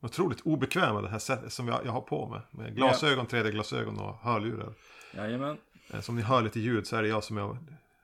Otroligt 0.06 0.42
obekväma 0.42 1.02
det 1.02 1.10
här 1.10 1.20
sättet 1.20 1.54
som 1.54 1.68
jag, 1.68 1.86
jag 1.86 1.92
har 1.92 2.02
på 2.02 2.28
mig. 2.28 2.42
Med 2.52 2.76
glasögon, 2.76 3.28
3D-glasögon 3.28 4.00
och 4.00 4.16
hörlurar. 4.16 4.74
Jajamän. 5.14 5.58
Eh, 5.94 6.02
Som 6.02 6.16
ni 6.16 6.22
hör 6.22 6.42
lite 6.42 6.60
ljud 6.60 6.88
så 6.88 6.96
är 6.96 7.02
det 7.02 7.08
jag 7.08 7.24
som 7.24 7.38
jag 7.38 7.58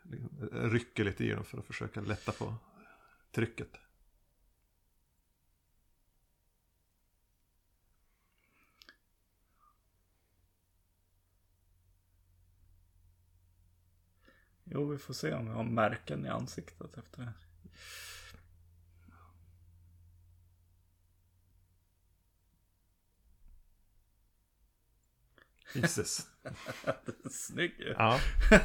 liksom 0.04 0.50
rycker 0.52 1.04
lite 1.04 1.24
i 1.24 1.32
dem 1.32 1.44
för 1.44 1.58
att 1.58 1.66
försöka 1.66 2.02
lätta 2.02 2.32
på 2.32 2.54
trycket. 3.32 3.78
Jo, 14.64 14.86
vi 14.86 14.98
får 14.98 15.14
se 15.14 15.34
om 15.34 15.46
vi 15.46 15.52
har 15.52 15.64
märken 15.64 16.26
i 16.26 16.30
ansiktet 16.30 16.98
efter 16.98 17.22
det 17.22 17.34
Jesus. 25.74 26.28
Snygg 27.32 27.80
ju. 27.80 27.96
Ja. 27.98 28.20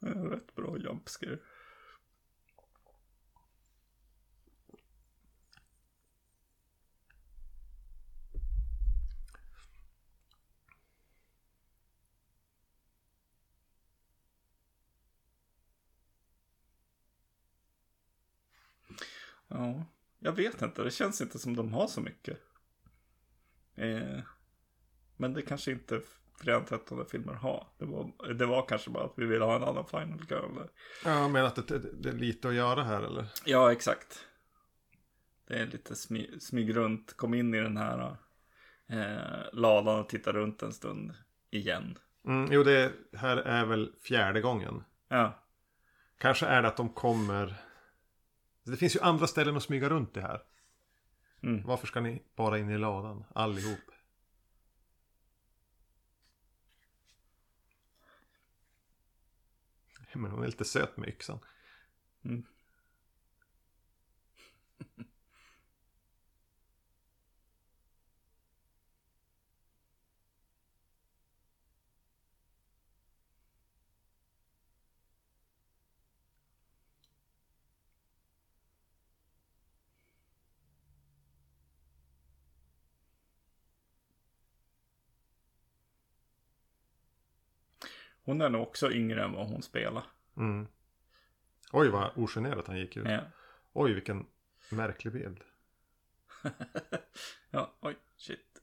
Rätt 0.00 0.54
bra 0.54 0.78
jumpscare. 0.78 1.38
Ja, 19.48 19.84
jag 20.18 20.32
vet 20.32 20.62
inte. 20.62 20.82
Det 20.82 20.90
känns 20.90 21.20
inte 21.20 21.38
som 21.38 21.56
de 21.56 21.72
har 21.72 21.86
så 21.86 22.00
mycket. 22.00 22.38
Eh, 23.74 24.20
men 25.20 25.32
det 25.32 25.42
kanske 25.42 25.70
inte 25.70 26.00
Fredag 26.38 26.64
13 26.68 27.06
filmer 27.06 27.32
har. 27.32 27.66
Det 27.78 27.84
var, 27.84 28.34
det 28.34 28.46
var 28.46 28.66
kanske 28.68 28.90
bara 28.90 29.04
att 29.04 29.12
vi 29.16 29.26
ville 29.26 29.44
ha 29.44 29.56
en 29.56 29.62
annan 29.62 29.86
Final 29.86 30.20
Girl. 30.30 30.54
där. 30.54 30.68
Ja, 31.04 31.28
men 31.28 31.44
att 31.44 31.68
det, 31.68 31.78
det, 31.78 31.92
det 31.92 32.08
är 32.08 32.12
lite 32.12 32.48
att 32.48 32.54
göra 32.54 32.82
här 32.84 33.02
eller? 33.02 33.26
Ja, 33.44 33.72
exakt. 33.72 34.26
Det 35.46 35.54
är 35.54 35.66
lite 35.66 35.96
smy, 35.96 36.40
smyg 36.40 36.76
runt, 36.76 37.16
kom 37.16 37.34
in 37.34 37.54
i 37.54 37.60
den 37.60 37.76
här 37.76 38.16
eh, 38.88 39.52
ladan 39.52 40.00
och 40.00 40.08
titta 40.08 40.32
runt 40.32 40.62
en 40.62 40.72
stund 40.72 41.14
igen. 41.50 41.98
Mm, 42.26 42.52
jo, 42.52 42.62
det 42.62 42.92
här 43.12 43.36
är 43.36 43.64
väl 43.64 43.92
fjärde 44.02 44.40
gången. 44.40 44.84
Ja, 45.08 45.40
Kanske 46.18 46.46
är 46.46 46.62
det 46.62 46.68
att 46.68 46.76
de 46.76 46.88
kommer... 46.88 47.54
Det 48.64 48.76
finns 48.76 48.96
ju 48.96 49.00
andra 49.00 49.26
ställen 49.26 49.56
att 49.56 49.62
smyga 49.62 49.88
runt 49.88 50.14
det 50.14 50.20
här. 50.20 50.42
Mm. 51.42 51.62
Varför 51.66 51.86
ska 51.86 52.00
ni 52.00 52.22
bara 52.36 52.58
in 52.58 52.70
i 52.70 52.78
ladan 52.78 53.24
allihop? 53.34 53.78
Men 60.14 60.30
hon 60.30 60.42
är 60.42 60.46
lite 60.46 60.64
söt 60.64 60.96
med 60.96 61.08
yxan. 61.08 61.38
Mm. 62.22 62.44
Hon 88.30 88.40
är 88.40 88.50
nog 88.50 88.62
också 88.62 88.92
yngre 88.92 89.24
än 89.24 89.32
vad 89.32 89.48
hon 89.48 89.62
spelar. 89.62 90.02
Mm. 90.36 90.66
Oj 91.72 91.88
vad 91.88 92.10
ogenerat 92.16 92.66
han 92.66 92.78
gick 92.78 92.96
ut. 92.96 93.08
Ja. 93.08 93.20
Oj 93.72 93.92
vilken 93.92 94.26
märklig 94.70 95.12
bild. 95.12 95.40
ja, 97.50 97.74
oj, 97.80 97.96
shit. 98.16 98.62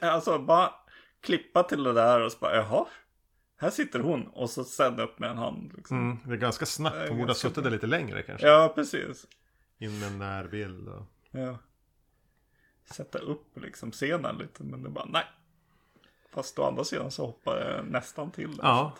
Alltså 0.00 0.38
bara 0.38 0.74
klippa 1.20 1.62
till 1.62 1.84
det 1.84 1.92
där 1.92 2.20
och 2.20 2.32
så 2.32 2.38
bara, 2.38 2.56
jaha. 2.56 2.86
Här 3.56 3.70
sitter 3.70 4.00
hon 4.00 4.26
och 4.26 4.50
så 4.50 4.64
sen 4.64 5.00
upp 5.00 5.18
med 5.18 5.30
en 5.30 5.38
hand. 5.38 5.72
Liksom. 5.76 5.98
Mm, 5.98 6.18
det 6.24 6.32
är 6.32 6.36
ganska 6.36 6.66
snabbt. 6.66 7.08
Hon 7.08 7.18
borde 7.18 7.30
ha 7.30 7.34
suttit 7.34 7.64
där 7.64 7.70
lite 7.70 7.86
längre 7.86 8.22
kanske. 8.22 8.46
Ja, 8.46 8.72
precis. 8.74 9.26
In 9.78 9.98
med 9.98 10.08
en 10.08 10.18
närbild. 10.18 10.88
Och... 10.88 11.02
Ja. 11.30 11.58
Sätta 12.84 13.18
upp 13.18 13.58
liksom 13.60 13.90
scenen 13.90 14.38
lite, 14.38 14.64
men 14.64 14.82
det 14.82 14.90
bara 14.90 15.04
nej. 15.04 15.24
Fast 16.34 16.58
å 16.58 16.64
andra 16.64 16.84
sidan 16.84 17.10
så 17.10 17.26
hoppar 17.26 17.56
jag 17.56 17.86
nästan 17.86 18.30
till. 18.30 18.56
där. 18.56 18.64
Ja. 18.64 18.92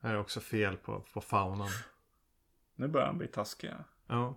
Här 0.00 0.14
är 0.14 0.18
också 0.18 0.40
fel 0.40 0.76
på, 0.76 1.00
på 1.00 1.20
faunan. 1.20 1.68
Nu 2.74 2.88
börjar 2.88 3.06
han 3.06 3.18
bli 3.18 3.26
taskig. 3.26 3.72
ja. 4.06 4.34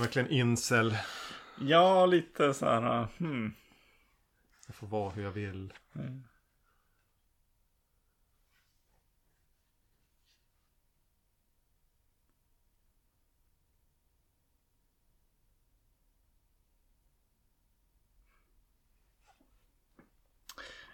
Verkligen 0.00 0.30
incel. 0.30 0.96
Ja, 1.60 2.06
lite 2.06 2.54
så 2.54 2.66
här. 2.66 3.08
Hmm. 3.18 3.54
Jag 4.66 4.74
får 4.74 4.86
vara 4.86 5.10
hur 5.10 5.22
jag 5.22 5.30
vill. 5.30 5.72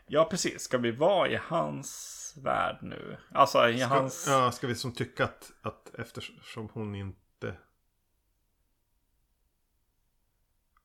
Ja, 0.06 0.24
precis. 0.24 0.62
Ska 0.62 0.78
vi 0.78 0.90
vara 0.90 1.28
i 1.28 1.40
hans 1.42 2.34
värld 2.42 2.78
nu? 2.82 3.16
Alltså 3.30 3.68
i 3.68 3.78
Ska, 3.78 3.86
hans... 3.86 4.26
ja, 4.28 4.52
ska 4.52 4.66
vi 4.66 4.74
som 4.74 4.92
tycka 4.92 5.24
att, 5.24 5.52
att 5.62 5.94
eftersom 5.94 6.68
hon 6.72 6.94
inte... 6.94 7.21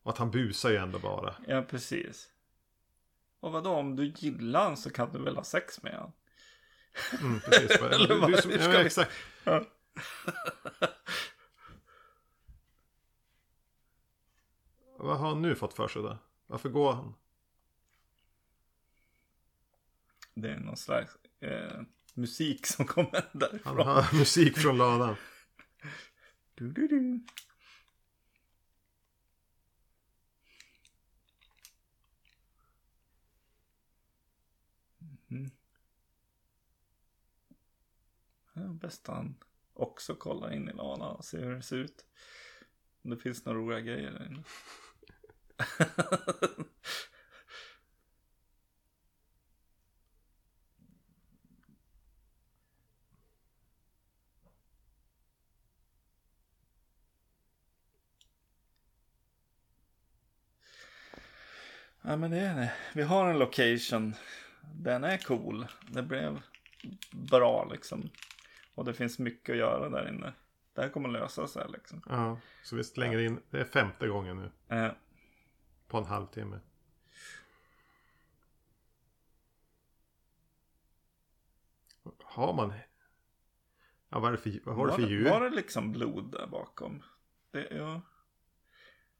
Och 0.07 0.13
att 0.13 0.17
han 0.19 0.31
busar 0.31 0.69
ju 0.69 0.75
ändå 0.77 0.99
bara. 0.99 1.35
Ja, 1.47 1.61
precis. 1.61 2.29
Och 3.39 3.51
vadå, 3.51 3.69
om 3.73 3.95
du 3.95 4.05
gillar 4.15 4.63
han 4.63 4.77
så 4.77 4.89
kan 4.89 5.11
du 5.13 5.19
väl 5.19 5.35
ha 5.35 5.43
sex 5.43 5.83
med 5.83 5.93
han? 5.93 6.11
Mm, 7.21 7.39
precis. 7.39 7.71
Eller 7.81 8.19
vad- 8.19 8.31
du, 8.31 8.37
som, 8.41 8.51
hur 8.51 8.57
ja, 8.57 8.63
ska 8.63 8.77
vi- 8.79 8.85
exakt. 8.85 9.11
Ja. 9.43 9.65
Vad 14.97 15.17
har 15.19 15.29
han 15.29 15.41
nu 15.41 15.55
fått 15.55 15.73
för 15.73 15.87
sig 15.87 16.01
då? 16.01 16.17
Varför 16.47 16.69
går 16.69 16.93
han? 16.93 17.13
Det 20.33 20.49
är 20.51 20.57
någon 20.59 20.77
slags 20.77 21.11
eh, 21.39 21.81
musik 22.13 22.67
som 22.67 22.85
kommer 22.85 23.11
Han 23.33 23.39
därifrån. 23.39 23.77
har 23.87 24.17
musik 24.17 24.57
från 24.57 24.77
ladan. 24.77 25.15
Du, 26.55 26.71
du, 26.71 26.87
du. 26.87 27.19
Mm. 35.29 35.51
Ja, 38.53 38.61
bäst 38.61 39.07
han 39.07 39.35
också 39.73 40.15
kollar 40.15 40.53
in 40.53 40.69
i 40.69 40.73
lana 40.73 41.09
och 41.09 41.25
ser 41.25 41.43
hur 41.43 41.55
det 41.55 41.61
ser 41.61 41.77
ut. 41.77 42.05
Om 43.03 43.09
det 43.09 43.17
finns 43.17 43.45
några 43.45 43.59
roliga 43.59 43.79
grejer 43.79 44.11
där 44.11 44.25
inne. 44.25 44.43
Ja 62.07 62.17
men 62.17 62.31
det 62.31 62.39
är 62.39 62.55
det. 62.55 62.71
Vi 62.93 63.03
har 63.03 63.29
en 63.29 63.39
location. 63.39 64.15
Den 64.79 65.03
är 65.03 65.17
cool. 65.17 65.67
Det 65.89 66.03
blev 66.03 66.41
bra 67.11 67.65
liksom. 67.71 68.09
Och 68.75 68.85
det 68.85 68.93
finns 68.93 69.19
mycket 69.19 69.53
att 69.53 69.57
göra 69.59 69.89
där 69.89 70.09
inne. 70.09 70.33
Det 70.73 70.81
här 70.81 70.89
kommer 70.89 71.09
lösa 71.09 71.47
sig 71.47 71.65
liksom. 71.69 72.01
Ja, 72.09 72.39
så 72.63 72.75
vi 72.75 72.83
slänger 72.83 73.19
in. 73.19 73.39
Det 73.49 73.59
är 73.59 73.65
femte 73.65 74.07
gången 74.07 74.37
nu. 74.37 74.75
Eh, 74.75 74.91
På 75.87 75.97
en 75.97 76.05
halvtimme. 76.05 76.59
Har 82.23 82.53
man... 82.53 82.73
Ja, 84.09 84.19
vad 84.19 84.27
är 84.27 84.31
det 84.31 84.37
för, 84.37 84.59
vad 84.63 84.75
har 84.75 84.87
det 84.87 84.93
för 84.93 85.01
var, 85.01 85.09
djur? 85.09 85.29
var 85.29 85.41
det 85.41 85.49
liksom 85.55 85.91
blod 85.91 86.31
där 86.31 86.47
bakom? 86.47 87.03
Det, 87.51 87.67
ja. 87.71 88.01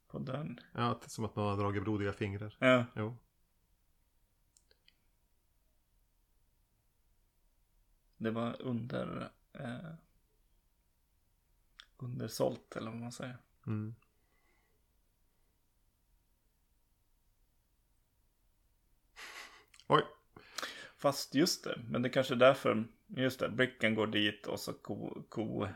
På 0.08 0.20
den. 0.20 0.60
Ja, 0.74 0.98
det 1.02 1.06
är 1.06 1.10
som 1.10 1.26
att 1.26 1.36
någon 1.36 1.50
har 1.50 1.58
dragit 1.58 1.84
blodiga 1.84 2.14
fingrar. 2.14 2.56
Ja. 2.60 2.86
Jo. 2.96 3.18
Det 8.18 8.32
var 8.32 8.62
under... 8.62 9.30
Eh, 9.54 9.94
undersålt 11.98 12.76
eller 12.76 12.92
vad 12.92 13.00
man 13.00 13.12
säger. 13.12 13.38
Mm. 13.68 13.96
Oj. 19.88 20.04
Fast 20.98 21.36
just 21.36 21.64
det, 21.64 21.80
men 21.90 22.02
det 22.02 22.10
kanske 22.10 22.34
är 22.34 22.38
därför, 22.38 22.88
just 23.08 23.40
det, 23.40 23.50
bricken 23.50 23.96
går 23.96 24.08
dit 24.08 24.48
och 24.48 24.60
så 24.60 24.74
ko, 24.74 25.24
ko 25.30 25.68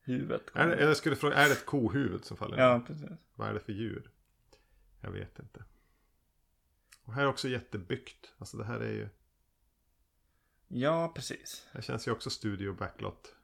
huvudet 0.00 0.40
Är 0.54 0.66
det, 0.66 0.72
kommer. 0.72 0.86
jag 0.86 0.96
skulle 0.96 1.16
fråga, 1.16 1.34
är 1.36 1.46
det 1.46 1.52
ett 1.52 1.66
kohuvud 1.66 2.24
som 2.24 2.36
faller? 2.36 2.58
Ja, 2.58 2.82
precis. 2.86 3.10
Vad 3.34 3.48
är 3.48 3.54
det 3.54 3.60
för 3.60 3.72
djur? 3.72 4.10
Jag 5.00 5.10
vet 5.10 5.38
inte. 5.38 5.64
Och 7.02 7.12
här 7.12 7.22
är 7.22 7.26
också 7.26 7.48
jättebyggt. 7.48 8.34
Alltså 8.38 8.56
det 8.56 8.64
här 8.64 8.80
är 8.80 8.92
ju... 8.92 9.08
Ja, 10.72 11.12
precis. 11.14 11.66
Det 11.72 11.82
känns 11.82 12.08
ju 12.08 12.12
också 12.12 12.30
studio 12.30 12.72
backlot. 12.72 13.34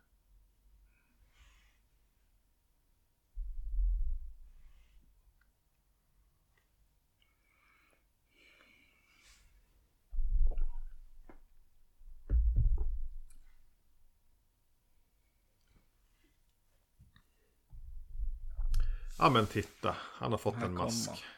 Ja 19.19 19.31
men 19.31 19.47
titta, 19.47 19.97
han 20.01 20.31
har 20.31 20.39
fått 20.39 20.55
Här 20.55 20.67
en 20.67 20.75
mask. 20.75 21.07
kommer. 21.09 21.36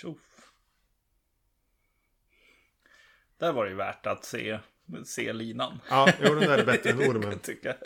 Tjoff. 0.00 0.52
Där 3.38 3.52
var 3.52 3.64
det 3.64 3.70
ju 3.70 3.76
värt 3.76 4.06
att 4.06 4.24
se, 4.24 4.60
se 5.04 5.32
linan. 5.32 5.80
Ja, 5.90 6.12
jo 6.20 6.34
den 6.34 6.48
där 6.48 6.58
är 6.58 6.66
bättre 6.66 6.90
än 6.90 6.98
ormen. 6.98 7.38
tycker 7.42 7.68
jag. 7.68 7.78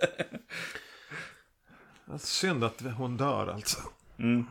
Ja, 2.05 2.19
Synd 2.19 2.65
att 2.65 2.81
hon 2.81 3.17
dör 3.17 3.47
alltså. 3.47 3.79
Mm. 4.19 4.47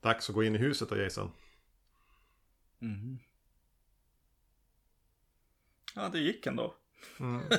Dags 0.00 0.28
att 0.28 0.34
gå 0.34 0.42
in 0.42 0.54
i 0.54 0.58
huset 0.58 0.88
då 0.88 0.96
Jason. 0.96 1.32
Mhm. 2.78 3.18
Ja, 5.94 6.08
det 6.08 6.18
gick 6.18 6.46
ändå. 6.46 6.74
Mm. 7.20 7.42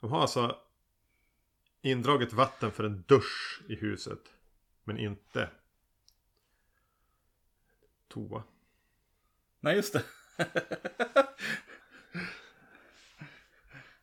De 0.00 0.10
har 0.10 0.20
alltså 0.20 0.56
indragit 1.82 2.32
vatten 2.32 2.72
för 2.72 2.84
en 2.84 3.02
dusch 3.08 3.62
i 3.68 3.74
huset. 3.74 4.20
Men 4.84 4.98
inte 4.98 5.50
toa. 8.08 8.42
Nej, 9.60 9.76
just 9.76 9.92
det. 9.92 10.04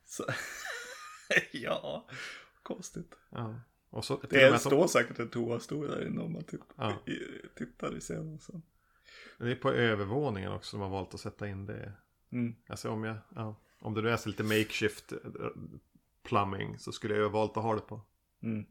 Så... 0.06 0.26
ja, 1.52 2.08
konstigt. 2.64 3.16
Ja. 3.30 3.56
Och 3.90 4.06
så, 4.06 4.18
Det 4.30 4.50
de- 4.50 4.60
står 4.60 4.88
säkert 4.88 5.20
en 5.20 5.30
toastol 5.30 5.88
där 5.88 6.08
inne 6.08 6.22
om 6.22 6.34
man 6.34 6.44
titt- 6.44 6.74
Ja. 6.76 6.98
i- 7.06 7.48
tittar 7.56 7.98
i 7.98 8.00
scenen 8.00 8.40
sen. 8.40 8.62
Det 9.38 9.52
är 9.52 9.56
på 9.56 9.72
övervåningen 9.72 10.52
också 10.52 10.78
de 10.78 10.82
har 10.84 10.90
valt 10.90 11.14
att 11.14 11.20
sätta 11.20 11.48
in 11.48 11.66
det. 11.66 11.94
Mm. 12.32 12.56
Alltså 12.68 12.90
om 12.90 13.04
jag, 13.04 13.18
ja, 13.36 13.56
om 13.86 13.94
det 13.94 14.02
nu 14.02 14.10
är 14.10 14.18
så 14.18 14.30
lite 14.30 14.44
makeshift 14.44 15.12
eh, 15.12 15.20
plumbing 16.24 16.80
så 16.80 16.92
skulle 16.92 17.14
jag 17.14 17.20
ju 17.20 17.26
ha 17.26 17.32
valt 17.32 17.58
att 17.58 17.64
ha 17.64 17.76
det 17.76 17.82
på. 17.82 18.02
Mm. 18.42 18.66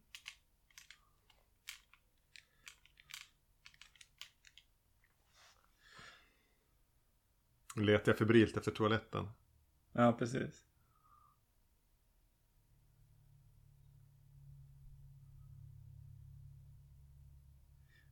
Letar 7.76 8.12
jag 8.12 8.18
febrilt 8.18 8.56
efter 8.56 8.70
toaletten. 8.70 9.28
Ja, 9.92 10.12
precis. 10.12 10.64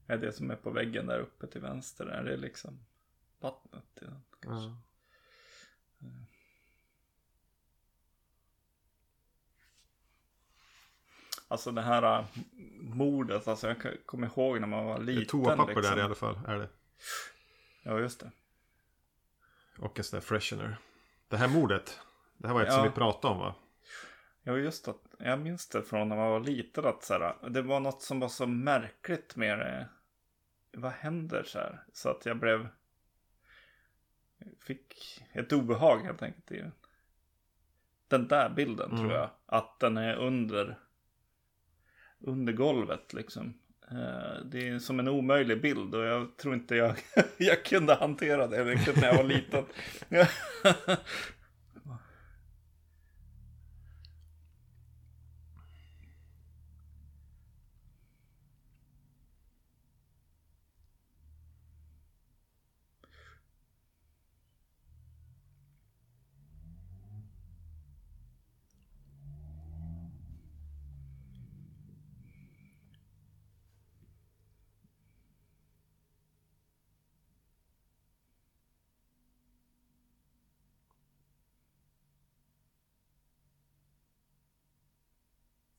Är 0.07 0.19
det 0.19 0.33
som 0.33 0.51
är 0.51 0.57
på 0.57 0.71
väggen 0.71 1.07
där 1.07 1.21
uppe 1.21 1.47
till 1.47 1.61
vänster, 1.61 2.07
är 2.07 2.25
det 2.25 2.37
liksom 2.37 2.85
vattnet? 3.41 3.85
den, 3.95 4.23
kanske? 4.41 4.69
Ja. 4.69 4.83
Alltså 11.53 11.73
det 11.73 11.83
här 11.83 12.19
äh, 12.19 12.25
mordet, 12.81 13.49
alltså 13.49 13.69
jag 13.69 13.97
kommer 14.07 14.27
ihåg 14.27 14.61
när 14.61 14.69
man 14.69 14.85
var 14.85 14.99
Det 14.99 15.03
är 15.13 15.15
liten. 15.15 15.27
toapapper 15.27 15.75
liksom. 15.75 15.83
där 15.97 15.99
i 16.03 16.05
alla 16.05 16.15
fall. 16.15 16.39
Är 16.47 16.59
det. 16.59 16.69
Ja, 17.83 17.99
just 17.99 18.21
det. 18.21 18.31
Och 19.79 19.99
en 19.99 20.05
sån 20.05 20.17
där 20.21 20.27
freshener. 20.27 20.77
Det 21.29 21.37
här 21.37 21.49
mordet. 21.49 22.01
Det 22.37 22.47
här 22.49 22.55
var 22.55 22.63
ett 22.63 22.73
som 22.73 22.85
Ja. 22.85 22.89
vi 22.91 22.95
pratade 22.95 23.35
om 23.35 23.41
va? 23.41 23.55
Ja, 24.43 24.57
just 24.57 24.89
att 24.89 25.01
jag 25.19 25.41
minns 25.41 25.69
det 25.69 25.83
från 25.83 26.09
när 26.09 26.17
man 26.17 26.31
var 26.31 26.41
liten 26.41 26.85
att 26.87 27.03
så 27.05 27.15
här, 27.15 27.49
det 27.51 27.63
var 27.63 27.81
något 27.81 28.03
som 28.03 28.21
var 28.21 28.29
så 28.29 28.47
märkligt 28.47 29.37
med 29.37 29.59
det. 29.59 29.89
Vad 30.73 30.93
händer 30.93 31.43
så 31.43 31.59
här? 31.59 31.85
Så 31.93 32.09
att 32.09 32.27
jag 32.27 32.39
blev... 32.39 32.69
Fick 34.61 35.23
ett 35.33 35.53
obehag 35.53 35.99
helt 35.99 36.23
enkelt 36.23 36.53
i. 36.53 36.65
Den 38.09 38.29
där 38.29 38.51
bilden 38.51 38.91
Mm. 38.91 38.99
tror 39.01 39.13
jag. 39.13 39.31
Att 39.47 39.81
den 39.81 39.97
är 39.97 40.15
under... 40.17 40.79
Under 42.25 42.53
golvet 42.53 43.13
liksom. 43.13 43.55
Eh, 43.91 44.45
det 44.45 44.69
är 44.69 44.79
som 44.79 45.01
en 45.01 45.09
omöjlig 45.09 45.61
bild 45.61 45.95
och 45.95 46.05
jag 46.05 46.37
tror 46.37 46.55
inte 46.55 46.77
jag, 46.77 46.97
jag 47.39 47.65
kunde 47.65 47.95
hantera 47.95 48.47
det 48.47 48.65
riktigt 48.65 48.97
när 48.97 49.07
jag 49.07 49.17
var 49.17 49.25
liten. 49.25 49.65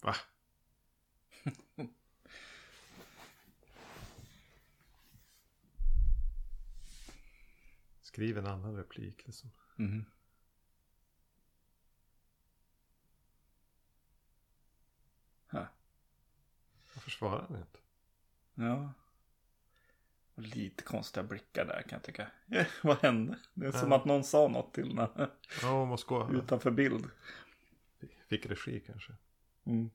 Va? 0.04 0.14
Skriv 8.14 8.38
en 8.38 8.48
annan 8.48 8.76
replik. 8.76 9.24
Liksom. 9.28 9.52
Ja. 15.52 15.68
Varför 16.94 17.12
svarar 17.12 17.42
han 17.50 17.58
inte? 17.58 17.80
Ja. 18.54 18.94
Och 20.36 20.42
Lite 20.44 20.84
konstiga 20.84 21.24
blickar 21.24 21.66
där 21.66 21.82
kan 21.82 21.92
jag 21.96 22.04
tycka. 22.04 22.28
Vad 22.84 22.98
hände? 22.98 23.40
Det 23.54 23.66
är 23.68 23.72
som 23.72 23.92
Ja. 23.92 23.98
att 23.98 24.06
någon 24.06 24.24
sa 24.24 24.48
något 24.48 24.74
till 24.74 24.88
henne 24.88 25.30
Ja, 25.62 25.86
måste 25.86 26.08
gå. 26.10 26.32
utanför 26.34 26.72
bild. 26.72 27.10
Fick 28.28 28.46
regi 28.46 28.80
kanske. 28.80 29.14
Mm. 29.66 29.90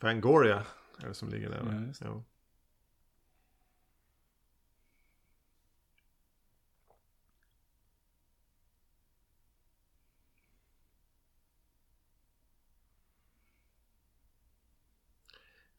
Fangoria 0.00 0.66
är 0.98 1.08
det 1.08 1.14
som 1.14 1.28
ligger 1.28 1.50
där. 1.50 1.62
va? 1.62 1.72
Ja. 2.00 2.06
Jo. 2.06 2.24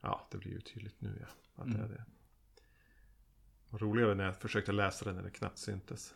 Ja, 0.01 0.27
det 0.31 0.37
blir 0.37 0.51
ju 0.51 0.61
tydligt 0.61 1.01
nu 1.01 1.17
ja. 1.21 1.27
Att 1.63 1.71
det 1.71 1.77
är 1.77 1.83
Mm. 1.85 1.91
det. 1.91 2.05
Och 3.69 3.81
roligare 3.81 4.15
när 4.15 4.23
jag 4.23 4.37
försökte 4.37 4.71
läsa 4.71 5.05
det 5.05 5.13
när 5.13 5.23
det 5.23 5.29
knappt 5.31 5.57
syntes. 5.57 6.13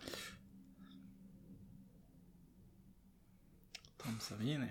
Tom 3.98 4.20
Savini. 4.20 4.70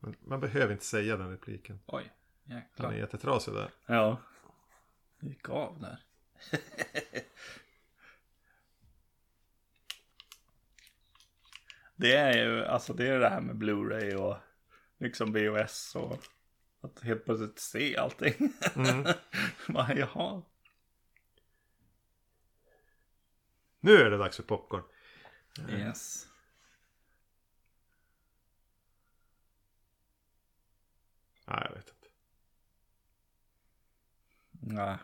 Men 0.00 0.16
man 0.20 0.40
behöver 0.40 0.72
inte 0.72 0.84
säga 0.84 1.16
den 1.16 1.30
repliken. 1.30 1.80
Oj, 1.86 2.12
Den 2.44 2.56
är 2.56 2.60
jäklar. 2.60 2.92
jättetrasig 2.92 3.54
där. 3.54 3.70
Ja. 3.86 4.20
Gick 5.20 5.48
av 5.48 5.80
där. 5.80 6.02
det 11.96 12.12
är 12.16 12.44
ju, 12.46 12.64
alltså 12.64 12.92
det 12.94 13.06
är 13.08 13.18
det 13.20 13.28
här 13.28 13.40
med 13.40 13.56
Blu-ray 13.56 14.14
och 14.14 14.36
liksom 14.98 15.32
VHS 15.32 15.94
och 15.96 16.18
att 16.80 17.00
helt 17.00 17.24
plötsligt 17.24 17.58
se 17.58 17.96
allting. 17.96 18.34
Mm. 18.76 19.04
Bara, 19.68 19.94
Jaha. 19.94 20.42
Nu 23.80 23.94
är 23.96 24.10
det 24.10 24.16
dags 24.18 24.36
för 24.36 24.42
popcorn. 24.42 24.82
Yes. 25.70 26.26
Nej, 31.50 31.62
jag 31.68 31.74
vet 31.76 31.88
inte. 31.88 32.08
Nej. 34.50 34.98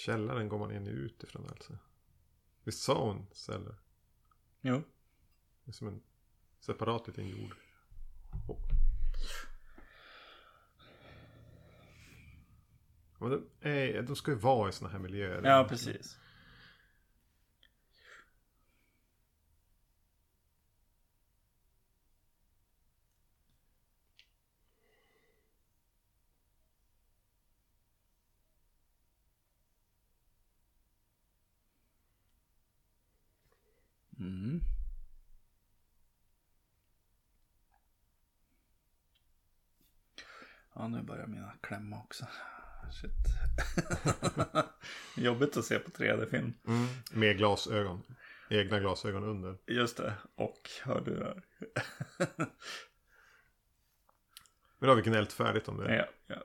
Källaren 0.00 0.48
går 0.48 0.58
man 0.58 0.72
in 0.72 0.86
och 0.86 0.92
ut 0.92 1.22
ifrån 1.22 1.46
alltså. 1.48 1.78
Visst 2.64 2.82
sa 2.82 3.06
hon 3.06 3.26
celler? 3.32 3.74
Jo. 4.60 4.82
Det 5.64 5.70
är 5.70 5.72
som 5.72 5.88
en 5.88 6.02
separat 6.60 7.06
liten 7.06 7.28
jord. 7.28 7.56
Oh. 8.48 8.58
Men 13.18 13.30
de, 13.30 13.68
är, 13.68 14.02
de 14.02 14.16
ska 14.16 14.30
ju 14.30 14.36
vara 14.36 14.68
i 14.68 14.72
såna 14.72 14.90
här 14.90 14.98
miljöer. 14.98 15.42
Ja, 15.44 15.66
precis. 15.68 16.18
Mm. 34.20 34.60
Nu 40.90 41.02
börjar 41.02 41.26
mina 41.26 41.52
klämma 41.60 41.98
också. 41.98 42.26
Shit. 42.92 43.10
Jobbigt 45.16 45.56
att 45.56 45.64
se 45.64 45.78
på 45.78 45.90
3D-film. 45.90 46.54
Mm. 46.66 46.86
Med 47.12 47.38
glasögon. 47.38 48.02
Egna 48.48 48.80
glasögon 48.80 49.24
under. 49.24 49.56
Just 49.66 49.96
det, 49.96 50.14
och 50.34 50.70
hörlurar. 50.82 51.42
Men 54.78 54.86
då 54.86 54.88
har 54.88 54.96
vi 54.96 55.02
gnällt 55.02 55.32
färdigt 55.32 55.68
om 55.68 55.76
det. 55.76 55.96
ja, 55.96 56.06
ja. 56.26 56.36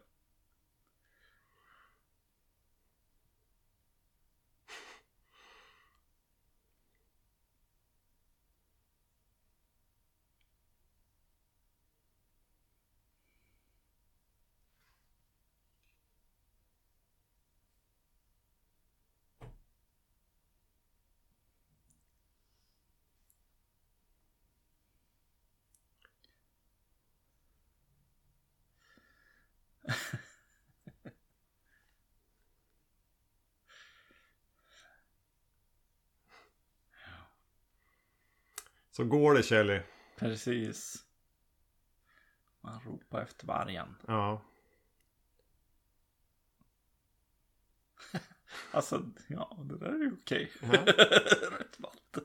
Så 38.96 39.04
går 39.04 39.34
det 39.34 39.44
Kelly. 39.44 39.80
Precis. 40.18 41.06
Man 42.62 42.82
ropar 42.86 43.22
efter 43.22 43.48
vargen. 43.48 43.96
Ja. 44.08 44.42
Alltså, 48.72 49.12
ja, 49.28 49.58
det 49.64 49.78
där 49.78 49.88
är 49.94 50.00
ju 50.00 50.12
okej. 50.22 50.52
Ja. 50.62 50.68
Rätt 51.60 51.80
valt. 51.80 52.18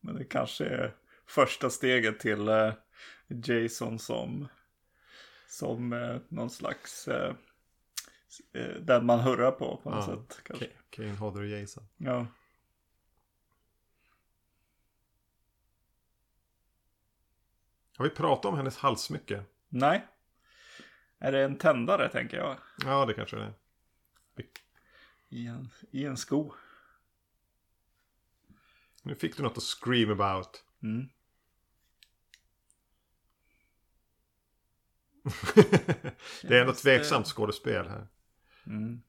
Men 0.00 0.14
det 0.14 0.24
kanske 0.24 0.64
är 0.64 0.96
första 1.26 1.70
steget 1.70 2.20
till 2.20 2.48
eh, 2.48 2.72
Jason 3.28 3.98
som, 3.98 4.48
som 5.48 5.92
eh, 5.92 6.16
någon 6.28 6.50
slags, 6.50 7.08
eh, 7.08 7.34
eh, 8.52 8.76
den 8.80 9.06
man 9.06 9.20
hurrar 9.20 9.50
på 9.52 9.76
på 9.82 9.90
något 9.90 10.08
Ja. 10.08 10.16
sätt. 10.16 10.40
Kanske. 10.44 10.64
Ka- 10.66 10.70
Kane 10.90 11.14
Hodder 11.16 11.40
och 11.40 11.46
Jason. 11.48 11.84
Ja. 11.96 12.26
Har 18.00 18.04
vi 18.04 18.10
pratat 18.10 18.44
om 18.44 18.56
hennes 18.56 18.76
halssmycke? 18.76 19.44
Nej. 19.68 20.06
Är 21.18 21.32
det 21.32 21.44
en 21.44 21.58
tändare 21.58 22.08
tänker 22.08 22.36
jag? 22.36 22.56
Ja, 22.84 23.06
det 23.06 23.14
kanske 23.14 23.36
det 23.36 23.42
är. 23.42 23.54
I 25.28 25.46
en, 25.46 25.70
i 25.90 26.04
en 26.04 26.16
sko. 26.16 26.52
Nu 29.02 29.14
fick 29.14 29.36
du 29.36 29.42
något 29.42 29.56
att 29.56 29.62
scream 29.62 30.10
about. 30.10 30.64
Mm. 30.82 31.08
det 36.42 36.56
är 36.56 36.60
ändå 36.60 36.72
tveksamt 36.72 37.26
skådespel 37.26 37.88
här. 37.88 38.06
Mm. 38.66 39.02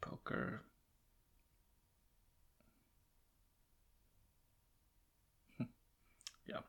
Poker. 0.00 0.60
ja. 6.46 6.62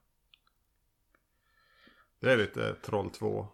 Det 2.27 2.33
är 2.33 2.37
lite 2.37 2.73
Troll 2.73 3.09
2. 3.09 3.47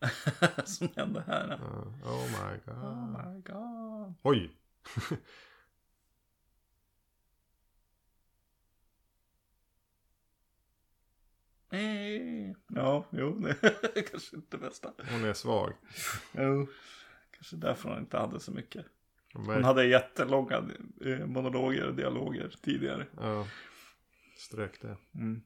Som 0.64 0.88
hände 0.96 1.24
här. 1.26 1.58
Ja, 2.02 2.10
oh 2.10 2.26
my 2.30 2.58
god. 2.64 2.84
Oh 2.84 3.32
my 3.32 3.40
god. 3.40 4.14
Oj! 4.22 4.50
Eh. 11.72 12.56
Ja, 12.68 13.06
jo, 13.10 13.38
det 13.40 13.98
är 13.98 14.02
kanske 14.02 14.36
inte 14.36 14.56
det 14.56 14.60
bästa. 14.60 14.92
Hon 15.10 15.24
är 15.24 15.32
svag. 15.32 15.72
Jo. 16.32 16.66
Kanske 17.30 17.56
därför 17.56 17.88
hon 17.88 17.98
inte 17.98 18.18
hade 18.18 18.40
så 18.40 18.52
mycket. 18.52 18.86
Hon 19.34 19.64
hade 19.64 19.86
jättelånga 19.86 20.70
eh, 21.04 21.26
monologer 21.26 21.86
och 21.86 21.94
dialoger 21.94 22.54
tidigare. 22.62 23.06
Ja. 23.16 23.46
Strök 24.36 24.80
det. 24.80 24.96
Mm. 25.14 25.42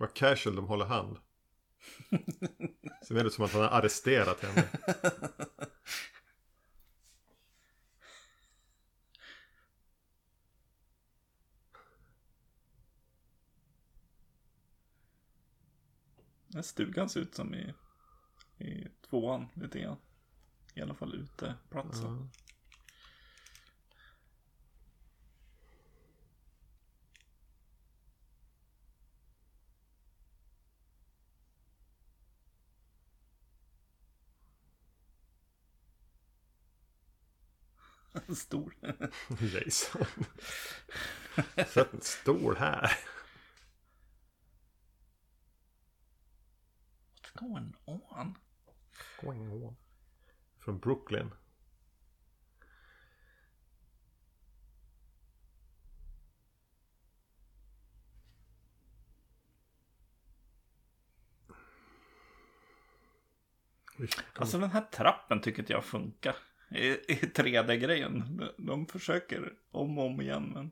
Vad 0.00 0.14
casual 0.14 0.56
de 0.56 0.66
håller 0.66 0.84
hand. 0.84 1.18
Sen 3.02 3.16
är 3.16 3.24
det 3.24 3.30
som 3.30 3.44
att 3.44 3.52
han 3.52 3.62
har 3.62 3.68
arresterat 3.68 4.40
henne. 4.40 4.68
Den 16.46 16.62
stugan 16.62 17.08
ser 17.08 17.20
ut 17.20 17.34
som 17.34 17.54
i, 17.54 17.74
i 18.58 18.88
tvåan 19.08 19.48
lite 19.54 19.78
grann. 19.80 19.96
I 20.74 20.80
alla 20.80 20.94
fall 20.94 21.14
uteplatsen. 21.14 22.30
Ja. 38.12 38.34
Stor. 38.34 38.74
Jason. 39.40 40.06
Sätt 41.66 41.94
en 41.94 42.00
stol 42.00 42.56
här. 42.56 42.98
What's 47.22 47.32
going 47.34 47.74
on? 47.84 48.38
Going 49.20 49.64
on. 49.64 49.76
Från 50.58 50.78
Brooklyn. 50.78 51.30
Alltså 64.34 64.58
den 64.58 64.70
här 64.70 64.80
trappen 64.80 65.40
tycker 65.40 65.62
inte 65.62 65.72
jag 65.72 65.84
funkar. 65.84 66.36
I, 66.70 66.86
i 66.88 67.14
3D-grejen. 67.14 68.24
De, 68.38 68.50
de 68.66 68.86
försöker 68.86 69.52
om 69.70 69.98
och 69.98 70.06
om 70.06 70.20
igen 70.20 70.50
men. 70.54 70.70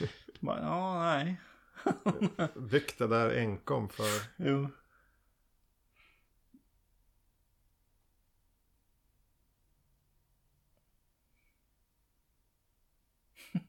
Bara, 0.40 0.60
ja, 0.60 1.02
nej. 1.02 1.40
Vikta 2.54 3.06
där 3.06 3.38
enkom 3.38 3.88
för 3.88 4.04
Jo. 4.36 4.68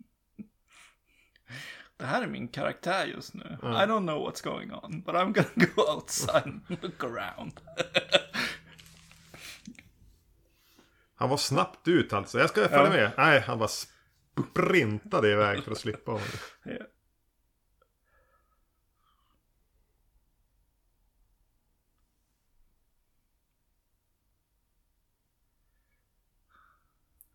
Det 1.98 2.06
här 2.06 2.22
är 2.22 2.28
min 2.28 2.48
karaktär 2.48 3.06
just 3.06 3.34
nu. 3.34 3.58
I 3.62 3.86
don't 3.86 4.06
know 4.06 4.28
what's 4.28 4.44
going 4.44 4.74
on, 4.74 5.02
but 5.02 5.16
I'm 5.16 5.32
gonna 5.34 5.50
go 5.76 5.82
outside 5.96 6.44
and 6.44 6.62
look 6.82 7.04
around. 7.04 7.62
Han 11.24 11.30
var 11.30 11.38
snabbt 11.38 11.88
ut 11.88 12.14
alltså. 12.14 12.40
Jag 12.40 12.50
ska 12.50 12.70
följa 12.70 12.84
Ja. 12.86 12.90
med. 12.90 13.12
Nej, 13.18 13.40
han 13.40 13.60
var 13.60 13.68
sprintade 13.68 15.32
iväg 15.32 15.64
för 15.64 15.72
att 15.72 15.78
slippa 15.78 16.12
honom. 16.12 16.28
Ja. 16.64 16.86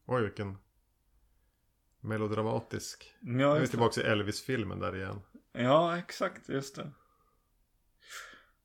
Oj, 0.06 0.23
vilken 0.23 0.59
melodramatisk. 2.01 3.15
Ja, 3.20 3.27
Nu 3.28 3.44
är 3.44 3.60
vi 3.60 3.69
tillbaka 3.69 4.01
i 4.01 4.05
Elvis-filmen 4.05 4.78
där 4.78 4.97
igen. 4.97 5.20
ja, 5.52 5.98
exakt, 5.98 6.48
just 6.48 6.77
det. 6.77 6.90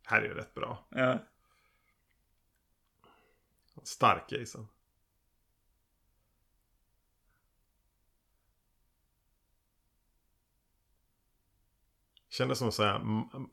Här 0.05 0.21
är 0.21 0.25
ju 0.25 0.33
rätt 0.33 0.53
bra. 0.53 0.87
Ja. 0.89 1.19
Stark 3.83 4.31
Jason. 4.31 4.67
Kändes 12.33 12.59
som 12.59 12.71
så 12.71 12.83
här. 12.83 12.95
M- 12.95 13.29
M- 13.33 13.49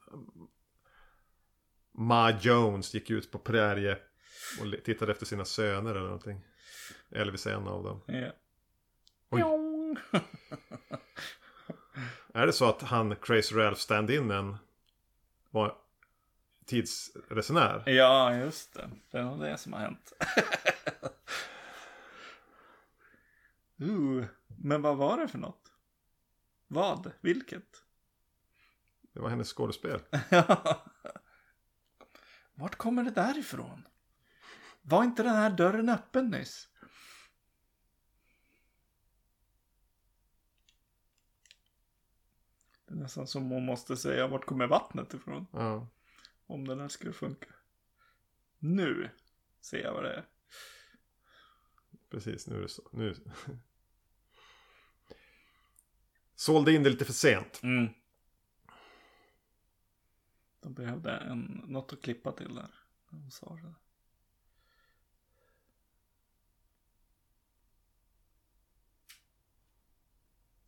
Ma 1.93 2.31
Jones 2.31 2.95
gick 2.95 3.11
ut 3.11 3.31
på 3.31 3.39
prärie 3.39 3.99
och 4.61 4.85
tittade 4.85 5.13
efter 5.13 5.27
sina 5.27 5.45
söner 5.45 5.91
eller 5.91 6.01
någonting. 6.01 6.41
Elvis 7.11 7.47
är 7.47 7.53
en 7.55 7.69
av 7.69 7.83
dem. 7.85 8.03
ja. 8.07 8.33
Oj. 9.31 9.43
Är 12.35 12.47
det 12.47 12.53
så 12.53 12.69
att 12.69 12.83
han 12.83 13.17
Crazy 13.17 13.55
Ralph 13.55 13.81
stand-inen 13.81 14.57
var 15.51 15.77
tidsresenär? 16.67 17.83
Ja, 17.87 18.37
just 18.37 18.75
det. 18.75 18.91
Det 19.11 19.19
är 19.19 19.23
nog 19.25 19.41
det 19.41 19.59
som 19.59 19.73
har 19.73 19.81
hänt. 19.81 20.13
uh, 23.83 24.25
men 24.47 24.83
vad 24.83 24.97
var 24.97 25.19
det 25.19 25.29
för 25.29 25.39
något? 25.39 25.73
Vad? 26.67 27.13
Vilket? 27.21 27.85
Det 29.13 29.21
var 29.21 29.29
hennes 29.29 29.49
skådespel. 29.49 30.01
Vart 32.55 32.77
kommer 32.77 33.05
det 33.05 33.11
där 33.11 33.39
ifrån? 33.39 33.89
Var 34.83 35.05
inte 35.05 35.23
den 35.23 35.37
här 35.37 35.51
dörren 35.51 35.89
öppen 35.89 36.31
nyss? 36.31 36.69
Det 42.87 42.95
är 42.95 42.99
nästan 42.99 43.27
som 43.27 43.49
man 43.49 43.65
måste 43.65 43.97
säga 43.97 44.27
vart 44.27 44.45
kommer 44.45 44.67
vattnet 44.67 45.15
ifrån? 45.15 45.47
Ja. 45.53 45.89
Om 46.47 46.69
den 46.69 46.81
här 46.81 46.89
skulle 46.89 47.13
funka. 47.13 47.49
Nu 48.59 49.11
ser 49.61 49.83
jag 49.83 49.93
vad 49.93 50.05
det 50.05 50.15
är. 50.15 50.29
Precis, 52.11 52.47
nu 52.47 52.57
är 52.57 52.63
det 52.63 52.69
så. 52.69 52.89
Nu... 52.93 53.15
Sålde 56.35 56.73
in 56.73 56.83
det 56.83 56.91
lite 56.91 57.05
för 57.05 57.13
sent. 57.13 57.61
Mm. 57.63 57.89
De 60.61 60.75
behövde 60.75 61.17
en, 61.17 61.65
något 61.67 61.93
att 61.93 62.03
klippa 62.03 62.33
till 62.33 62.55
där. 62.55 62.71
De 63.11 63.31
sa 63.31 63.59
det. 63.63 63.75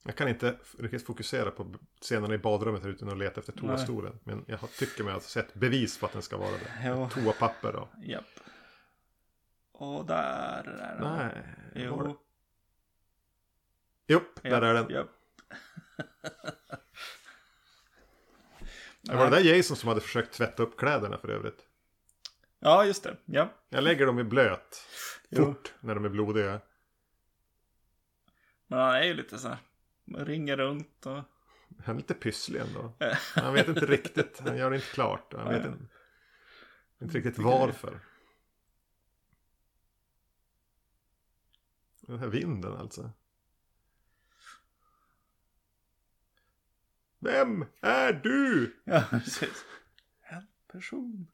Jag 0.04 0.16
kan 0.16 0.28
inte 0.28 0.58
riktigt 0.78 1.06
fokusera 1.06 1.50
på 1.50 1.74
scenerna 2.00 2.34
i 2.34 2.38
badrummet 2.38 2.82
här 2.82 2.90
utan 2.90 3.08
att 3.08 3.18
leta 3.18 3.40
efter 3.40 3.52
toastolen. 3.52 4.18
Men 4.24 4.44
jag 4.48 4.60
tycker 4.78 5.04
mig 5.04 5.12
ha 5.12 5.20
sett 5.20 5.54
bevis 5.54 5.98
på 5.98 6.06
att 6.06 6.12
den 6.12 6.22
ska 6.22 6.36
vara 6.36 6.50
det. 6.50 6.88
Ja. 6.88 7.10
Toapapper 7.10 7.72
då. 7.72 7.88
Japp. 8.02 8.24
Och 9.72 10.06
där 10.06 10.64
är 10.64 10.98
den. 10.98 11.16
Nej. 11.16 11.56
Jo. 11.74 12.18
Jo, 14.06 14.20
där 14.42 14.62
är 14.62 14.74
den. 14.74 14.90
Japp. 14.90 15.08
Det 19.02 19.16
var 19.16 19.30
det 19.30 19.36
där 19.36 19.56
Jason 19.56 19.76
som 19.76 19.88
hade 19.88 20.00
försökt 20.00 20.34
tvätta 20.34 20.62
upp 20.62 20.78
kläderna 20.78 21.18
för 21.18 21.28
övrigt. 21.28 21.66
Ja, 22.58 22.84
just 22.84 23.02
det. 23.02 23.16
Ja. 23.24 23.52
Jag 23.68 23.84
lägger 23.84 24.06
dem 24.06 24.18
i 24.18 24.24
blöt. 24.24 24.86
Jo. 25.28 25.44
Fort 25.44 25.74
när 25.80 25.94
de 25.94 26.04
är 26.04 26.08
blodiga. 26.08 26.60
Men 28.66 28.78
han 28.78 28.94
är 28.94 29.02
ju 29.04 29.14
lite 29.14 29.38
så 29.38 29.48
här. 29.48 29.58
man 30.04 30.24
Ringer 30.24 30.56
runt 30.56 31.06
och... 31.06 31.20
Han 31.84 31.94
är 31.94 32.00
lite 32.00 32.14
pysslig 32.14 32.60
ändå. 32.60 32.92
Han 33.34 33.54
vet 33.54 33.68
inte 33.68 33.86
riktigt. 33.86 34.40
Han 34.40 34.56
gör 34.56 34.70
det 34.70 34.76
inte 34.76 34.88
klart. 34.88 35.34
Han 35.36 35.48
vet 35.48 35.62
Nej. 35.62 35.72
inte, 35.72 35.84
inte 37.02 37.18
riktigt 37.18 37.38
varför. 37.38 38.00
Den 42.00 42.18
här 42.18 42.28
vinden 42.28 42.76
alltså. 42.76 43.10
Vem 47.22 47.64
är 47.80 48.12
du? 48.12 48.76
Ja, 48.84 49.04
precis. 49.10 49.64
En 50.22 50.46
person. 50.72 51.26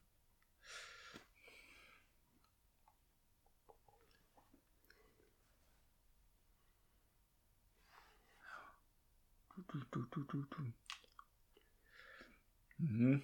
Mm. 12.78 13.20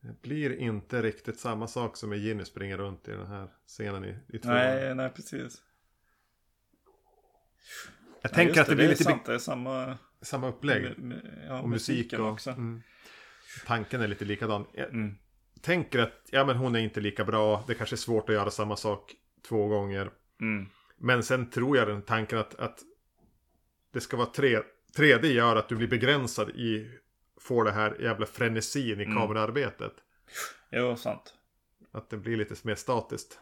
Det 0.00 0.22
blir 0.22 0.56
inte 0.56 1.02
riktigt 1.02 1.38
samma 1.38 1.66
sak 1.66 1.96
som 1.96 2.10
när 2.10 2.16
Ginny 2.16 2.44
springer 2.44 2.78
runt 2.78 3.08
i 3.08 3.10
den 3.10 3.26
här 3.26 3.48
scenen 3.66 4.04
i, 4.04 4.18
i 4.28 4.38
tvåan. 4.38 4.54
Nej, 4.54 4.94
nej, 4.94 5.10
precis. 5.10 5.62
Jag 8.22 8.30
Ja, 8.30 8.34
tänker 8.34 8.48
just 8.54 8.60
att 8.60 8.66
det, 8.68 8.74
blir 8.74 8.84
är 8.84 8.88
lite 8.88 9.04
sant, 9.04 9.24
det 9.26 9.34
är 9.34 9.38
samma... 9.38 9.98
samma 10.22 10.48
upplägg. 10.48 10.84
Ja, 11.48 11.60
och 11.60 11.68
musik 11.68 11.96
musiken 11.96 12.20
och 12.20 12.32
också. 12.32 12.50
Mm, 12.50 12.82
tanken 13.66 14.00
är 14.00 14.08
lite 14.08 14.24
likadan. 14.24 14.66
Jag 14.72 14.88
Mm. 14.88 15.14
tänker 15.60 15.98
att 15.98 16.20
ja, 16.30 16.44
men 16.44 16.56
hon 16.56 16.74
är 16.74 16.80
inte 16.80 17.00
lika 17.00 17.24
bra. 17.24 17.64
Det 17.66 17.74
kanske 17.74 17.94
är 17.94 17.98
svårt 17.98 18.28
att 18.28 18.34
göra 18.34 18.50
samma 18.50 18.76
sak 18.76 19.14
två 19.48 19.68
gånger. 19.68 20.10
Mm. 20.40 20.66
Men 20.98 21.22
sen 21.22 21.50
tror 21.50 21.76
jag 21.76 21.88
den 21.88 22.02
tanken 22.02 22.38
att, 22.38 22.54
att 22.54 22.78
det 23.92 24.00
ska 24.00 24.16
vara 24.16 24.26
tre, 24.26 24.58
3D 24.96 25.26
gör 25.26 25.56
att 25.56 25.68
du 25.68 25.76
blir 25.76 25.88
begränsad 25.88 26.50
i 26.50 26.90
får 27.40 27.64
det 27.64 27.72
här 27.72 27.96
jävla 28.00 28.26
frenesin 28.26 29.00
i 29.00 29.04
Mm. 29.04 29.16
kameraarbetet. 29.16 29.92
Jo, 30.70 30.96
sant. 30.96 31.34
Att 31.92 32.10
det 32.10 32.16
blir 32.16 32.36
lite 32.36 32.54
mer 32.62 32.74
statiskt. 32.74 33.38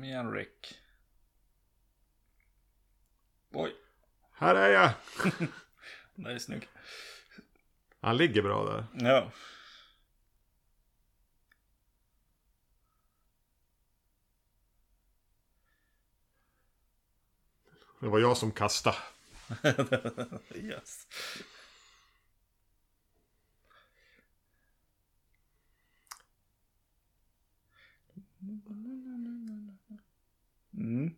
Kom 0.00 0.04
igen, 0.04 0.32
Rick. 0.32 0.80
Oj, 3.50 3.74
Här 4.32 4.54
är 4.54 4.68
jag! 4.68 4.92
det 6.14 6.32
är 6.32 6.38
snygg. 6.38 6.68
Han 8.00 8.16
ligger 8.16 8.42
bra 8.42 8.64
där. 8.64 8.86
Ja. 9.06 9.32
Det 18.00 18.08
var 18.08 18.18
jag 18.18 18.36
som 18.36 18.52
kastade. 18.52 18.96
yes. 20.54 21.06
Mm. 30.80 31.14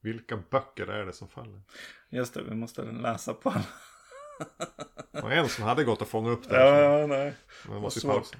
Vilka 0.00 0.36
böcker 0.36 0.86
är 0.86 1.06
det 1.06 1.12
som 1.12 1.28
faller? 1.28 1.60
Just 2.08 2.34
det, 2.34 2.42
vi 2.42 2.54
måste 2.54 2.82
läsa 2.82 3.34
på 3.34 3.50
alla. 3.50 3.64
Det 5.12 5.22
var 5.22 5.30
en 5.30 5.48
som 5.48 5.64
hade 5.64 5.84
gått 5.84 6.02
att 6.02 6.08
fånga 6.08 6.30
upp 6.30 6.48
där. 6.48 6.66
Ja, 6.66 7.00
ja, 7.00 7.06
nej. 7.06 7.34
Men 7.64 7.74
det 7.74 7.80
måste 7.80 8.00
ju 8.00 8.12
pausa. 8.12 8.36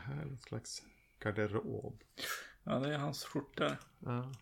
Här? 0.00 0.22
En 0.22 0.38
slags 0.38 0.82
garderob? 1.18 2.02
Ja, 2.64 2.78
det 2.78 2.94
är 2.94 2.98
hans 2.98 3.24
skjortor. 3.24 3.76
Ja. 3.98 4.32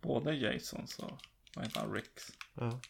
Både 0.00 0.34
Jasons 0.34 0.98
och 0.98 1.18
vad 1.56 1.64
heter 1.64 1.80
han, 1.80 1.94
Ricks. 1.94 2.32
ja. 2.54 2.80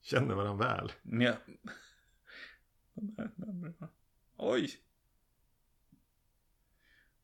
Känner 0.00 0.34
varandra 0.34 0.66
väl. 0.76 0.92
Där- 2.94 3.88
Oj! 4.36 4.70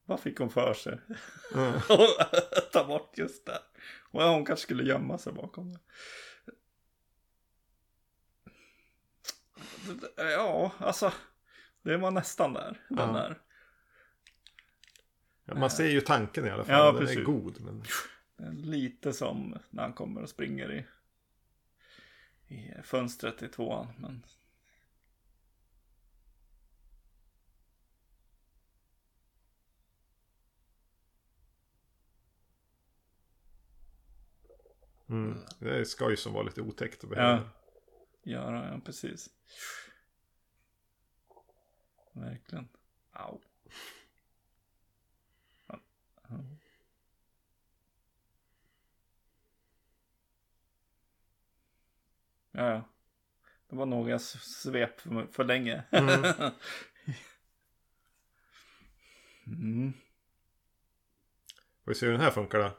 Vad 0.04 0.20
fick 0.20 0.38
hon 0.38 0.50
för 0.50 0.74
sig? 0.74 0.98
Ja. 1.54 1.82
Ta 2.72 2.84
bort 2.84 3.18
just 3.18 3.46
det. 3.46 3.62
Hon 4.10 4.44
kanske 4.44 4.62
skulle 4.62 4.82
gömma 4.84 5.18
sig 5.18 5.32
bakom 5.32 5.72
det. 5.72 5.78
Ja, 10.16 10.72
alltså. 10.78 11.12
Det 11.82 11.96
var 11.96 12.10
nästan 12.10 12.52
där. 12.52 12.80
Den 12.88 12.98
Ja. 12.98 13.12
där. 13.12 13.38
Ja, 15.44 15.54
man 15.54 15.70
ser 15.70 15.88
ju 15.88 16.00
tanken 16.00 16.46
i 16.46 16.50
alla 16.50 16.64
fall. 16.64 16.74
Ja, 16.78 16.92
Den 16.92 17.02
är 17.02 17.06
precis. 17.06 17.24
god. 17.24 17.60
Men... 17.60 17.82
Är 18.48 18.52
Lite 18.52 19.12
som 19.12 19.58
när 19.70 19.82
han 19.82 19.92
kommer 19.92 20.22
och 20.22 20.28
springer 20.28 20.72
i, 20.72 20.86
i 22.54 22.72
fönstret 22.82 23.42
i 23.42 23.48
tvåan. 23.48 23.88
Men 23.98 24.22
Mm. 35.08 35.38
Det 35.58 35.84
ska 35.84 36.10
ju 36.10 36.16
som 36.16 36.32
vara 36.32 36.42
lite 36.42 36.60
otäckt 36.60 37.04
att 37.04 37.10
Ja. 37.16 37.40
Göra, 38.22 38.68
ja 38.72 38.80
precis. 38.84 39.30
Verkligen. 42.12 42.68
Au. 43.12 43.40
Ja. 45.66 45.80
Ja. 52.52 52.88
Det 53.68 53.76
var 53.76 53.86
nog 53.86 54.08
jag 54.08 54.20
svep 54.20 55.00
för, 55.00 55.26
för 55.26 55.44
länge. 55.44 55.84
Mm. 55.90 56.52
Mm. 59.46 59.92
Vi 61.84 61.94
se 61.94 62.06
hur 62.06 62.12
den 62.12 62.20
här 62.20 62.30
funkar 62.30 62.58
då. 62.58 62.78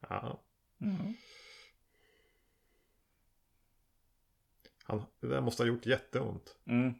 Ja, 0.00 0.42
Mm. 0.80 1.14
Han, 4.90 5.06
det 5.20 5.26
där 5.26 5.40
måste 5.40 5.62
ha 5.62 5.68
gjort 5.68 5.86
jätteont. 5.86 6.56
Mm. 6.64 6.94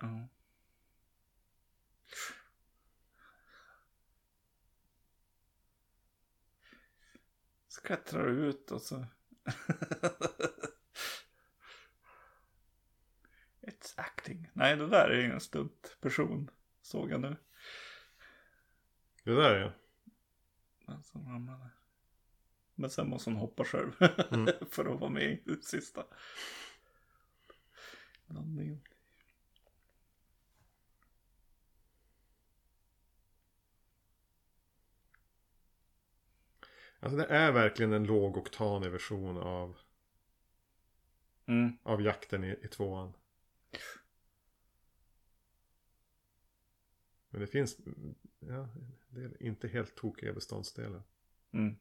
Ja. 0.00 0.28
Så 7.68 7.80
klättrar 7.82 8.26
du 8.26 8.32
ut 8.32 8.70
och 8.70 8.82
så... 8.82 9.06
It's 13.60 13.94
acting. 13.96 14.50
Nej, 14.52 14.76
det 14.76 14.88
där 14.88 15.08
är 15.08 15.24
ingen 15.24 15.40
stunt 15.40 15.96
person. 16.00 16.50
Såg 16.82 17.10
jag 17.10 17.20
nu. 17.20 17.36
Det 19.24 19.34
där 19.34 19.54
är 19.54 19.76
Den 20.86 21.02
som 21.02 21.28
ramlade. 21.28 21.70
Men 22.78 22.90
sen 22.90 23.08
måste 23.08 23.30
hon 23.30 23.36
hoppa 23.38 23.64
själv. 23.64 23.92
Mm. 24.32 24.48
för 24.70 24.84
att 24.94 25.00
vara 25.00 25.10
med 25.10 25.22
i 25.24 25.42
det 25.44 25.64
sista. 25.64 26.04
Landningen. 28.26 28.80
Alltså 37.00 37.16
det 37.16 37.24
är 37.26 37.52
verkligen 37.52 37.92
en 37.92 38.04
lågoktanig 38.04 38.90
version 38.90 39.36
av, 39.38 39.76
Mm. 41.46 41.78
av 41.82 42.02
jakten 42.02 42.44
i, 42.44 42.50
i 42.62 42.68
tvåan. 42.68 43.12
Men 47.28 47.40
det 47.40 47.46
finns, 47.46 47.76
ja, 48.38 48.68
det 49.08 49.20
är 49.20 49.42
inte 49.42 49.68
helt 49.68 49.94
tokiga 49.94 50.32
beståndsdelar. 50.32 51.02
Mm. 51.52 51.76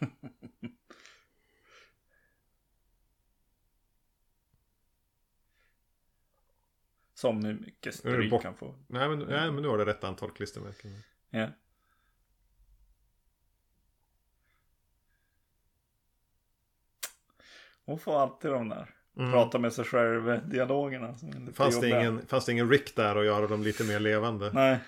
Som 7.14 7.44
hur 7.44 7.54
mycket 7.54 7.94
stryk 7.94 8.30
bort- 8.30 8.42
kan 8.42 8.54
få. 8.56 8.74
Nej 8.86 9.08
men, 9.08 9.18
nej, 9.18 9.50
men 9.52 9.62
nu 9.62 9.68
har 9.68 9.78
det 9.78 9.84
rätt 9.86 10.04
antal 10.04 10.30
klistermärken. 10.30 11.02
Ja. 11.30 11.48
Hon 17.84 17.98
får 17.98 18.20
alltid 18.22 18.50
de 18.50 18.68
där 18.68 18.94
Mm. 19.16 19.32
prata 19.32 19.58
med 19.58 19.72
sig 19.72 19.84
själv 19.84 20.48
dialogerna. 20.48 21.18
Som 21.18 21.28
är 21.28 21.40
lite 21.40 21.52
Fanns 21.52 21.80
det, 21.80 21.88
ingen, 21.88 22.26
fanns 22.26 22.44
det 22.46 22.52
ingen 22.52 22.70
Rick 22.70 22.96
där 22.96 23.16
och 23.16 23.24
göra 23.24 23.46
dem 23.46 23.62
lite 23.62 23.84
mer 23.84 24.00
levande? 24.00 24.50
Nej. 24.52 24.78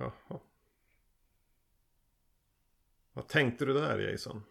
Jaha. 0.00 0.40
Vad 3.12 3.28
tänkte 3.28 3.64
du 3.64 3.72
där 3.72 3.98
Jason? 3.98 4.42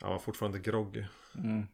Jag 0.00 0.08
var 0.08 0.18
fortfarande 0.18 0.58
groggy. 0.58 1.04
Mm. 1.34 1.66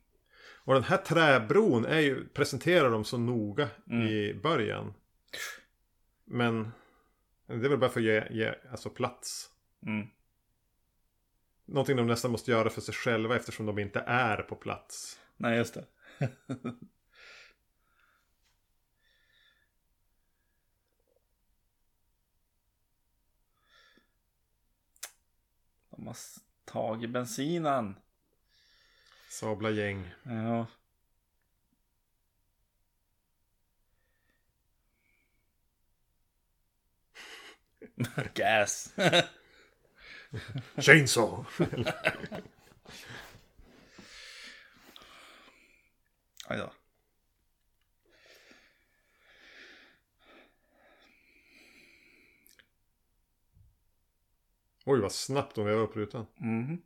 Och 0.64 0.74
den 0.74 0.82
här 0.82 0.96
träbron 0.96 1.84
är 1.84 2.00
ju, 2.00 2.28
presenterar 2.28 2.90
de 2.90 3.04
så 3.04 3.18
noga 3.18 3.68
Mm. 3.90 4.06
i 4.06 4.34
början. 4.42 4.94
Men 6.24 6.72
det 7.46 7.54
är 7.54 7.68
väl 7.68 7.78
bara 7.78 7.90
för 7.90 8.00
att 8.00 8.06
ge, 8.06 8.26
ge 8.30 8.54
alltså 8.70 8.90
plats. 8.90 9.50
Mm. 9.86 10.06
Någonting 11.64 11.96
de 11.96 12.06
nästan 12.06 12.30
måste 12.30 12.50
göra 12.50 12.70
för 12.70 12.80
sig 12.80 12.94
själva 12.94 13.36
eftersom 13.36 13.66
de 13.66 13.78
inte 13.78 14.00
är 14.00 14.42
på 14.42 14.56
plats. 14.56 15.20
Nej, 15.36 15.58
just 15.58 15.74
det. 15.74 15.86
De 25.96 26.06
har 26.06 26.16
tagit 26.64 27.10
bensinen. 27.10 27.96
Sabla 29.28 29.70
gäng. 29.70 30.10
Ja. 30.24 30.66
Gas. 38.34 38.92
Chainsaw! 40.80 41.44
Aj 46.48 46.75
Oj 54.88 55.00
vad 55.00 55.12
snabbt 55.12 55.54
de 55.54 55.64
vevar 55.64 55.82
upp 55.82 55.96
rutan. 55.96 56.26
Mhm. 56.36 56.82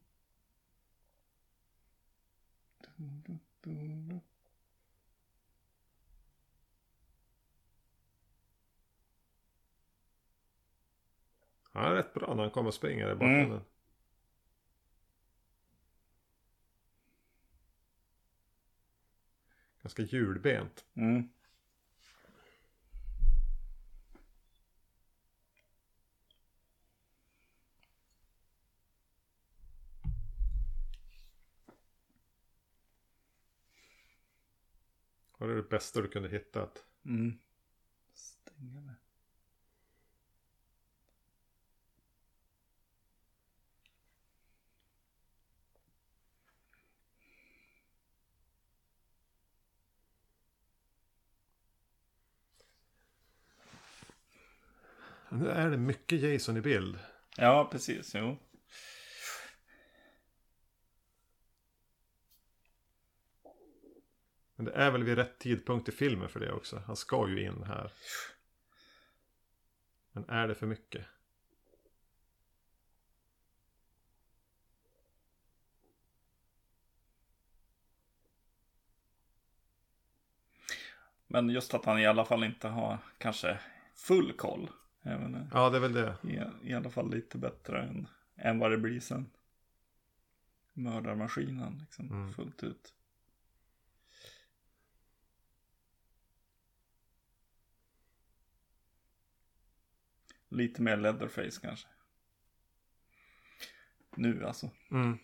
Han 11.72 11.85
är 11.85 11.94
rätt 11.94 12.14
bra 12.14 12.35
när 12.35 12.43
han 12.43 12.51
kommer 12.51 12.68
och 12.68 12.74
springer 12.74 13.10
i 13.10 13.14
bakgrunden. 13.14 13.64
Ganska 19.82 20.02
hjulbent. 20.02 20.85
Mm. 20.94 21.28
Var 35.41 35.49
det 35.49 35.55
det 35.55 35.69
bästa 35.69 36.01
du 36.01 36.09
kunde 36.09 36.29
hittat? 36.29 36.85
Mm. 37.05 37.39
Stänga 38.15 38.81
det. 38.81 38.95
Nu 55.37 55.49
är 55.51 55.71
det 55.71 55.77
mycket 55.77 56.21
Jason 56.21 56.57
i 56.57 56.61
bild. 56.61 56.99
Ja, 57.37 57.69
precis. 57.73 58.15
Jo. 58.15 58.37
Men 64.61 64.65
det 64.65 64.73
är 64.73 64.91
väl 64.91 65.05
vid 65.05 65.15
rätt 65.19 65.39
tidpunkt 65.39 65.89
i 65.89 65.93
filmen 65.93 66.28
för 66.28 66.41
det 66.41 66.53
också. 66.53 66.82
Han 66.87 66.97
ska 66.97 67.28
ju 67.28 67.45
in 67.47 67.62
här. 67.62 67.93
Men 70.12 70.24
är 70.28 70.49
det 70.49 70.55
för 70.55 70.66
mycket? 70.66 71.07
Men 81.27 81.51
just 81.51 81.74
att 81.74 81.85
han 81.85 81.99
i 81.99 82.07
alla 82.07 82.24
fall 82.24 82.45
inte 82.45 82.69
har 82.69 82.99
kanske 83.19 83.59
full 83.95 84.32
koll. 84.32 84.70
Även 85.03 85.49
Ja, 85.53 85.70
det 85.70 85.77
är 85.77 85.81
väl 85.81 85.93
det. 85.93 86.16
i, 86.23 86.41
i 86.70 86.74
alla 86.74 86.91
fall 86.91 87.11
lite 87.11 87.39
bättre 87.39 87.82
än, 87.82 88.07
än 88.37 88.59
vad 88.59 88.70
det 88.70 88.78
blir 88.78 89.01
sen. 89.01 89.31
Mördarmaskinen 90.73 91.78
liksom 91.78 92.09
Mm. 92.09 92.32
fullt 92.32 92.62
ut. 92.62 92.95
Lite 100.51 100.82
mer 100.82 100.97
leatherface 100.97 101.60
kanske. 101.62 101.89
Nu 104.16 104.44
alltså. 104.44 104.70
Mm. 104.90 105.18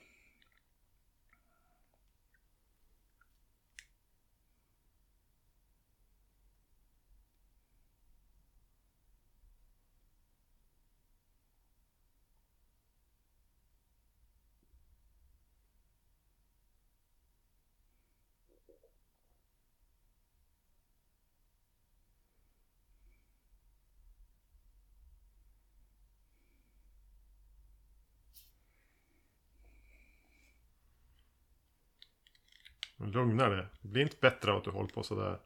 Lugna 33.06 33.48
dig. 33.48 33.66
Det 33.82 33.88
blir 33.88 34.02
inte 34.02 34.16
bättre 34.20 34.50
av 34.50 34.56
att 34.58 34.64
du 34.64 34.70
håller 34.70 34.88
på 34.88 35.02
sådär. 35.02 35.38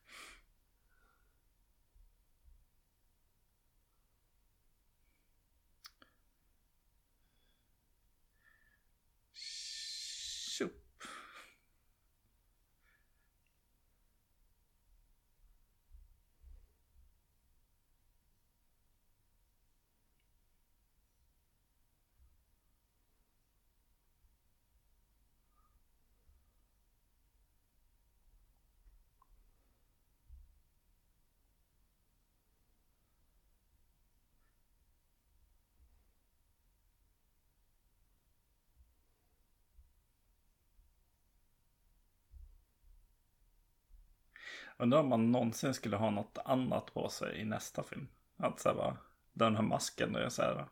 Undrar 44.82 45.00
om 45.00 45.08
man 45.08 45.32
någonsin 45.32 45.74
skulle 45.74 45.96
ha 45.96 46.10
något 46.10 46.38
annat 46.44 46.94
på 46.94 47.08
sig 47.08 47.40
i 47.40 47.44
nästa 47.44 47.82
film. 47.82 48.08
Att 48.36 48.60
så 48.60 48.68
här, 48.68 48.76
va, 48.76 48.96
den 49.32 49.56
här 49.56 49.62
masken 49.62 50.16
är 50.16 50.28
så 50.28 50.42
här. 50.42 50.66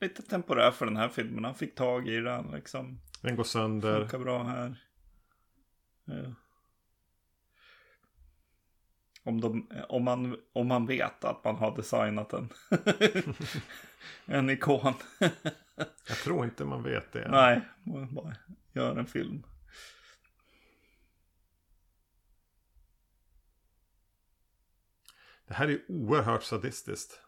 Lite 0.00 0.22
temporär 0.22 0.70
för 0.70 0.86
den 0.86 0.96
här 0.96 1.08
filmen. 1.08 1.44
Han 1.44 1.54
fick 1.54 1.74
tag 1.74 2.08
i 2.08 2.20
den 2.20 2.50
liksom. 2.50 3.00
Den 3.22 3.36
går 3.36 3.44
sönder. 3.44 4.00
Funkar 4.00 4.18
bra 4.18 4.42
här. 4.42 4.84
Ja. 6.04 6.34
Om, 9.22 9.40
de, 9.40 9.70
om, 9.88 10.04
man, 10.04 10.36
om 10.52 10.66
man 10.66 10.86
vet 10.86 11.24
att 11.24 11.44
man 11.44 11.56
har 11.56 11.76
designat 11.76 12.32
en, 12.32 12.48
en 14.24 14.50
ikon. 14.50 14.94
Jag 16.08 16.16
tror 16.24 16.44
inte 16.44 16.64
man 16.64 16.82
vet 16.82 17.12
det. 17.12 17.28
Nej, 17.30 17.60
man 17.84 18.14
bara 18.14 18.34
gör 18.72 18.96
en 18.96 19.06
film. 19.06 19.42
Det 25.50 25.54
här 25.54 25.68
är 25.68 25.80
oerhört 25.88 26.42
sadistiskt. 26.42 27.20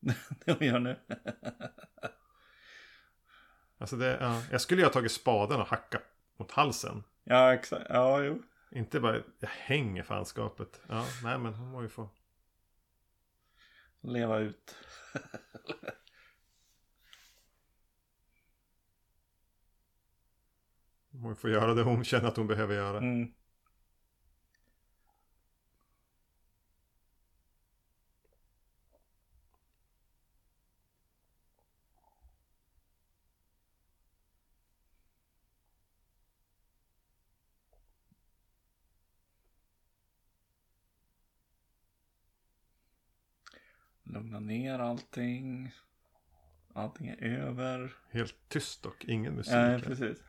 Det 0.44 0.52
hon 0.52 0.66
gör 0.66 0.78
nu. 0.78 0.96
Alltså 3.80 3.96
det, 3.96 4.18
ja, 4.20 4.42
jag 4.50 4.60
skulle 4.60 4.80
ju 4.80 4.86
ha 4.86 4.92
tagit 4.92 5.12
spaden 5.12 5.60
och 5.60 5.66
hackat 5.66 6.02
mot 6.38 6.52
halsen. 6.52 7.02
Ja, 7.24 7.54
exakt. 7.54 7.86
Ja, 7.88 8.22
jo. 8.22 8.42
Inte 8.70 9.00
bara, 9.00 9.16
jag 9.38 9.48
hänger 9.48 10.02
fanskapet. 10.02 10.80
Ja, 10.88 11.06
nej 11.22 11.38
men 11.38 11.54
hon 11.54 11.70
må 11.70 11.82
ju 11.82 11.88
få. 11.88 12.08
Leva 14.00 14.38
ut. 14.38 14.76
Hon 21.10 21.20
må 21.22 21.28
ju 21.28 21.34
få 21.34 21.48
göra 21.48 21.74
det 21.74 21.82
hon 21.82 22.04
känner 22.04 22.28
att 22.28 22.36
hon 22.36 22.46
behöver 22.46 22.74
göra. 22.74 22.98
Mm. 22.98 23.32
Lugna 44.28 44.40
ner 44.40 44.78
allting. 44.78 45.72
Allting 46.74 47.08
är 47.08 47.22
över. 47.22 47.96
Helt 48.10 48.48
tyst 48.48 48.86
och 48.86 49.04
ingen 49.08 49.34
musik. 49.34 49.54
Ja, 49.54 49.80
precis. 49.84 50.22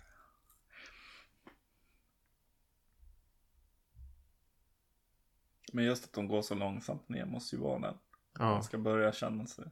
Men 5.74 5.86
just 5.86 6.04
att 6.04 6.14
de 6.14 6.28
går 6.28 6.42
så 6.42 6.56
långsamt 6.56 7.10
ner 7.10 7.26
måste 7.26 7.56
ju 7.56 7.62
vara 7.62 7.80
den. 7.80 7.98
Ja, 8.34 8.46
Man 8.46 8.64
ska 8.64 8.78
börja 8.78 9.12
känna 9.12 9.48
sig. 9.48 9.66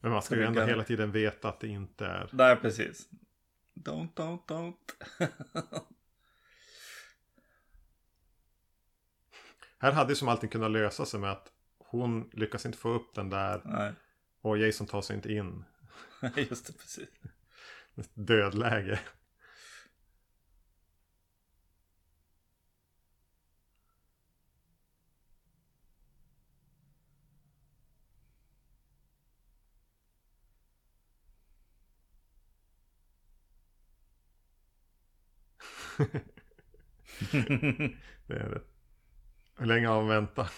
men 0.00 0.10
man 0.10 0.22
ska 0.22 0.36
ju 0.36 0.44
ändå 0.44 0.64
hela 0.64 0.84
tiden 0.84 1.12
veta 1.12 1.48
att 1.48 1.60
det 1.60 1.68
inte 1.68 2.06
är. 2.06 2.30
Där 2.32 2.56
precis. 2.56 3.08
Don't, 3.74 4.14
don't, 4.14 4.46
don't. 4.46 4.76
Här 9.78 9.92
hade 9.92 10.12
ju 10.12 10.16
som 10.16 10.28
allting 10.28 10.50
kunnat 10.50 10.70
lösa 10.70 11.06
sig 11.06 11.20
med 11.20 11.32
att 11.32 11.52
hon 11.92 12.30
lyckas 12.32 12.66
inte 12.66 12.78
få 12.78 12.88
upp 12.88 13.14
den 13.14 13.30
där 13.30 13.62
Nej, 13.64 13.92
och 14.40 14.58
Jason 14.58 14.86
tar 14.86 15.02
sig 15.02 15.16
inte 15.16 15.32
in. 15.32 15.64
just 16.36 16.66
det 16.66 16.72
precis. 16.72 17.08
Dödläge. 18.14 19.00
Det 38.26 38.34
är 38.36 38.50
det. 38.50 38.60
Hur 39.56 39.66
länge 39.66 39.86
har 39.86 39.96
han 39.96 40.08
väntat? 40.08 40.52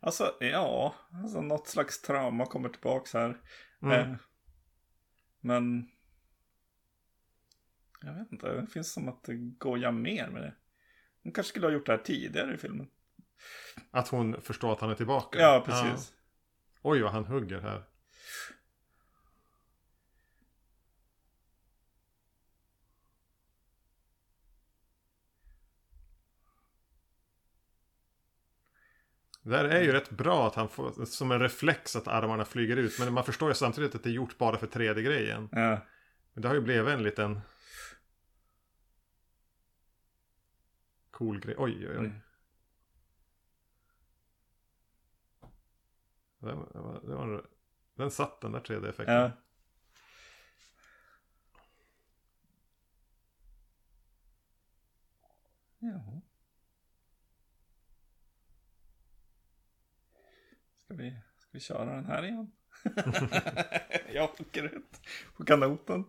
Alltså, 0.00 0.36
ja. 0.40 0.94
Alltså 1.22 1.40
något 1.40 1.68
slags 1.68 2.02
trauma 2.02 2.46
kommer 2.46 2.68
tillbaks 2.68 3.14
här. 3.14 3.40
Mm. 3.82 4.10
Eh, 4.10 4.16
men... 5.40 5.88
Jag 8.02 8.14
vet 8.14 8.32
inte, 8.32 8.60
det 8.60 8.66
finns 8.66 8.92
som 8.92 9.08
att 9.08 9.24
det 9.24 9.34
går 9.36 9.78
ja 9.78 9.90
mer 9.90 10.28
med 10.28 10.42
det. 10.42 10.54
Hon 11.22 11.32
kanske 11.32 11.50
skulle 11.50 11.66
ha 11.66 11.72
gjort 11.72 11.86
det 11.86 11.92
här 11.92 11.98
tidigare 11.98 12.54
i 12.54 12.58
filmen. 12.58 12.88
Att 13.90 14.08
hon 14.08 14.40
förstår 14.40 14.72
att 14.72 14.80
han 14.80 14.90
är 14.90 14.94
tillbaka. 14.94 15.38
Ja, 15.38 15.62
precis. 15.66 16.12
Oj 16.82 17.02
vad 17.02 17.12
han 17.12 17.24
hugger 17.24 17.60
här. 17.60 17.84
Det 29.50 29.56
där 29.56 29.64
är 29.64 29.82
ju 29.82 29.92
rätt 29.92 30.10
bra 30.10 30.46
att 30.46 30.54
han 30.54 30.68
får 30.68 31.04
som 31.04 31.32
en 31.32 31.40
reflex 31.40 31.96
att 31.96 32.08
armarna 32.08 32.44
flyger 32.44 32.76
ut. 32.76 32.98
Men 32.98 33.12
man 33.12 33.24
förstår 33.24 33.48
ju 33.48 33.54
samtidigt 33.54 33.94
att 33.94 34.02
det 34.02 34.10
är 34.10 34.12
gjort 34.12 34.38
bara 34.38 34.58
för 34.58 34.66
3D-grejen. 34.66 35.48
Ja. 35.52 35.80
Men 36.32 36.42
det 36.42 36.48
har 36.48 36.54
ju 36.54 36.60
blivit 36.60 36.88
en 36.88 37.02
liten 37.02 37.40
cool 41.10 41.40
grej. 41.40 41.54
Oj, 41.58 41.88
oj, 41.88 41.98
oj. 41.98 42.06
Mm. 42.06 42.12
Det 46.38 46.54
var, 46.54 47.00
det 47.02 47.14
var, 47.14 47.46
den 47.94 48.10
satt 48.10 48.40
den 48.40 48.52
där 48.52 48.60
3D-effekten. 48.60 49.14
ja. 49.14 49.30
Ja. 55.78 56.20
Ska 60.90 60.96
vi, 60.96 61.16
ska 61.38 61.48
vi 61.50 61.60
köra 61.60 61.94
den 61.94 62.04
här 62.04 62.24
igen? 62.24 62.52
Jag 64.14 64.24
åker 64.24 64.64
ut 64.64 65.00
på 65.36 65.44
kanoten. 65.44 66.04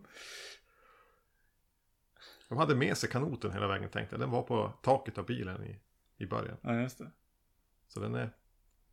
De 2.48 2.58
hade 2.58 2.74
med 2.74 2.96
sig 2.96 3.10
kanoten 3.10 3.52
hela 3.52 3.68
vägen 3.68 3.90
tänkte 3.90 4.14
jag. 4.14 4.20
Den 4.20 4.30
var 4.30 4.42
på 4.42 4.72
taket 4.82 5.18
av 5.18 5.26
bilen 5.26 5.64
i, 5.64 5.80
i 6.16 6.26
början. 6.26 6.56
Ja, 6.62 6.80
just 6.80 6.98
det. 6.98 7.10
Så 7.88 8.00
den 8.00 8.14
är 8.14 8.30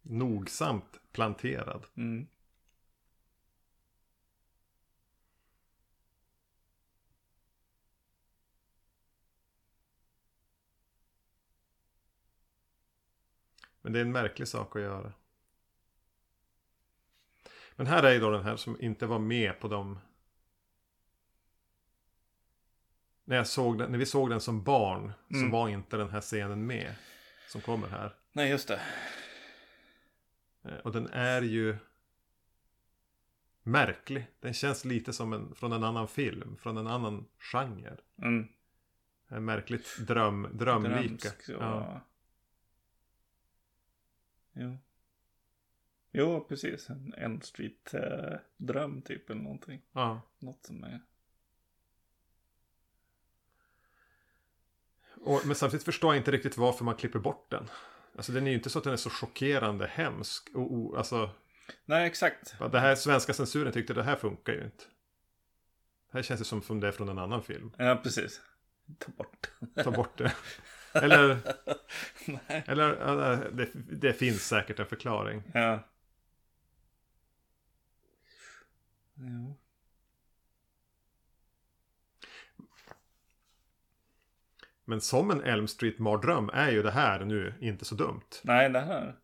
nogsamt 0.02 1.02
planterad. 1.12 1.86
Mm. 1.98 2.28
Men 13.82 13.94
det 13.94 14.00
är 14.00 14.02
en 14.02 14.12
märklig 14.12 14.48
sak 14.48 14.76
att 14.76 14.82
göra. 14.82 15.14
Men 17.80 17.88
här 17.88 18.04
är 18.04 18.14
ju 18.14 18.20
då 18.20 18.30
den 18.30 18.44
här 18.44 18.56
som 18.56 18.82
inte 18.82 19.06
var 19.06 19.20
med 19.20 19.60
på 19.60 19.68
de... 19.68 20.00
När, 23.24 23.36
jag 23.36 23.48
såg 23.48 23.78
den, 23.78 23.92
när 23.92 23.98
vi 24.00 24.06
såg 24.06 24.30
den 24.30 24.42
som 24.42 24.64
barn 24.64 25.12
Mm. 25.30 25.42
så 25.46 25.52
var 25.58 25.70
inte 25.70 25.98
den 25.98 26.10
här 26.10 26.22
scenen 26.22 26.66
med. 26.66 26.96
Som 27.48 27.62
kommer 27.62 27.88
här. 27.88 28.16
Nej, 28.32 28.50
just 28.50 28.68
det. 28.68 28.82
Eh, 30.64 30.74
Och 30.78 30.92
den 30.92 31.08
är 31.08 31.42
ju 31.42 31.78
märklig. 33.64 34.28
Den 34.40 34.54
känns 34.54 34.86
lite 34.86 35.14
som 35.14 35.34
en, 35.34 35.56
från 35.56 35.72
en 35.72 35.84
annan 35.84 36.08
film, 36.08 36.58
från 36.58 36.78
en 36.78 36.88
annan 36.88 37.26
genre. 37.40 37.98
Mm. 38.22 38.48
En 39.28 39.46
märkligt 39.46 39.98
dröm, 40.08 40.48
drömlika. 40.54 41.00
Drömsk, 41.30 41.50
Ja. 41.50 41.56
ja. 41.60 42.02
Jo. 44.54 44.78
Jo, 46.12 46.46
precis. 46.50 46.90
En 46.90 47.14
End 47.18 47.44
Street-dröm 47.44 49.02
typ 49.02 49.30
eller 49.30 49.42
någonting. 49.42 49.82
Ja. 49.92 50.22
Något 50.40 50.66
som 50.66 50.84
är... 50.84 51.02
Och, 55.22 55.42
men 55.46 55.56
samtidigt 55.56 55.86
förstår 55.86 56.14
jag 56.14 56.22
inte 56.22 56.32
riktigt 56.32 56.58
varför 56.58 56.86
man 56.86 56.96
klipper 56.96 57.20
bort 57.20 57.52
den. 57.52 57.70
Alltså 58.16 58.32
den 58.32 58.48
är 58.48 58.52
ju 58.52 58.58
inte 58.58 58.70
så 58.70 58.78
att 58.78 58.84
den 58.84 58.94
är 58.94 58.98
så 58.98 59.10
chockerande 59.10 59.88
hemsk. 59.88 60.50
Och, 60.54 60.74
och, 60.74 60.98
alltså, 60.98 61.30
Nej, 61.86 62.08
exakt. 62.08 62.56
det 62.72 62.80
här 62.80 62.96
svenska 62.96 63.34
censuren 63.34 63.74
tyckte 63.74 63.94
det 63.94 64.04
här 64.04 64.16
funkar 64.16 64.54
ju 64.54 64.64
inte. 64.64 64.84
Det 66.12 66.18
här 66.18 66.22
känns 66.22 66.42
ju 66.42 66.46
som, 66.46 66.62
som 66.62 66.80
det 66.80 66.88
är 66.88 66.92
från 66.92 67.10
en 67.10 67.18
annan 67.20 67.44
film. 67.44 67.72
Ja, 67.78 68.00
precis. 68.04 68.42
Ta 68.98 69.12
bort. 69.12 69.50
Ta 69.84 69.92
bort 69.92 70.18
det. 70.18 70.34
Eller, 70.94 71.38
eller 72.66 73.52
det, 73.52 73.70
det 73.74 74.14
finns 74.14 74.48
säkert 74.48 74.80
en 74.80 74.86
förklaring. 74.86 75.44
Ja. 75.54 75.80
Men 84.90 85.02
som 85.02 85.32
en 85.32 85.44
Elm 85.44 85.68
Street-mardröm 85.68 86.50
är 86.50 86.72
ju 86.72 86.84
det 86.84 86.92
här 86.92 87.26
nu 87.26 87.54
inte 87.62 87.86
så 87.86 87.96
dumt. 87.96 88.30
Nej, 88.44 88.70
det 88.70 88.80
här. 88.80 89.20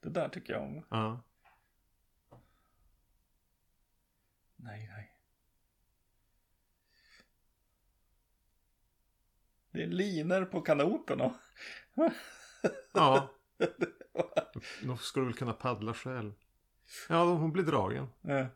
Det 0.00 0.08
där 0.08 0.28
tycker 0.28 0.52
jag 0.52 0.62
om. 0.62 0.84
Ja. 0.90 1.24
Nej, 4.56 4.88
nej. 4.96 5.10
Det 9.70 9.82
är 9.82 9.86
liner 9.86 10.44
på 10.44 10.60
kanoterna. 10.60 11.34
Ja. 12.92 13.30
Då 14.82 14.96
skulle 14.96 15.24
du 15.24 15.28
väl 15.28 15.38
kunna 15.38 15.52
paddla 15.52 15.94
själv. 15.94 16.32
Ja, 17.08 17.24
hon 17.24 17.52
blir 17.52 17.64
dragen. 17.64 18.08
Ja. 18.20 18.46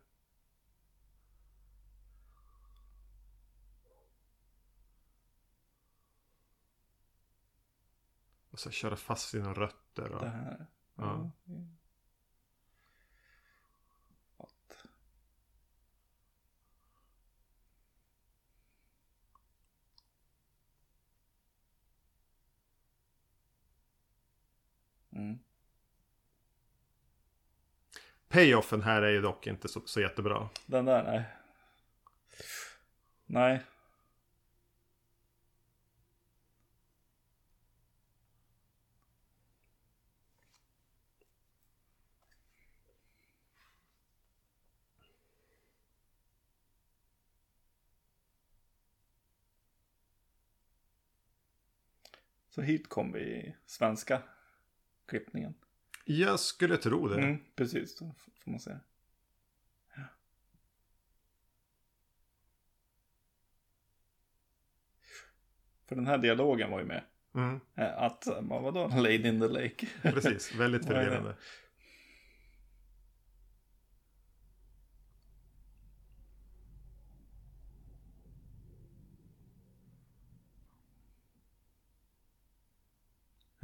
Och 8.59 8.62
så 8.62 8.70
köra 8.70 8.97
fast 8.97 9.28
sina 9.28 9.52
rötter. 9.52 10.12
Och... 10.12 10.20
Det 10.20 10.28
här. 10.28 10.66
Ja. 10.94 11.30
What? 14.36 14.86
Mm. 25.12 25.39
Payoffen 28.28 28.82
här 28.82 29.02
är 29.02 29.10
ju 29.10 29.20
dock 29.20 29.47
inte 29.47 29.68
så, 29.68 29.80
så 29.86 30.01
jättebra. 30.01 30.48
Den 30.66 30.85
där, 30.85 31.02
nej. 31.02 31.24
Nej. 33.26 33.64
Så 52.59 52.62
hit 52.62 52.89
kom 52.89 53.12
vi 53.12 53.20
i 53.20 53.55
svenska 53.66 54.22
klippningen. 55.06 55.55
Jag 56.05 56.40
skulle 56.40 56.76
tro 56.76 57.09
det. 57.09 57.18
Mm, 57.22 57.39
precis, 57.56 58.02
f- 58.02 58.28
får 58.44 58.51
man 58.51 58.60
säga. 58.60 58.80
Ja. 59.97 60.02
För 65.86 65.97
den 65.97 66.06
här 66.06 66.18
dialogen 66.18 66.70
var 66.70 66.78
ju 66.78 66.85
med. 66.85 67.02
Mm, 67.35 67.60
Eh, 67.74 68.02
Att, 68.02 68.26
vad 68.40 68.62
vadå, 68.62 68.89
Lady 68.97 69.28
in 69.28 69.40
the 69.40 69.48
Lake? 69.48 69.86
precis, 70.02 70.55
väldigt 70.55 70.86
förvirrande. 70.86 71.35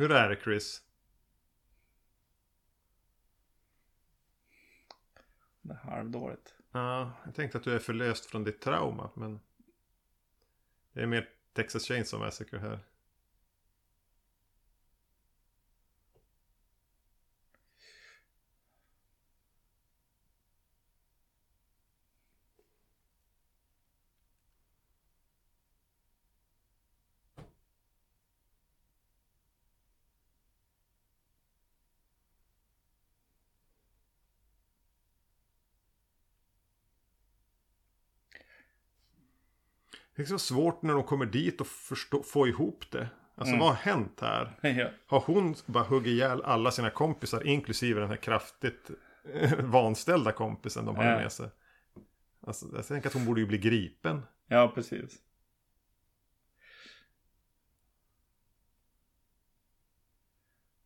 Hur 0.05 0.12
är 0.12 0.28
det 0.28 0.40
Chris? 0.43 0.82
Det 5.62 5.72
är 5.72 5.76
halvdåligt. 5.76 6.55
Ja, 6.72 7.12
jag 7.24 7.35
tänkte 7.35 7.59
att 7.59 7.64
du 7.64 7.74
är 7.74 7.78
förlöst 7.78 8.26
från 8.26 8.44
ditt 8.44 8.60
trauma, 8.60 9.10
men... 9.14 9.40
Det 10.93 11.02
är 11.02 11.06
mer 11.06 11.31
Texas 11.52 11.85
Chainsaw 11.85 12.26
Massacre 12.26 12.59
här. 12.59 12.81
Det 40.16 40.23
är 40.23 40.27
så 40.27 40.39
svårt 40.39 40.82
när 40.82 40.95
de 40.95 41.05
kommer 41.05 41.27
dit 41.27 41.61
och 41.61 41.66
förstå, 41.66 42.23
få 42.23 42.49
ihop 42.49 42.91
det. 42.91 43.09
Alltså 43.35 43.57
vad 43.57 43.69
har 43.69 43.74
hänt 43.74 44.20
här? 44.20 44.59
ja. 44.62 44.91
Har 45.07 45.20
hon 45.20 45.55
bara 45.66 45.85
huggit 45.85 46.07
ihjäl 46.11 46.43
alla 46.43 46.70
sina 46.70 46.91
kompisar, 46.91 47.47
inklusive 47.47 48.01
den 48.01 48.09
här 48.09 48.16
kraftigt 48.16 48.91
eh, 49.35 49.61
vanställda 49.61 50.32
kompisen 50.32 50.85
de 50.86 50.97
hade 50.97 51.11
Ja. 51.11 51.16
med 51.19 51.32
sig? 51.32 51.49
Alltså, 52.47 52.66
jag 52.74 52.86
tänker 52.86 53.09
att 53.09 53.15
hon 53.15 53.24
borde 53.24 53.41
ju 53.41 53.47
bli 53.47 53.59
gripen. 53.59 54.23
ja, 54.47 54.73
precis. 54.74 55.19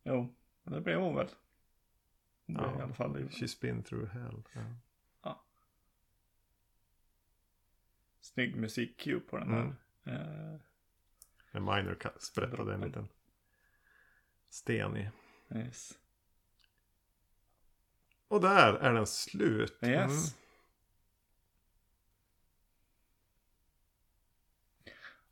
Jo, 0.03 0.35
det 0.63 0.81
blev 0.81 0.99
hon 0.99 1.15
väl. 1.15 1.27
Blev 2.45 2.61
Ja. 2.65 2.79
i 2.79 2.81
alla 2.81 2.93
fall 2.93 3.17
She's 3.17 3.61
been 3.61 3.83
through 3.83 4.09
hell. 4.09 4.43
Ja. 4.53 4.61
Snygg 8.21 8.55
musik-cue 8.55 9.19
på 9.19 9.37
den 9.37 9.49
här. 9.49 9.75
Mm. 10.05 10.21
Eh, 10.21 10.59
En 11.51 11.63
minor 11.63 11.97
sprättade 12.19 12.73
en 12.73 12.81
liten 12.81 13.07
sten 14.49 14.97
i. 14.97 15.09
yes. 15.55 15.97
Och 18.27 18.41
där 18.41 18.73
är 18.73 18.93
den 18.93 19.07
slut. 19.07 19.79
Yes. 19.83 20.11
Mm. 20.11 20.13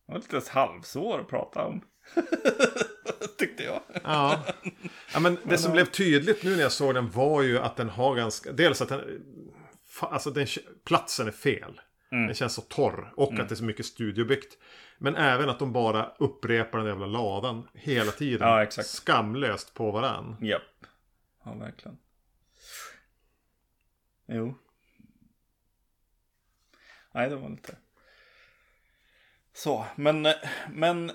Det 0.05 0.13
var 0.13 0.19
lite 0.19 0.51
halvsvår 0.51 1.19
att 1.19 1.27
prata 1.27 1.65
om. 1.65 1.81
Tyckte 3.37 3.63
jag. 3.63 3.81
Ja. 4.03 4.45
ja, 5.13 5.19
men 5.19 5.37
det 5.43 5.57
som 5.57 5.71
blev 5.71 5.85
tydligt 5.85 6.43
nu 6.43 6.55
när 6.55 6.61
jag 6.61 6.71
såg 6.71 6.93
den 6.93 7.09
var 7.09 7.41
ju 7.41 7.57
att 7.59 7.75
den 7.75 7.89
har 7.89 8.15
ganska... 8.15 8.51
Dels 8.51 8.81
att 8.81 8.89
den... 8.89 9.23
Alltså 9.99 10.31
den, 10.31 10.47
platsen 10.85 11.27
är 11.27 11.31
fel. 11.31 11.81
Mm. 12.11 12.25
Den 12.25 12.35
känns 12.35 12.53
så 12.53 12.61
torr. 12.61 13.13
Och 13.15 13.33
att 13.33 13.49
det 13.49 13.53
är 13.53 13.55
så 13.55 13.63
mycket 13.63 13.85
studiobyggt. 13.85 14.57
Men 14.97 15.15
även 15.15 15.49
att 15.49 15.59
de 15.59 15.73
bara 15.73 16.11
upprepar 16.19 16.77
den 16.77 16.87
jävla 16.87 17.05
ladan 17.05 17.67
hela 17.73 18.11
tiden. 18.11 18.47
Ja, 18.47 18.63
exakt. 18.63 18.87
Skamlöst 18.87 19.73
på 19.73 19.91
varann. 19.91 20.35
Japp. 20.41 20.85
Ja, 21.43 21.53
verkligen. 21.53 21.97
Jo. 24.27 24.55
Nej, 27.11 27.29
det 27.29 27.35
var 27.35 27.49
lite... 27.49 27.77
Så, 29.53 29.85
men, 29.95 30.27
men 30.69 31.11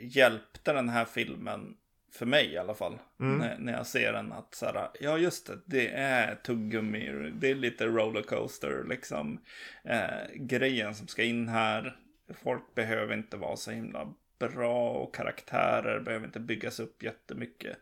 hjälpte 0.00 0.72
den 0.72 0.88
här 0.88 1.04
filmen, 1.04 1.76
för 2.12 2.26
mig 2.26 2.52
i 2.52 2.58
alla 2.58 2.74
fall, 2.74 2.98
när, 3.38 3.58
när 3.58 3.72
jag 3.72 3.86
ser 3.86 4.12
den 4.12 4.32
att 4.32 4.54
så 4.54 4.66
här, 4.66 4.88
ja 5.00 5.18
just 5.18 5.46
det, 5.46 5.60
det 5.64 5.88
är 5.88 6.34
tuggummi, 6.34 7.32
det 7.34 7.50
är 7.50 7.54
lite 7.54 7.86
rollercoaster 7.86 8.84
liksom. 8.88 9.40
Eh, 9.84 10.34
grejen 10.34 10.94
som 10.94 11.06
ska 11.06 11.22
in 11.22 11.48
här, 11.48 11.96
folk 12.42 12.74
behöver 12.74 13.14
inte 13.14 13.36
vara 13.36 13.56
så 13.56 13.70
himla 13.70 14.14
bra 14.38 14.90
och 14.90 15.14
karaktärer 15.14 16.00
behöver 16.00 16.26
inte 16.26 16.40
byggas 16.40 16.80
upp 16.80 17.02
jättemycket. 17.02 17.78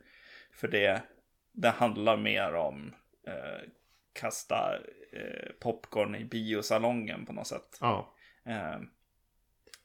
För 0.53 0.69
det, 0.69 1.03
det 1.53 1.71
handlar 1.71 2.17
mer 2.17 2.55
om 2.55 2.95
eh, 3.27 3.69
kasta 4.13 4.79
eh, 5.13 5.53
popcorn 5.61 6.15
i 6.15 6.25
biosalongen 6.25 7.27
på 7.27 7.33
något 7.33 7.47
sätt. 7.47 7.79
Ja. 7.81 8.15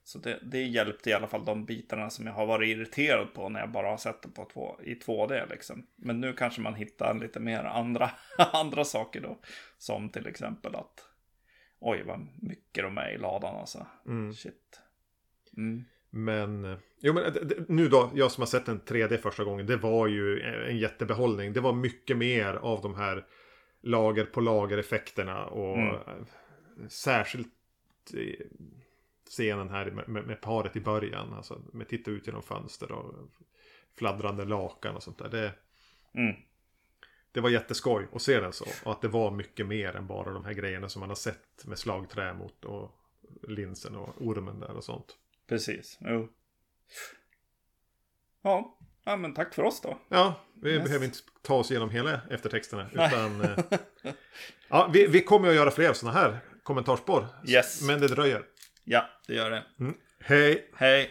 Eh, 0.10 0.12
så 0.12 0.20
det, 0.20 0.40
det 0.42 0.64
hjälpte 0.64 1.10
i 1.10 1.14
alla 1.14 1.28
fall 1.28 1.46
de 1.46 1.66
bitarna 1.66 2.10
som 2.10 2.26
jag 2.28 2.34
har 2.34 2.46
varit 2.46 2.68
irriterad 2.78 3.34
på 3.34 3.50
när 3.50 3.60
jag 3.60 3.72
bara 3.72 3.88
har 3.90 3.98
sett 3.98 4.22
det 4.22 4.30
på 4.30 4.46
två, 4.54 4.80
i 4.84 4.94
2D. 4.96 5.50
Liksom. 5.50 5.86
Men 5.96 6.22
nu 6.22 6.34
kanske 6.34 6.62
man 6.62 6.76
hittar 6.76 7.14
lite 7.22 7.40
mer 7.40 7.64
andra, 7.64 8.12
andra 8.38 8.86
saker 8.86 9.22
då. 9.22 9.40
Som 9.78 10.10
till 10.10 10.28
exempel 10.28 10.76
att 10.76 11.06
Oj, 11.82 12.04
vad 12.06 12.28
mycket 12.42 12.84
de 12.84 12.98
är 12.98 13.10
i 13.12 13.18
ladan 13.18 13.56
alltså. 13.56 13.88
Mm. 14.08 14.34
Shit. 14.34 14.80
Mm. 15.58 15.84
Men, 16.10 16.66
eh, 16.66 16.78
jo 17.00 17.14
men 17.14 17.24
det- 17.34 17.70
nu 17.70 17.88
då, 17.88 18.12
jag 18.16 18.32
som 18.32 18.42
har 18.42 18.48
sett 18.48 18.68
en 18.68 18.80
3D 18.82 19.18
första 19.18 19.44
gången, 19.44 19.66
det 19.66 19.78
var 19.78 20.08
ju 20.08 20.42
en 20.70 20.78
jättebehållning. 20.78 21.54
Det 21.54 21.62
var 21.62 21.74
mycket 21.74 22.18
mer 22.18 22.54
av 22.54 22.82
de 22.82 22.96
här 22.96 23.26
lager 23.82 24.26
på 24.26 24.42
lager 24.42 24.78
effekterna 24.78 25.46
och 25.46 25.78
Mm. 25.78 25.96
eh, 25.96 26.02
särskilt 26.90 27.54
eh, 28.14 28.46
scenen 29.30 29.70
här 29.70 29.92
med, 29.92 30.10
med, 30.10 30.28
med 30.28 30.42
paret 30.42 30.76
i 30.76 30.82
början. 30.82 31.34
Alltså 31.34 31.62
med 31.74 31.88
titta 31.90 32.12
ut 32.12 32.28
genom 32.28 32.44
fönster 32.44 32.92
och 32.92 33.16
fladdrande 33.98 34.46
lakan 34.46 34.96
och 34.96 35.04
sånt 35.04 35.18
där. 35.18 35.30
Det, 35.30 35.54
Mm. 36.14 36.36
det 37.32 37.40
var 37.42 37.50
jätteskoj 37.50 38.08
att 38.14 38.22
se 38.22 38.40
den 38.40 38.54
så. 38.54 38.66
Och 38.86 38.92
att 38.92 39.02
det 39.02 39.08
var 39.08 39.32
mycket 39.32 39.68
mer 39.68 39.96
än 39.96 40.08
bara 40.08 40.34
de 40.34 40.46
här 40.46 40.54
grejerna 40.54 40.90
som 40.90 41.00
man 41.00 41.10
har 41.10 41.16
sett 41.16 41.66
med 41.66 41.78
slagträ 41.80 42.34
mot 42.34 42.66
och 42.66 42.92
linsen 43.48 43.96
och 43.96 44.10
ormen 44.22 44.60
där 44.60 44.72
och 44.72 44.84
sånt. 44.84 45.18
Precis. 45.48 45.98
Jo. 46.02 46.30
Ja. 48.42 48.78
ja, 49.04 49.16
men 49.16 49.34
tack 49.34 49.54
för 49.54 49.64
oss 49.64 49.82
då. 49.82 49.98
Ja, 50.10 50.34
vi 50.62 50.72
Yes. 50.74 50.84
behöver 50.84 51.06
inte 51.06 51.18
ta 51.42 51.56
oss 51.56 51.72
igenom 51.72 51.90
hela 51.90 52.22
eftertexterna. 52.30 52.90
Utan, 52.92 53.42
eh, 53.42 53.58
ja, 54.70 54.90
vi, 54.94 55.08
vi 55.08 55.22
kommer 55.24 55.50
att 55.50 55.56
göra 55.56 55.72
fler 55.72 55.94
sådana 55.94 56.20
här 56.20 56.40
kommentarspår. 56.64 57.28
Yes. 57.48 57.82
Men 57.82 58.00
det 58.00 58.08
dröjer. 58.08 58.46
Ja, 58.92 59.10
det 59.28 59.34
gör 59.34 59.52
det. 59.52 59.64
Mm. 59.80 59.94
Hej! 60.20 60.70
Hej. 60.78 61.10